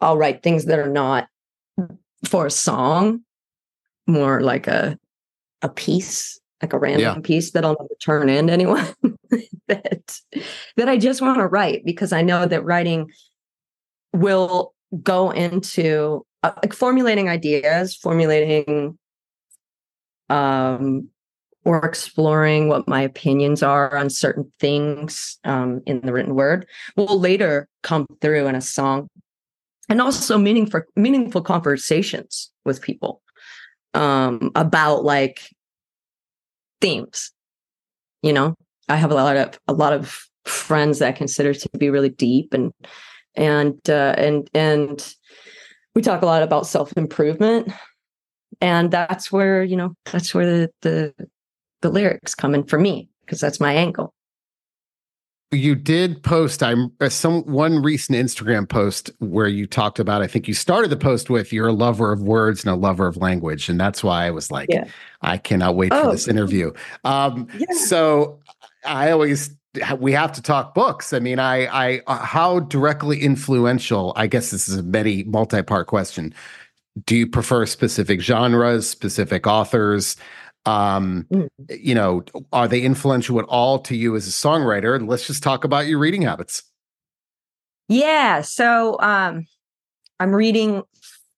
i'll 0.00 0.18
write 0.18 0.42
things 0.42 0.66
that 0.66 0.78
are 0.78 0.90
not 0.90 1.28
for 2.26 2.46
a 2.46 2.50
song 2.50 3.20
more 4.06 4.40
like 4.40 4.66
a 4.66 4.98
a 5.62 5.68
piece 5.68 6.40
like 6.62 6.72
a 6.72 6.78
random 6.78 7.00
yeah. 7.00 7.20
piece 7.22 7.52
that 7.52 7.64
i'll 7.64 7.76
never 7.80 7.94
turn 8.00 8.28
in 8.28 8.46
to 8.46 8.52
anyone 8.52 8.86
that 9.68 10.18
that 10.76 10.88
i 10.88 10.96
just 10.96 11.20
want 11.20 11.38
to 11.38 11.46
write 11.46 11.84
because 11.84 12.12
i 12.12 12.22
know 12.22 12.46
that 12.46 12.64
writing 12.64 13.10
will 14.12 14.74
go 15.02 15.30
into 15.30 16.24
uh, 16.42 16.52
like 16.62 16.72
formulating 16.72 17.28
ideas 17.28 17.94
formulating 17.96 18.98
um 20.30 21.08
or 21.64 21.84
exploring 21.84 22.68
what 22.68 22.86
my 22.86 23.00
opinions 23.00 23.62
are 23.62 23.96
on 23.96 24.10
certain 24.10 24.50
things 24.60 25.38
um, 25.44 25.80
in 25.86 26.00
the 26.02 26.12
written 26.12 26.34
word 26.34 26.66
will 26.96 27.18
later 27.18 27.68
come 27.82 28.06
through 28.20 28.46
in 28.46 28.54
a 28.54 28.60
song 28.60 29.08
and 29.88 30.00
also 30.00 30.38
meaningful 30.38 30.82
meaningful 30.96 31.42
conversations 31.42 32.50
with 32.64 32.80
people 32.80 33.22
um, 33.94 34.50
about 34.54 35.04
like 35.04 35.48
themes 36.80 37.32
you 38.24 38.32
know? 38.32 38.56
I 38.88 38.96
have 38.96 39.12
a 39.12 39.14
lot 39.14 39.36
of 39.36 39.58
a 39.68 39.72
lot 39.72 39.92
of 39.92 40.26
friends 40.46 40.98
that 40.98 41.08
I 41.08 41.12
consider 41.12 41.54
to 41.54 41.68
be 41.78 41.90
really 41.90 42.08
deep 42.08 42.54
and 42.54 42.72
and 43.34 43.78
uh, 43.88 44.14
and 44.16 44.48
and 44.54 45.14
we 45.94 46.02
talk 46.02 46.22
a 46.22 46.26
lot 46.26 46.42
about 46.42 46.66
self 46.66 46.92
improvement 46.96 47.70
and 48.60 48.90
that's 48.90 49.30
where 49.30 49.62
you 49.62 49.76
know 49.76 49.94
that's 50.10 50.34
where 50.34 50.46
the 50.46 50.70
the 50.82 51.28
the 51.82 51.90
lyrics 51.90 52.34
come 52.34 52.54
in 52.54 52.64
for 52.64 52.78
me 52.78 53.10
because 53.20 53.40
that's 53.40 53.60
my 53.60 53.74
angle 53.74 54.13
you 55.54 55.74
did 55.74 56.22
post 56.22 56.62
i'm 56.62 56.92
uh, 57.00 57.08
some 57.08 57.42
one 57.42 57.82
recent 57.82 58.18
instagram 58.18 58.68
post 58.68 59.10
where 59.18 59.48
you 59.48 59.66
talked 59.66 59.98
about 59.98 60.22
i 60.22 60.26
think 60.26 60.46
you 60.46 60.54
started 60.54 60.90
the 60.90 60.96
post 60.96 61.30
with 61.30 61.52
you're 61.52 61.68
a 61.68 61.72
lover 61.72 62.12
of 62.12 62.22
words 62.22 62.64
and 62.64 62.70
a 62.70 62.76
lover 62.76 63.06
of 63.06 63.16
language 63.16 63.68
and 63.68 63.80
that's 63.80 64.04
why 64.04 64.26
i 64.26 64.30
was 64.30 64.50
like 64.50 64.68
yeah. 64.70 64.84
i 65.22 65.38
cannot 65.38 65.76
wait 65.76 65.92
oh. 65.92 66.04
for 66.04 66.12
this 66.12 66.28
interview 66.28 66.72
um 67.04 67.48
yeah. 67.58 67.66
so 67.72 68.38
i 68.84 69.10
always 69.10 69.54
we 69.98 70.12
have 70.12 70.32
to 70.32 70.42
talk 70.42 70.74
books 70.74 71.12
i 71.12 71.18
mean 71.18 71.38
i 71.38 71.66
i 71.66 72.00
uh, 72.06 72.18
how 72.18 72.60
directly 72.60 73.20
influential 73.20 74.12
i 74.16 74.26
guess 74.26 74.50
this 74.50 74.68
is 74.68 74.76
a 74.76 74.82
many 74.82 75.24
multi-part 75.24 75.86
question 75.86 76.34
do 77.06 77.16
you 77.16 77.26
prefer 77.26 77.66
specific 77.66 78.20
genres 78.20 78.88
specific 78.88 79.46
authors 79.46 80.16
um 80.66 81.26
mm. 81.32 81.48
you 81.68 81.94
know 81.94 82.24
are 82.52 82.68
they 82.68 82.80
influential 82.80 83.38
at 83.38 83.44
all 83.46 83.78
to 83.80 83.96
you 83.96 84.16
as 84.16 84.26
a 84.26 84.30
songwriter? 84.30 85.06
Let's 85.06 85.26
just 85.26 85.42
talk 85.42 85.64
about 85.64 85.86
your 85.86 85.98
reading 85.98 86.22
habits. 86.22 86.62
Yeah 87.88 88.40
so 88.40 88.98
um 89.00 89.46
i'm 90.20 90.34
reading 90.34 90.82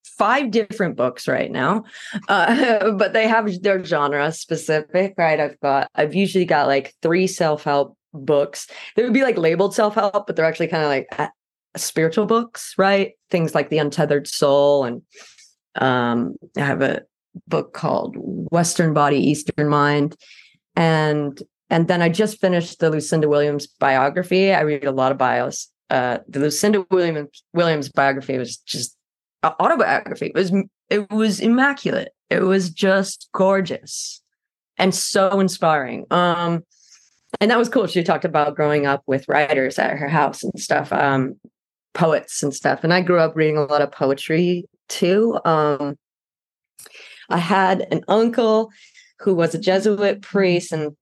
five 0.04 0.50
different 0.50 0.96
books 0.96 1.28
right 1.28 1.50
now 1.50 1.84
uh, 2.28 2.92
but 2.92 3.12
they 3.12 3.28
have 3.28 3.62
their 3.62 3.84
genre 3.84 4.32
specific 4.32 5.14
right? 5.18 5.40
I've 5.40 5.60
got 5.60 5.90
i've 5.94 6.14
usually 6.14 6.44
got 6.44 6.68
like 6.68 6.94
three 7.02 7.26
self-help 7.26 7.96
books. 8.14 8.66
They 8.94 9.02
would 9.02 9.12
be 9.12 9.22
like 9.22 9.36
labeled 9.36 9.74
self-help 9.74 10.26
but 10.26 10.36
they're 10.36 10.46
actually 10.46 10.68
kind 10.68 10.84
of 10.84 10.88
like 10.88 11.08
uh, 11.18 11.28
spiritual 11.76 12.26
books 12.26 12.74
right? 12.78 13.12
Things 13.30 13.54
like 13.54 13.70
the 13.70 13.78
untethered 13.78 14.28
soul 14.28 14.84
and 14.84 15.02
um 15.78 16.36
i 16.56 16.60
have 16.60 16.80
a 16.80 17.02
book 17.48 17.72
called 17.72 18.14
Western 18.16 18.92
Body, 18.92 19.18
Eastern 19.18 19.68
Mind. 19.68 20.16
And 20.74 21.40
and 21.68 21.88
then 21.88 22.00
I 22.00 22.08
just 22.08 22.40
finished 22.40 22.78
the 22.78 22.90
Lucinda 22.90 23.28
Williams 23.28 23.66
biography. 23.66 24.52
I 24.52 24.60
read 24.60 24.84
a 24.84 24.92
lot 24.92 25.10
of 25.10 25.18
bios. 25.18 25.68
Uh, 25.90 26.18
the 26.28 26.40
Lucinda 26.40 26.86
Williams 26.90 27.42
Williams 27.52 27.88
biography 27.88 28.38
was 28.38 28.56
just 28.58 28.96
uh, 29.42 29.52
autobiography. 29.60 30.26
It 30.26 30.34
was 30.34 30.52
it 30.90 31.10
was 31.10 31.40
immaculate. 31.40 32.12
It 32.30 32.42
was 32.42 32.70
just 32.70 33.28
gorgeous 33.32 34.22
and 34.78 34.94
so 34.94 35.40
inspiring. 35.40 36.06
Um, 36.10 36.64
and 37.40 37.50
that 37.50 37.58
was 37.58 37.68
cool. 37.68 37.86
She 37.86 38.02
talked 38.02 38.24
about 38.24 38.54
growing 38.54 38.86
up 38.86 39.02
with 39.06 39.28
writers 39.28 39.78
at 39.78 39.96
her 39.96 40.08
house 40.08 40.42
and 40.42 40.58
stuff, 40.58 40.92
um, 40.92 41.38
poets 41.94 42.42
and 42.42 42.54
stuff. 42.54 42.80
And 42.82 42.92
I 42.92 43.00
grew 43.00 43.18
up 43.18 43.36
reading 43.36 43.56
a 43.56 43.64
lot 43.64 43.82
of 43.82 43.92
poetry 43.92 44.64
too. 44.88 45.38
Um, 45.44 45.96
I 47.28 47.38
had 47.38 47.86
an 47.92 48.02
uncle 48.08 48.70
who 49.20 49.34
was 49.34 49.54
a 49.54 49.60
Jesuit 49.60 50.22
priest 50.22 50.72
and 50.72 50.96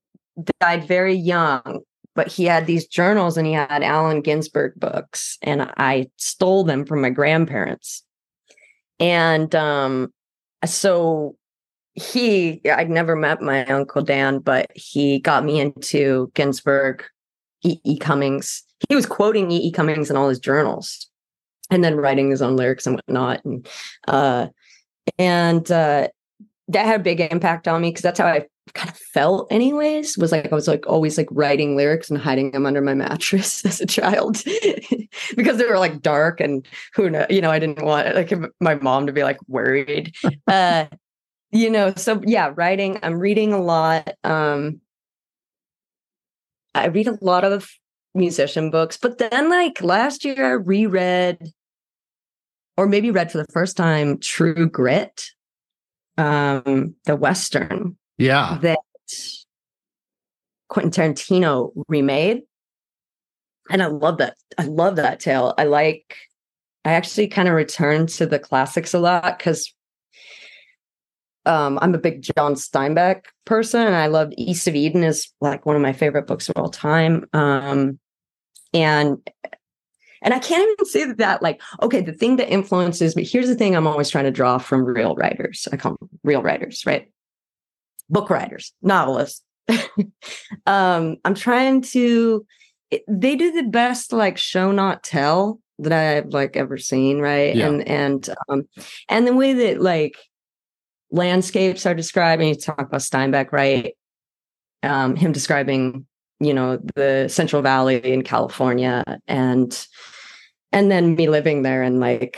died 0.59 0.87
very 0.87 1.13
young, 1.13 1.81
but 2.13 2.27
he 2.27 2.45
had 2.45 2.65
these 2.65 2.87
journals 2.87 3.37
and 3.37 3.45
he 3.45 3.53
had 3.53 3.83
Allen 3.83 4.21
Ginsberg 4.21 4.73
books, 4.77 5.37
and 5.41 5.71
I 5.77 6.07
stole 6.17 6.63
them 6.63 6.85
from 6.85 7.01
my 7.01 7.09
grandparents. 7.09 8.03
And 8.99 9.53
um, 9.55 10.13
so 10.65 11.35
he, 11.93 12.61
I'd 12.69 12.89
never 12.89 13.15
met 13.15 13.41
my 13.41 13.65
uncle 13.65 14.01
Dan, 14.01 14.39
but 14.39 14.71
he 14.75 15.19
got 15.19 15.43
me 15.43 15.59
into 15.59 16.31
Ginsberg, 16.33 17.03
E. 17.63 17.77
E. 17.83 17.97
Cummings. 17.97 18.63
He 18.89 18.95
was 18.95 19.05
quoting 19.05 19.51
E. 19.51 19.57
E. 19.57 19.71
Cummings 19.71 20.09
in 20.09 20.17
all 20.17 20.29
his 20.29 20.39
journals 20.39 21.09
and 21.71 21.83
then 21.83 21.97
writing 21.97 22.29
his 22.29 22.41
own 22.41 22.55
lyrics 22.55 22.85
and 22.85 22.95
whatnot. 22.95 23.43
And 23.43 23.67
uh, 24.07 24.47
and 25.17 25.71
uh, 25.71 26.09
that 26.67 26.85
had 26.85 26.99
a 26.99 27.03
big 27.03 27.19
impact 27.19 27.67
on 27.67 27.81
me 27.81 27.89
because 27.89 28.01
that's 28.01 28.19
how 28.19 28.27
I 28.27 28.45
kind 28.73 28.89
of 28.89 28.97
felt 28.97 29.51
anyways 29.51 30.17
was 30.17 30.31
like 30.31 30.51
I 30.51 30.55
was 30.55 30.67
like 30.67 30.87
always 30.87 31.17
like 31.17 31.27
writing 31.29 31.75
lyrics 31.75 32.09
and 32.09 32.19
hiding 32.19 32.51
them 32.51 32.65
under 32.65 32.81
my 32.81 32.95
mattress 32.95 33.63
as 33.65 33.81
a 33.81 33.85
child. 33.85 34.43
Because 35.35 35.57
they 35.57 35.65
were 35.65 35.79
like 35.79 36.01
dark 36.01 36.41
and 36.41 36.67
who 36.93 37.09
know 37.09 37.25
you 37.29 37.41
know 37.41 37.49
I 37.49 37.59
didn't 37.59 37.83
want 37.83 38.13
like 38.15 38.33
my 38.59 38.75
mom 38.75 39.07
to 39.07 39.13
be 39.13 39.23
like 39.23 39.37
worried. 39.47 40.13
Uh 40.47 40.85
you 41.51 41.69
know 41.69 41.93
so 41.95 42.21
yeah 42.25 42.51
writing 42.55 42.99
I'm 43.01 43.19
reading 43.19 43.53
a 43.53 43.61
lot 43.61 44.13
um 44.23 44.81
I 46.73 46.87
read 46.87 47.07
a 47.07 47.17
lot 47.21 47.43
of 47.43 47.69
musician 48.13 48.71
books 48.71 48.97
but 48.97 49.17
then 49.17 49.49
like 49.49 49.81
last 49.81 50.25
year 50.25 50.45
I 50.45 50.51
reread 50.51 51.51
or 52.77 52.87
maybe 52.87 53.11
read 53.11 53.31
for 53.31 53.37
the 53.37 53.51
first 53.53 53.77
time 53.77 54.17
True 54.19 54.69
Grit 54.69 55.29
um, 56.17 56.95
the 57.05 57.15
Western. 57.15 57.97
Yeah. 58.17 58.59
That 58.61 58.79
Quentin 60.69 60.91
Tarantino 60.91 61.71
remade. 61.87 62.43
And 63.69 63.81
I 63.81 63.87
love 63.87 64.17
that. 64.19 64.35
I 64.57 64.63
love 64.63 64.95
that 64.97 65.19
tale. 65.19 65.53
I 65.57 65.63
like, 65.65 66.17
I 66.83 66.93
actually 66.93 67.27
kind 67.27 67.47
of 67.47 67.55
return 67.55 68.07
to 68.07 68.25
the 68.25 68.39
classics 68.39 68.93
a 68.93 68.99
lot 68.99 69.37
because 69.37 69.73
um, 71.45 71.77
I'm 71.81 71.93
a 71.93 71.99
big 71.99 72.21
John 72.21 72.55
Steinbeck 72.55 73.23
person 73.45 73.81
and 73.81 73.95
I 73.95 74.07
love 74.07 74.33
East 74.37 74.67
of 74.67 74.75
Eden 74.75 75.03
is 75.03 75.31
like 75.41 75.65
one 75.65 75.75
of 75.75 75.81
my 75.81 75.93
favorite 75.93 76.27
books 76.27 76.49
of 76.49 76.57
all 76.57 76.69
time. 76.69 77.25
Um, 77.33 77.99
and 78.73 79.17
and 80.25 80.33
I 80.33 80.39
can't 80.39 80.69
even 80.73 80.85
say 80.85 81.05
that, 81.05 81.17
that 81.19 81.41
like, 81.43 81.61
okay, 81.81 82.01
the 82.01 82.11
thing 82.11 82.35
that 82.37 82.51
influences 82.51 83.15
me, 83.15 83.23
here's 83.23 83.47
the 83.47 83.55
thing 83.55 83.75
I'm 83.75 83.87
always 83.87 84.09
trying 84.09 84.25
to 84.25 84.31
draw 84.31 84.57
from 84.57 84.83
real 84.83 85.15
writers. 85.15 85.67
I 85.71 85.77
call 85.77 85.95
them 85.99 86.09
real 86.23 86.41
writers, 86.41 86.83
right? 86.85 87.09
Book 88.09 88.29
writers, 88.31 88.73
novelists. 88.81 89.43
um, 90.65 91.17
I'm 91.23 91.35
trying 91.35 91.81
to, 91.81 92.45
they 93.07 93.35
do 93.35 93.51
the 93.51 93.69
best 93.69 94.11
like 94.11 94.37
show 94.37 94.71
not 94.71 95.03
tell 95.03 95.61
that 95.79 95.93
I've 95.93 96.33
like 96.33 96.57
ever 96.57 96.77
seen, 96.77 97.19
right? 97.19 97.55
Yeah. 97.55 97.67
And 97.67 97.87
and 97.87 98.29
um 98.47 98.67
and 99.09 99.27
the 99.27 99.33
way 99.33 99.53
that 99.53 99.81
like 99.81 100.17
landscapes 101.11 101.85
are 101.85 101.93
described, 101.93 102.41
and 102.41 102.49
you 102.49 102.55
talk 102.55 102.79
about 102.79 103.01
Steinbeck, 103.01 103.51
right? 103.51 103.93
Um, 104.83 105.15
him 105.15 105.31
describing, 105.31 106.05
you 106.39 106.53
know, 106.53 106.79
the 106.95 107.27
Central 107.27 107.61
Valley 107.61 107.97
in 107.97 108.21
California 108.21 109.03
and 109.27 109.87
and 110.75 110.91
then 110.91 111.15
me 111.15 111.27
living 111.27 111.63
there 111.63 111.81
and 111.81 111.99
like 111.99 112.37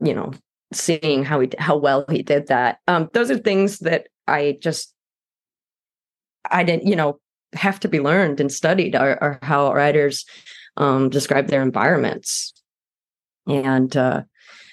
you 0.00 0.12
know 0.12 0.32
seeing 0.74 1.24
how 1.24 1.40
he 1.40 1.48
how 1.58 1.76
well 1.76 2.04
he 2.10 2.22
did 2.22 2.48
that 2.48 2.78
um 2.88 3.08
those 3.14 3.30
are 3.30 3.38
things 3.38 3.78
that 3.78 4.08
i 4.26 4.58
just 4.60 4.92
i 6.50 6.62
didn't 6.62 6.86
you 6.86 6.96
know 6.96 7.18
have 7.56 7.80
to 7.80 7.88
be 7.88 8.00
learned 8.00 8.40
and 8.40 8.52
studied 8.52 8.94
or, 8.94 9.22
or 9.22 9.38
how 9.42 9.72
writers 9.72 10.24
um, 10.76 11.08
describe 11.08 11.48
their 11.48 11.62
environments. 11.62 12.52
And 13.46 13.96
uh, 13.96 14.22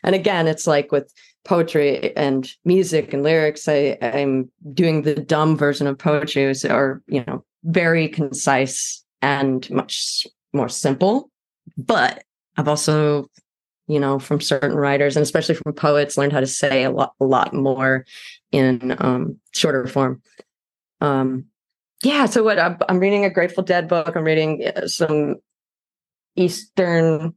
and 0.04 0.16
again, 0.16 0.48
it's 0.48 0.68
like 0.68 0.92
with 0.92 1.12
poetry 1.46 2.16
and 2.16 2.50
music 2.66 3.14
and 3.14 3.24
lyrics, 3.24 3.68
I, 3.68 3.98
I'm 4.02 4.52
doing 4.74 5.04
the 5.04 5.16
dumb 5.16 5.58
version 5.58 5.88
of 5.88 5.98
poetry, 5.98 6.54
or 6.70 7.02
you 7.08 7.24
know, 7.28 7.46
very 7.64 8.08
concise 8.08 9.04
and 9.22 9.70
much 9.70 10.28
more 10.54 10.70
simple. 10.70 11.30
But 11.78 12.24
I've 12.58 12.68
also, 12.68 13.30
you 13.88 14.00
know, 14.00 14.20
from 14.20 14.42
certain 14.42 14.76
writers 14.76 15.16
and 15.16 15.24
especially 15.24 15.56
from 15.56 15.74
poets, 15.74 16.18
learned 16.18 16.34
how 16.34 16.40
to 16.40 16.48
say 16.48 16.84
a 16.84 16.92
lot, 16.92 17.14
a 17.20 17.26
lot 17.26 17.54
more 17.54 18.06
in 18.52 18.96
um, 19.00 19.40
shorter 19.52 19.88
form. 19.88 20.22
Um, 21.02 21.46
yeah. 22.04 22.26
So 22.26 22.44
what 22.44 22.60
I'm, 22.60 22.78
I'm 22.88 23.00
reading 23.00 23.26
a 23.26 23.30
Grateful 23.30 23.64
Dead 23.64 23.88
book. 23.88 24.16
I'm 24.16 24.24
reading 24.24 24.64
uh, 24.76 24.88
some 24.88 25.36
Eastern 26.36 27.34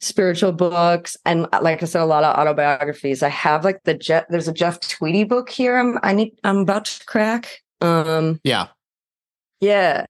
spiritual 0.00 0.52
books 0.52 1.16
and 1.24 1.46
uh, 1.52 1.60
like 1.62 1.82
I 1.82 1.86
said, 1.86 2.02
a 2.02 2.06
lot 2.06 2.24
of 2.24 2.36
autobiographies. 2.36 3.22
I 3.22 3.30
have 3.30 3.64
like 3.64 3.82
the 3.84 3.94
Jeff, 3.94 4.24
there's 4.28 4.48
a 4.48 4.52
Jeff 4.52 4.80
Tweedy 4.80 5.24
book 5.24 5.48
here. 5.48 5.78
I'm, 5.78 5.98
I 6.02 6.12
need, 6.12 6.38
I'm 6.44 6.58
about 6.58 6.84
to 6.86 7.04
crack. 7.06 7.62
Um, 7.80 8.40
yeah. 8.44 8.68
Yeah. 9.60 10.06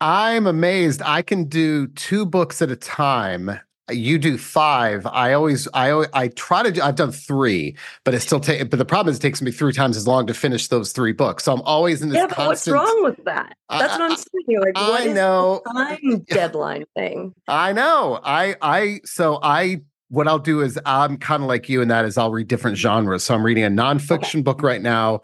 I'm 0.00 0.46
amazed. 0.46 1.02
I 1.04 1.22
can 1.22 1.44
do 1.44 1.86
two 1.88 2.26
books 2.26 2.60
at 2.60 2.70
a 2.70 2.76
time. 2.76 3.58
You 3.90 4.18
do 4.18 4.38
five. 4.38 5.06
I 5.06 5.34
always 5.34 5.68
i 5.74 5.90
always, 5.90 6.08
i 6.14 6.28
try 6.28 6.62
to 6.62 6.72
do 6.72 6.80
i've 6.80 6.94
done 6.94 7.12
three 7.12 7.76
but 8.04 8.14
it 8.14 8.20
still 8.20 8.40
takes 8.40 8.64
but 8.64 8.78
the 8.78 8.84
problem 8.86 9.12
is 9.12 9.18
it 9.18 9.20
takes 9.20 9.42
me 9.42 9.50
three 9.50 9.74
times 9.74 9.98
as 9.98 10.06
long 10.06 10.26
to 10.26 10.32
finish 10.32 10.68
those 10.68 10.92
three 10.92 11.12
books. 11.12 11.44
So 11.44 11.52
i'm 11.52 11.60
always 11.62 12.00
in 12.00 12.08
this 12.08 12.16
yeah 12.16 12.26
but 12.26 12.36
constant, 12.36 12.76
what's 12.78 12.90
wrong 12.90 13.04
with 13.04 13.22
that? 13.26 13.56
That's 13.68 13.92
I, 13.92 13.98
what 13.98 14.10
i'm 14.10 14.16
saying. 14.16 14.60
Like 14.60 14.72
i 14.76 15.06
know. 15.12 15.60
time 15.70 16.24
deadline 16.28 16.86
thing? 16.96 17.34
I 17.46 17.74
know. 17.74 18.20
I 18.24 18.56
i 18.62 19.00
so 19.04 19.38
i 19.42 19.82
what 20.08 20.28
i'll 20.28 20.38
do 20.38 20.62
is 20.62 20.78
i'm 20.86 21.18
kind 21.18 21.42
of 21.42 21.48
like 21.48 21.68
you 21.68 21.82
in 21.82 21.88
that 21.88 22.06
is 22.06 22.16
i'll 22.16 22.32
read 22.32 22.48
different 22.48 22.78
genres. 22.78 23.22
So 23.24 23.34
i'm 23.34 23.44
reading 23.44 23.64
a 23.64 23.68
nonfiction 23.68 24.36
okay. 24.36 24.42
book 24.42 24.62
right 24.62 24.80
now. 24.80 25.20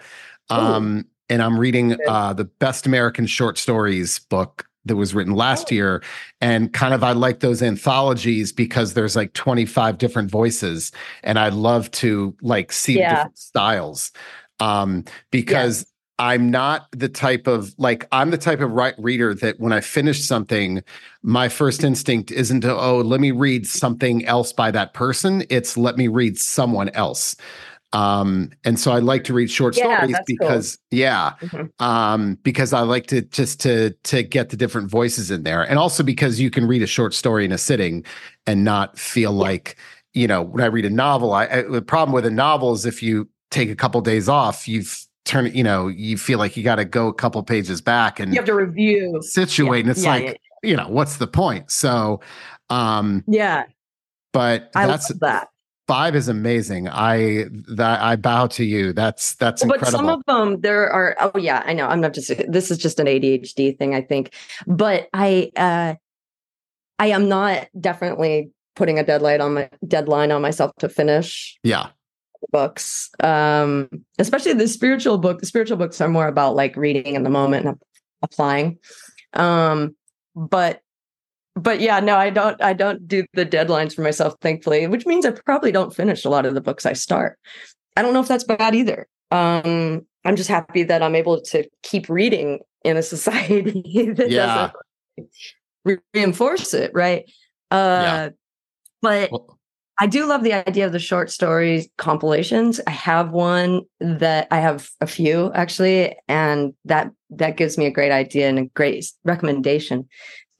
Um. 0.51 1.07
And 1.31 1.43
i'm 1.43 1.59
reading 1.59 1.97
uh 2.07 2.33
the 2.33 2.45
best 2.45 2.85
american 2.85 3.26
short 3.26 3.57
stories 3.57 4.18
book 4.18 4.66
that 4.85 4.97
was 4.97 5.14
written 5.14 5.35
last 5.35 5.68
oh. 5.70 5.74
year 5.74 6.03
and 6.41 6.72
kind 6.72 6.93
of 6.93 7.03
i 7.03 7.12
like 7.12 7.41
those 7.41 7.62
anthologies 7.62 8.53
because 8.53 8.95
there's 8.95 9.16
like 9.16 9.33
25 9.33 9.97
different 9.97 10.31
voices 10.31 10.93
and 11.22 11.39
i 11.39 11.49
love 11.49 11.91
to 11.93 12.37
like 12.43 12.72
see 12.72 12.99
yeah. 12.99 13.14
different 13.14 13.39
styles 13.39 14.12
um 14.59 15.05
because 15.31 15.87
i'm 16.18 16.51
not 16.51 16.87
the 16.93 17.09
type 17.09 17.47
of 17.47 17.74
like 17.78 18.07
i'm 18.12 18.31
the 18.31 18.39
type 18.39 18.61
of 18.61 18.72
right 18.72 18.95
reader 18.99 19.35
that 19.35 19.59
when 19.61 19.72
i 19.72 19.81
finish 19.81 20.22
something 20.24 20.83
my 21.22 21.49
first 21.49 21.85
instinct 21.85 22.31
isn't 22.31 22.62
to 22.62 22.74
oh 22.74 22.99
let 22.99 23.20
me 23.20 23.31
read 23.31 23.66
something 23.66 24.24
else 24.26 24.53
by 24.53 24.70
that 24.70 24.95
person 24.95 25.45
it's 25.51 25.76
let 25.76 25.97
me 25.97 26.09
read 26.09 26.39
someone 26.39 26.89
else 26.91 27.37
um 27.93 28.51
and 28.64 28.78
so 28.78 28.93
i 28.93 28.99
like 28.99 29.24
to 29.24 29.34
read 29.34 29.51
short 29.51 29.76
yeah, 29.76 29.99
stories 29.99 30.16
because 30.26 30.76
cool. 30.76 30.99
yeah 30.99 31.32
mm-hmm. 31.41 31.84
um 31.84 32.38
because 32.43 32.72
i 32.72 32.80
like 32.80 33.07
to 33.07 33.22
just 33.22 33.61
to 33.61 33.91
to 34.05 34.22
get 34.22 34.51
the 34.51 34.57
different 34.57 34.88
voices 34.88 35.30
in 35.30 35.43
there 35.43 35.62
and 35.62 35.78
also 35.78 36.03
because 36.03 36.38
you 36.38 36.51
can 36.51 36.66
read 36.66 36.82
a 36.82 36.86
short 36.86 37.12
story 37.14 37.45
in 37.45 37.51
a 37.51 37.59
sitting 37.59 38.05
and 38.47 38.64
not 38.64 38.97
feel 38.99 39.32
yeah. 39.32 39.38
like 39.38 39.76
you 40.12 40.26
know 40.26 40.43
when 40.43 40.62
i 40.62 40.66
read 40.66 40.84
a 40.84 40.91
novel 40.91 41.32
I, 41.32 41.47
I 41.47 41.62
the 41.62 41.82
problem 41.82 42.14
with 42.14 42.24
a 42.24 42.30
novel 42.30 42.72
is 42.72 42.86
if 42.86 43.03
you 43.03 43.28
take 43.51 43.70
a 43.70 43.76
couple 43.76 44.01
days 44.03 44.28
off 44.28 44.68
you've 44.68 45.05
turned 45.24 45.55
you 45.55 45.64
know 45.64 45.88
you 45.88 46.16
feel 46.16 46.38
like 46.38 46.57
you 46.57 46.62
got 46.62 46.76
to 46.76 46.84
go 46.84 47.09
a 47.09 47.14
couple 47.14 47.43
pages 47.43 47.80
back 47.80 48.20
and 48.20 48.32
you 48.32 48.38
have 48.38 48.47
to 48.47 48.55
review 48.55 49.20
situate 49.20 49.70
yeah. 49.70 49.80
and 49.80 49.91
it's 49.91 50.05
like 50.05 50.41
you 50.62 50.76
know 50.76 50.86
what's 50.88 51.16
the 51.16 51.26
point 51.26 51.70
so 51.70 52.20
um 52.68 53.24
yeah 53.26 53.64
but 54.32 54.70
I 54.74 54.86
that's 54.86 55.12
that 55.18 55.49
five 55.91 56.14
is 56.14 56.28
amazing. 56.28 56.88
I 56.88 57.47
that 57.68 58.01
I 58.01 58.14
bow 58.14 58.47
to 58.49 58.64
you. 58.64 58.93
That's 58.93 59.34
that's 59.34 59.62
incredible. 59.62 59.86
but 59.86 59.91
some 59.91 60.09
of 60.09 60.22
them 60.26 60.61
there 60.61 60.88
are. 60.88 61.16
Oh 61.20 61.36
yeah, 61.36 61.64
I 61.66 61.72
know. 61.72 61.88
I'm 61.88 62.01
not 62.01 62.14
just. 62.14 62.30
This 62.49 62.70
is 62.70 62.78
just 62.78 63.01
an 63.01 63.07
ADHD 63.07 63.76
thing, 63.76 63.95
I 63.95 64.01
think. 64.01 64.32
But 64.66 65.09
I, 65.12 65.51
uh 65.57 65.95
I 67.01 67.07
am 67.07 67.28
not 67.28 67.66
definitely 67.78 68.53
putting 68.76 68.99
a 68.99 69.05
deadline 69.05 69.41
on 69.41 69.55
my 69.55 69.70
deadline 69.88 70.30
on 70.30 70.43
myself 70.43 70.70
to 70.78 70.88
finish. 70.88 71.59
Yeah. 71.64 71.88
Books, 72.53 73.11
um, 73.22 73.88
especially 74.18 74.53
the 74.53 74.68
spiritual 74.68 75.18
book. 75.18 75.41
The 75.41 75.47
spiritual 75.47 75.76
books 75.76 76.01
are 76.01 76.09
more 76.09 76.28
about 76.28 76.55
like 76.55 76.76
reading 76.76 77.14
in 77.16 77.24
the 77.24 77.30
moment 77.30 77.66
and 77.66 77.78
applying. 78.22 78.78
Um, 79.34 79.97
but 80.36 80.82
but 81.63 81.81
yeah, 81.81 82.01
no, 82.01 82.17
I 82.17 82.31
don't 82.31 82.61
I 82.63 82.73
don't 82.73 83.07
do 83.07 83.25
the 83.35 83.47
deadlines 83.47 83.95
for 83.95 84.03
myself, 84.03 84.35
thankfully, 84.41 84.87
which 84.87 85.07
means 85.07 85.27
I 85.27 85.33
probably 85.33 85.73
don't 85.73 85.95
finish 85.95 86.25
a 86.25 86.31
lot 86.31 86.47
of 86.47 86.55
the 86.55 86.61
books 86.61 86.87
I 86.87 86.93
start. 86.93 87.39
I 87.97 88.03
don't 88.03 88.15
know 88.15 88.21
if 88.21 88.29
that's 88.29 88.45
bad 88.45 88.75
either. 88.75 89.07
Um, 89.31 90.07
I'm 90.25 90.37
just 90.37 90.49
happy 90.49 90.83
that 90.85 91.03
I'm 91.03 91.15
able 91.15 91.41
to 91.43 91.69
keep 91.83 92.09
reading 92.09 92.61
in 92.85 92.97
a 92.97 93.03
society 93.15 94.11
that 94.13 94.31
yeah. 94.31 94.71
doesn't 95.87 96.01
reinforce 96.15 96.75
it, 96.75 96.93
right? 96.95 97.25
Uh 97.71 98.03
yeah. 98.03 98.29
but 99.03 99.33
well, 99.33 99.59
I 99.99 100.07
do 100.07 100.25
love 100.25 100.43
the 100.43 100.55
idea 100.55 100.87
of 100.87 100.93
the 100.93 100.99
short 100.99 101.31
stories 101.31 101.87
compilations. 101.99 102.81
I 102.87 102.91
have 102.91 103.33
one 103.33 103.83
that 104.01 104.49
I 104.51 104.59
have 104.59 104.89
a 105.01 105.07
few 105.07 105.53
actually, 105.53 106.17
and 106.27 106.73
that 106.87 107.11
that 107.31 107.57
gives 107.57 107.77
me 107.77 107.87
a 107.87 107.91
great 107.91 108.11
idea 108.11 108.49
and 108.49 108.59
a 108.59 108.65
great 108.65 109.07
recommendation 109.25 110.09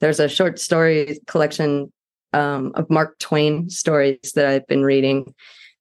there's 0.01 0.19
a 0.19 0.27
short 0.27 0.59
story 0.59 1.19
collection 1.27 1.91
um, 2.33 2.71
of 2.75 2.89
Mark 2.89 3.17
Twain 3.19 3.69
stories 3.69 4.33
that 4.35 4.45
I've 4.45 4.67
been 4.67 4.83
reading, 4.83 5.33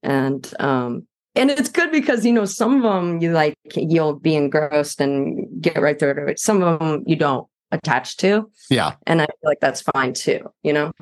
and 0.03 0.53
um, 0.61 1.07
and 1.35 1.51
it's 1.51 1.69
good 1.69 1.91
because 1.91 2.25
you 2.25 2.33
know 2.33 2.45
some 2.45 2.77
of 2.77 2.83
them 2.83 3.21
you 3.21 3.33
like 3.33 3.55
you'll 3.75 4.15
be 4.15 4.37
engrossed 4.37 5.01
and 5.01 5.47
get 5.61 5.81
right 5.81 5.99
through 5.99 6.29
it. 6.29 6.39
Some 6.39 6.63
of 6.63 6.79
them 6.79 7.03
you 7.07 7.17
don't 7.17 7.47
attach 7.73 8.17
to. 8.19 8.51
Yeah, 8.69 8.95
and 9.07 9.23
I 9.23 9.27
feel 9.27 9.51
like 9.51 9.61
that's 9.61 9.83
fine 9.83 10.13
too. 10.13 10.53
You 10.63 10.73
know, 10.73 10.93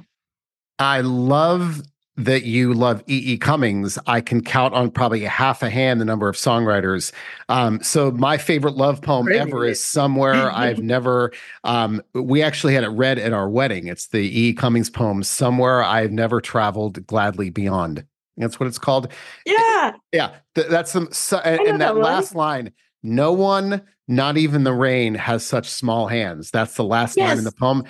I 0.79 1.01
love 1.01 1.83
that 2.19 2.43
you 2.43 2.75
love 2.75 3.03
E. 3.07 3.33
E. 3.33 3.39
Cummings, 3.39 3.97
I 4.07 4.21
can 4.21 4.43
count 4.43 4.75
on 4.75 4.91
probably 4.91 5.25
a 5.25 5.29
half 5.29 5.62
a 5.62 5.71
hand 5.71 6.01
the 6.01 6.05
number 6.05 6.29
of 6.29 6.35
songwriters. 6.35 7.12
Um, 7.49 7.81
so 7.83 8.11
my 8.11 8.37
favorite 8.37 8.75
love 8.75 9.01
poem 9.01 9.31
ever 9.33 9.64
is 9.64 9.83
somewhere 9.83 10.51
I've 10.55 10.81
never. 10.81 11.33
Um, 11.64 12.03
we 12.14 12.43
actually 12.43 12.75
had 12.75 12.83
it 12.83 12.89
read 12.89 13.19
at 13.19 13.33
our 13.33 13.49
wedding. 13.49 13.87
It's 13.87 14.09
the 14.09 14.19
E. 14.19 14.49
e. 14.49 14.53
Cummings 14.53 14.91
poem, 14.91 15.23
"Somewhere 15.23 15.83
I've 15.83 16.11
Never 16.11 16.41
Traveled 16.41 17.07
Gladly 17.07 17.51
Beyond." 17.51 18.05
That's 18.37 18.59
what 18.59 18.66
it's 18.66 18.79
called. 18.79 19.12
Yeah, 19.47 19.93
yeah. 20.12 20.35
Th- 20.57 20.66
that's 20.66 20.91
some. 20.91 21.09
So, 21.12 21.39
and, 21.39 21.61
and 21.61 21.81
that, 21.81 21.95
that 21.95 22.01
last 22.01 22.35
line. 22.35 22.73
No 23.05 23.33
one, 23.33 23.83
not 24.09 24.37
even 24.37 24.64
the 24.64 24.73
rain, 24.73 25.14
has 25.14 25.45
such 25.45 25.69
small 25.69 26.09
hands. 26.09 26.51
That's 26.51 26.75
the 26.75 26.85
last 26.85 27.16
yes. 27.16 27.29
line 27.29 27.39
in 27.39 27.45
the 27.45 27.53
poem. 27.53 27.85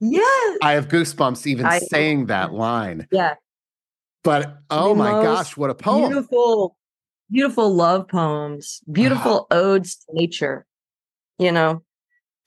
Yes. 0.00 0.58
I 0.62 0.72
have 0.72 0.88
goosebumps 0.88 1.46
even 1.46 1.66
I, 1.66 1.78
saying 1.78 2.26
that 2.26 2.52
line. 2.54 3.06
Yeah. 3.10 3.34
But 4.24 4.56
oh 4.70 4.94
my 4.94 5.10
gosh, 5.10 5.56
what 5.56 5.68
a 5.70 5.74
poem! 5.74 6.10
Beautiful, 6.10 6.76
beautiful 7.30 7.72
love 7.72 8.08
poems, 8.08 8.80
beautiful 8.90 9.46
odes 9.50 9.96
to 9.96 10.14
nature. 10.14 10.66
You 11.38 11.52
know, 11.52 11.82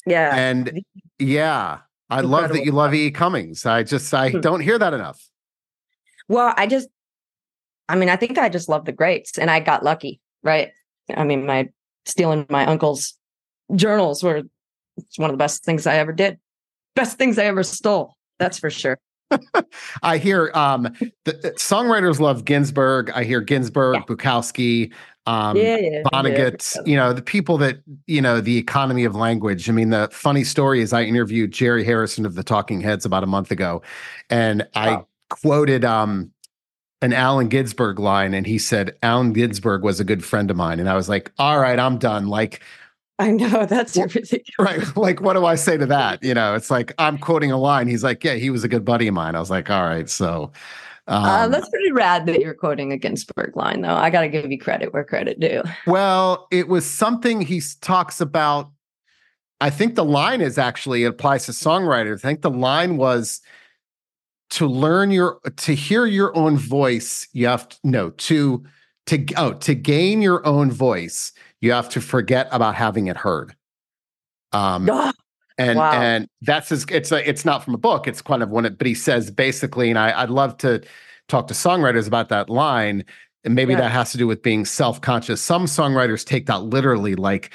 yeah, 0.08 0.36
and 0.36 0.82
yeah, 1.20 1.80
I 2.10 2.20
Incredible. 2.20 2.30
love 2.30 2.54
that 2.54 2.66
you 2.66 2.72
love 2.72 2.94
E. 2.96 3.12
Cummings. 3.12 3.66
I 3.66 3.84
just 3.84 4.12
I 4.12 4.32
hmm. 4.32 4.42
don't 4.42 4.62
hear 4.62 4.80
that 4.80 4.94
enough. 4.94 5.22
Well, 6.28 6.54
I 6.58 6.66
just, 6.68 6.90
I 7.88 7.96
mean, 7.96 8.10
I 8.10 8.16
think 8.16 8.38
I 8.38 8.50
just 8.50 8.68
love 8.68 8.86
the 8.86 8.92
greats, 8.92 9.38
and 9.38 9.52
I 9.52 9.60
got 9.60 9.84
lucky, 9.84 10.20
right? 10.44 10.72
I 11.16 11.24
mean, 11.26 11.46
my 11.46 11.70
stealing 12.06 12.48
my 12.50 12.66
uncle's 12.66 13.14
journals 13.76 14.24
were 14.24 14.42
one 15.18 15.30
of 15.30 15.34
the 15.34 15.38
best 15.38 15.64
things 15.64 15.86
I 15.86 15.98
ever 15.98 16.12
did. 16.12 16.40
Best 16.96 17.20
things 17.20 17.38
I 17.38 17.46
ever 17.46 17.62
stole. 17.62 18.16
That's 18.40 18.58
for 18.58 18.72
sure. 18.72 18.98
I 20.04 20.18
hear 20.18 20.52
um, 20.54 20.84
the, 21.26 21.34
the, 21.34 21.52
songwriters 21.58 22.20
love 22.20 22.46
Ginsberg. 22.46 23.10
I 23.12 23.24
hear 23.24 23.42
Ginsberg, 23.42 23.96
yeah. 23.96 24.02
Bukowski, 24.04 24.94
um, 25.28 25.58
yeah, 25.58 25.78
yeah, 25.78 26.04
Vonnegut. 26.04 26.76
Yeah. 26.76 26.82
You 26.86 26.96
know 26.96 27.14
the 27.14 27.22
people 27.22 27.58
that 27.58 27.80
you 28.08 28.22
know 28.22 28.40
the 28.40 28.58
economy 28.58 29.04
of 29.04 29.16
language. 29.16 29.70
I 29.70 29.74
mean, 29.74 29.90
the 29.90 30.10
funny 30.12 30.46
story 30.46 30.82
is 30.82 30.94
I 30.94 31.04
interviewed 31.04 31.52
Jerry 31.52 31.84
Harrison 31.84 32.26
of 32.26 32.36
the 32.36 32.44
Talking 32.44 32.80
Heads 32.80 33.06
about 33.06 33.24
a 33.24 33.28
month 33.28 33.52
ago, 33.52 33.82
and 34.30 34.66
I 34.74 35.04
quoted 35.30 35.84
um, 35.84 36.32
an 37.02 37.12
Allen 37.12 37.50
Ginsberg 37.50 38.00
line, 38.00 38.34
and 38.34 38.48
he 38.48 38.58
said 38.58 38.96
Allen 39.04 39.34
Ginsberg 39.34 39.84
was 39.84 40.00
a 40.00 40.06
good 40.06 40.24
friend 40.24 40.50
of 40.50 40.56
mine, 40.56 40.80
and 40.80 40.90
I 40.90 40.96
was 40.96 41.10
like, 41.10 41.32
all 41.38 41.60
right, 41.60 41.78
I'm 41.78 41.98
done. 41.98 42.28
Like 42.28 42.62
I 43.20 43.32
know 43.32 43.66
that's 43.66 43.96
well, 43.96 44.08
ridiculous. 44.08 44.44
Right. 44.60 44.98
Like, 44.98 45.22
what 45.22 45.34
do 45.34 45.46
I 45.46 45.56
say 45.56 45.78
to 45.78 45.86
that? 45.88 46.24
You 46.24 46.34
know, 46.34 46.54
it's 46.54 46.70
like 46.70 46.94
I'm 47.00 47.18
quoting 47.18 47.52
a 47.52 47.58
line. 47.58 47.88
He's 47.88 48.04
like, 48.04 48.24
Yeah, 48.24 48.36
he 48.36 48.50
was 48.50 48.64
a 48.64 48.68
good 48.68 48.86
buddy 48.86 49.08
of 49.08 49.14
mine. 49.14 49.36
I 49.36 49.40
was 49.40 49.50
like, 49.50 49.70
All 49.70 49.84
right. 49.84 50.10
So 50.10 50.52
uh, 51.08 51.12
um, 51.12 51.24
uh, 51.24 51.48
that's 51.48 51.70
pretty 51.70 51.92
rad 51.92 52.26
that 52.26 52.42
you're 52.42 52.54
quoting 52.54 52.92
a 52.92 52.98
Ginsberg 52.98 53.56
line, 53.56 53.82
though. 53.82 53.96
I 53.96 54.10
got 54.10 54.22
to 54.22 54.30
give 54.30 54.52
you 54.52 54.60
credit 54.60 54.94
where 54.94 55.06
credit 55.06 55.40
due. 55.40 55.64
Well, 55.88 56.48
it 56.52 56.68
was 56.68 56.86
something 56.86 57.42
he 57.42 57.62
talks 57.82 58.20
about 58.20 58.72
I 59.60 59.70
think 59.70 59.96
the 59.96 60.06
line 60.06 60.42
is 60.42 60.58
actually 60.58 61.04
it 61.04 61.08
applies 61.08 61.46
to 61.46 61.52
songwriters. 61.52 62.18
I 62.18 62.28
think 62.28 62.42
the 62.42 62.52
line 62.52 62.98
was 62.98 63.42
to 64.52 64.68
learn 64.68 65.12
your 65.12 65.40
to 65.56 65.74
hear 65.74 66.06
your 66.06 66.36
own 66.38 66.58
voice. 66.58 67.28
You 67.34 67.48
have 67.48 67.68
to 67.70 67.78
no 67.84 68.10
to 68.12 68.64
to 69.08 69.26
oh 69.36 69.54
to 69.54 69.74
gain 69.74 70.22
your 70.22 70.46
own 70.46 70.72
voice. 70.72 71.32
You 71.62 71.72
have 71.72 71.90
to 71.90 72.02
forget 72.02 72.48
about 72.52 72.76
having 72.76 73.08
it 73.08 73.18
heard. 73.18 73.56
Um, 74.54 74.86
and 75.58 75.80
wow. 75.80 75.92
and 75.92 76.28
that's 76.42 76.70
his. 76.70 76.86
It's 76.90 77.12
a, 77.12 77.28
it's 77.28 77.46
not 77.46 77.64
from 77.64 77.74
a 77.74 77.78
book. 77.80 78.08
It's 78.08 78.22
kind 78.22 78.44
of 78.44 78.50
one. 78.50 78.66
It, 78.66 78.78
but 78.78 78.88
he 78.88 78.94
says 78.94 79.32
basically, 79.32 79.90
and 79.90 79.98
I, 79.98 80.22
I'd 80.22 80.30
love 80.30 80.58
to 80.58 80.84
talk 81.28 81.48
to 81.48 81.54
songwriters 81.54 82.08
about 82.08 82.30
that 82.30 82.50
line. 82.50 83.04
And 83.44 83.56
maybe 83.56 83.74
yeah. 83.74 83.82
that 83.82 83.92
has 83.92 84.12
to 84.12 84.18
do 84.18 84.28
with 84.28 84.42
being 84.42 84.66
self 84.66 85.02
conscious. 85.02 85.42
Some 85.42 85.66
songwriters 85.66 86.26
take 86.26 86.48
that 86.48 86.64
literally, 86.64 87.16
like, 87.16 87.52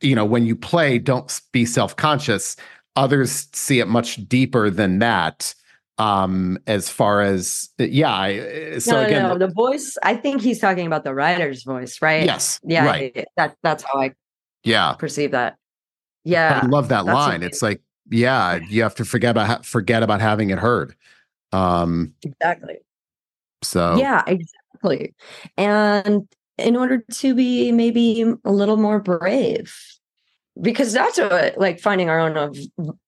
you 0.00 0.14
know, 0.14 0.24
when 0.24 0.46
you 0.46 0.54
play, 0.54 0.98
don't 0.98 1.40
be 1.52 1.64
self 1.64 1.96
conscious. 1.96 2.56
Others 2.96 3.48
see 3.52 3.80
it 3.80 3.88
much 3.88 4.16
deeper 4.28 4.68
than 4.68 4.98
that. 4.98 5.54
Um, 6.02 6.58
as 6.66 6.88
far 6.88 7.20
as 7.20 7.68
yeah, 7.78 8.12
I, 8.12 8.78
so 8.78 8.92
no, 8.92 9.06
again, 9.06 9.22
no, 9.22 9.38
the 9.38 9.52
voice. 9.52 9.96
I 10.02 10.16
think 10.16 10.42
he's 10.42 10.58
talking 10.58 10.86
about 10.86 11.04
the 11.04 11.14
writer's 11.14 11.62
voice, 11.62 12.02
right? 12.02 12.24
Yes, 12.24 12.58
yeah, 12.64 12.84
right. 12.84 13.24
that 13.36 13.56
that's 13.62 13.84
how 13.84 14.00
I 14.00 14.12
yeah 14.64 14.94
perceive 14.94 15.30
that. 15.30 15.56
Yeah, 16.24 16.60
I 16.62 16.66
love 16.66 16.88
that 16.88 17.04
line. 17.04 17.36
Amazing. 17.36 17.48
It's 17.48 17.62
like 17.62 17.82
yeah, 18.10 18.56
you 18.68 18.82
have 18.82 18.96
to 18.96 19.04
forget 19.04 19.30
about 19.30 19.64
forget 19.64 20.02
about 20.02 20.20
having 20.20 20.50
it 20.50 20.58
heard. 20.58 20.96
Um, 21.52 22.14
exactly. 22.22 22.78
So 23.62 23.96
yeah, 23.96 24.22
exactly. 24.26 25.14
And 25.56 26.26
in 26.58 26.76
order 26.76 27.04
to 27.12 27.34
be 27.34 27.70
maybe 27.70 28.24
a 28.44 28.52
little 28.52 28.76
more 28.76 28.98
brave, 28.98 29.76
because 30.60 30.92
that's 30.92 31.18
what 31.18 31.58
like 31.58 31.80
finding 31.80 32.08
our 32.10 32.18
own 32.18 32.36
of 32.36 32.58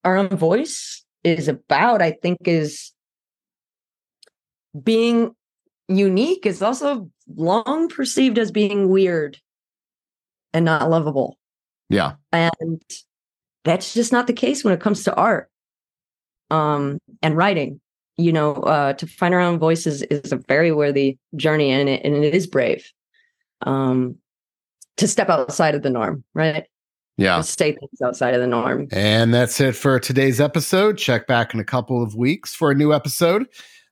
our 0.05 0.17
own 0.17 0.29
voice 0.29 1.04
is 1.25 1.49
about. 1.49 2.03
I 2.03 2.13
think 2.13 2.39
is 2.45 2.93
being 4.81 5.35
unique 5.89 6.47
is 6.47 6.63
also 6.63 7.11
long 7.37 7.89
perceived 7.89 8.39
as 8.39 8.51
being 8.51 8.89
weird 8.89 9.39
and 10.53 10.65
not 10.65 10.89
lovable. 10.89 11.39
Yeah. 11.89 12.15
And 12.33 12.83
that's 13.65 13.95
just 13.95 14.13
not 14.13 14.27
the 14.27 14.33
case 14.33 14.65
when 14.65 14.75
it 14.75 14.81
comes 14.81 15.05
to 15.05 15.15
art 15.15 15.51
um, 16.51 16.99
and 17.23 17.37
writing 17.37 17.81
you 18.17 18.33
know, 18.33 18.55
uh, 18.55 18.93
to 18.95 19.07
find 19.07 19.35
our 19.35 19.41
own 19.41 19.59
voices 19.59 20.03
is 20.03 20.33
a 20.33 20.41
very 20.49 20.73
worthy 20.73 21.19
journey, 21.37 21.71
and 21.71 21.89
it 21.89 22.05
and 22.05 22.25
it 22.25 22.35
is 22.35 22.47
brave 22.47 22.91
um, 23.63 24.17
to 24.97 25.09
step 25.09 25.29
outside 25.29 25.75
of 25.75 25.83
the 25.83 25.91
norm, 25.91 26.25
right? 26.35 26.67
Yeah, 27.17 27.41
stay 27.43 27.73
things 27.73 28.03
outside 28.03 28.35
of 28.35 28.41
the 28.41 28.47
norm. 28.47 28.89
And 28.91 29.33
that's 29.33 29.61
it 29.61 29.77
for 29.77 30.01
today's 30.01 30.41
episode. 30.41 30.99
Check 30.99 31.27
back 31.27 31.55
in 31.55 31.61
a 31.61 31.65
couple 31.65 32.03
of 32.03 32.15
weeks 32.15 32.55
for 32.55 32.71
a 32.71 32.75
new 32.75 32.93
episode. 32.93 33.47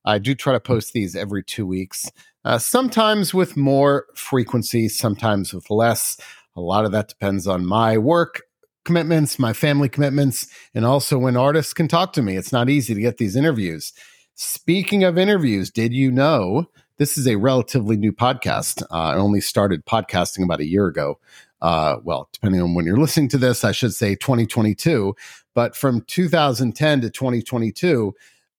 I 0.04 0.18
do 0.18 0.34
try 0.34 0.52
to 0.52 0.60
post 0.60 0.92
these 0.92 1.14
every 1.14 1.44
two 1.44 1.64
weeks, 1.64 2.10
uh, 2.44 2.58
sometimes 2.58 3.32
with 3.32 3.56
more 3.56 4.06
frequency, 4.14 4.88
sometimes 4.88 5.54
with 5.54 5.70
less. 5.70 6.16
A 6.56 6.60
lot 6.60 6.84
of 6.84 6.92
that 6.92 7.08
depends 7.08 7.46
on 7.46 7.64
my 7.64 7.96
work 7.96 8.42
commitments, 8.84 9.38
my 9.38 9.52
family 9.52 9.88
commitments, 9.88 10.48
and 10.74 10.84
also 10.84 11.18
when 11.18 11.36
artists 11.36 11.72
can 11.72 11.88
talk 11.88 12.12
to 12.14 12.22
me. 12.22 12.36
It's 12.36 12.52
not 12.52 12.68
easy 12.68 12.94
to 12.94 13.00
get 13.00 13.18
these 13.18 13.36
interviews. 13.36 13.92
Speaking 14.34 15.04
of 15.04 15.18
interviews, 15.18 15.70
did 15.70 15.92
you 15.92 16.10
know 16.10 16.66
this 16.98 17.16
is 17.16 17.26
a 17.28 17.36
relatively 17.36 17.96
new 17.96 18.12
podcast? 18.12 18.82
Uh, 18.90 18.94
I 18.94 19.14
only 19.14 19.40
started 19.40 19.86
podcasting 19.86 20.42
about 20.44 20.60
a 20.60 20.66
year 20.66 20.86
ago. 20.86 21.18
Uh, 21.62 21.96
well, 22.02 22.28
depending 22.32 22.60
on 22.60 22.74
when 22.74 22.84
you're 22.84 22.98
listening 22.98 23.28
to 23.28 23.38
this, 23.38 23.64
I 23.64 23.72
should 23.72 23.94
say 23.94 24.16
2022. 24.16 25.14
But 25.54 25.76
from 25.76 26.02
2010 26.02 27.00
to 27.02 27.10
2022, 27.10 28.14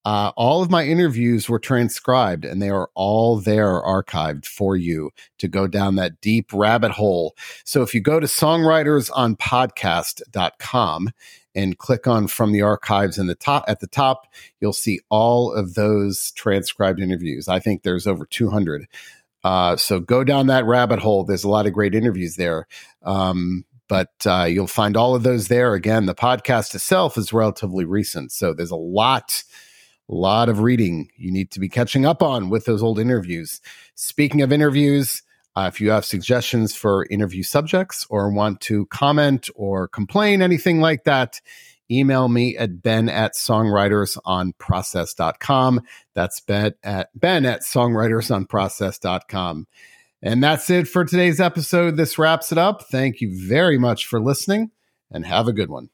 uh, 0.05 0.33
all 0.35 0.61
of 0.61 0.69
my 0.69 0.85
interviews 0.85 1.47
were 1.47 1.59
transcribed 1.59 2.43
and 2.43 2.61
they 2.61 2.69
are 2.69 2.89
all 2.93 3.37
there 3.37 3.81
archived 3.81 4.45
for 4.45 4.75
you 4.75 5.11
to 5.37 5.47
go 5.47 5.65
down 5.67 5.95
that 5.95 6.19
deep 6.21 6.51
rabbit 6.53 6.91
hole. 6.91 7.35
So 7.63 7.81
if 7.83 7.93
you 7.93 8.01
go 8.01 8.19
to 8.19 8.27
songwritersonprocess.com 8.27 11.09
and 11.55 11.77
click 11.77 12.07
on 12.07 12.27
from 12.27 12.51
the 12.51 12.61
archives 12.61 13.17
in 13.17 13.27
the 13.27 13.35
top 13.35 13.63
at 13.67 13.79
the 13.79 13.87
top, 13.87 14.27
you'll 14.59 14.73
see 14.73 14.99
all 15.09 15.53
of 15.53 15.75
those 15.75 16.31
transcribed 16.31 16.99
interviews. 16.99 17.47
I 17.47 17.59
think 17.59 17.83
there's 17.83 18.07
over 18.07 18.25
200. 18.25 18.87
Uh, 19.43 19.75
so 19.75 19.99
go 19.99 20.23
down 20.23 20.47
that 20.47 20.65
rabbit 20.65 20.99
hole. 20.99 21.23
There's 21.23 21.43
a 21.43 21.49
lot 21.49 21.65
of 21.65 21.73
great 21.73 21.95
interviews 21.95 22.35
there. 22.35 22.67
Um, 23.03 23.65
but 23.89 24.11
uh, 24.25 24.45
you'll 24.45 24.67
find 24.67 24.95
all 24.95 25.13
of 25.13 25.23
those 25.23 25.49
there. 25.49 25.73
Again, 25.73 26.05
the 26.05 26.15
podcast 26.15 26.73
itself 26.73 27.17
is 27.17 27.33
relatively 27.33 27.85
recent. 27.85 28.31
So 28.31 28.53
there's 28.53 28.71
a 28.71 28.75
lot, 28.75 29.43
a 30.09 30.15
lot 30.15 30.49
of 30.49 30.59
reading 30.59 31.09
you 31.17 31.31
need 31.31 31.51
to 31.51 31.59
be 31.59 31.69
catching 31.69 32.05
up 32.05 32.23
on 32.23 32.49
with 32.49 32.65
those 32.65 32.81
old 32.81 32.97
interviews. 32.97 33.61
Speaking 33.95 34.41
of 34.41 34.51
interviews, 34.51 35.21
uh, 35.55 35.69
if 35.71 35.79
you 35.79 35.91
have 35.91 36.05
suggestions 36.05 36.75
for 36.75 37.05
interview 37.11 37.43
subjects 37.43 38.07
or 38.09 38.31
want 38.31 38.61
to 38.61 38.87
comment 38.87 39.49
or 39.53 39.87
complain, 39.87 40.41
anything 40.41 40.81
like 40.81 41.03
that, 41.03 41.39
email 41.91 42.27
me 42.27 42.57
at 42.57 42.81
ben 42.81 43.07
at 43.09 43.34
songwritersonprocess.com. 43.34 45.81
That's 46.13 46.39
ben 46.41 46.73
at 46.84 47.09
ben 47.15 47.45
at 47.45 47.61
songwritersonprocess.com. 47.61 49.67
And 50.21 50.41
that's 50.41 50.69
it 50.69 50.88
for 50.88 51.03
today's 51.03 51.41
episode. 51.41 51.97
This 51.97 52.17
wraps 52.17 52.53
it 52.53 52.57
up. 52.57 52.86
Thank 52.89 53.19
you 53.19 53.38
very 53.47 53.77
much 53.77 54.07
for 54.07 54.21
listening 54.21 54.71
and 55.11 55.25
have 55.25 55.47
a 55.47 55.53
good 55.53 55.69
one. 55.69 55.89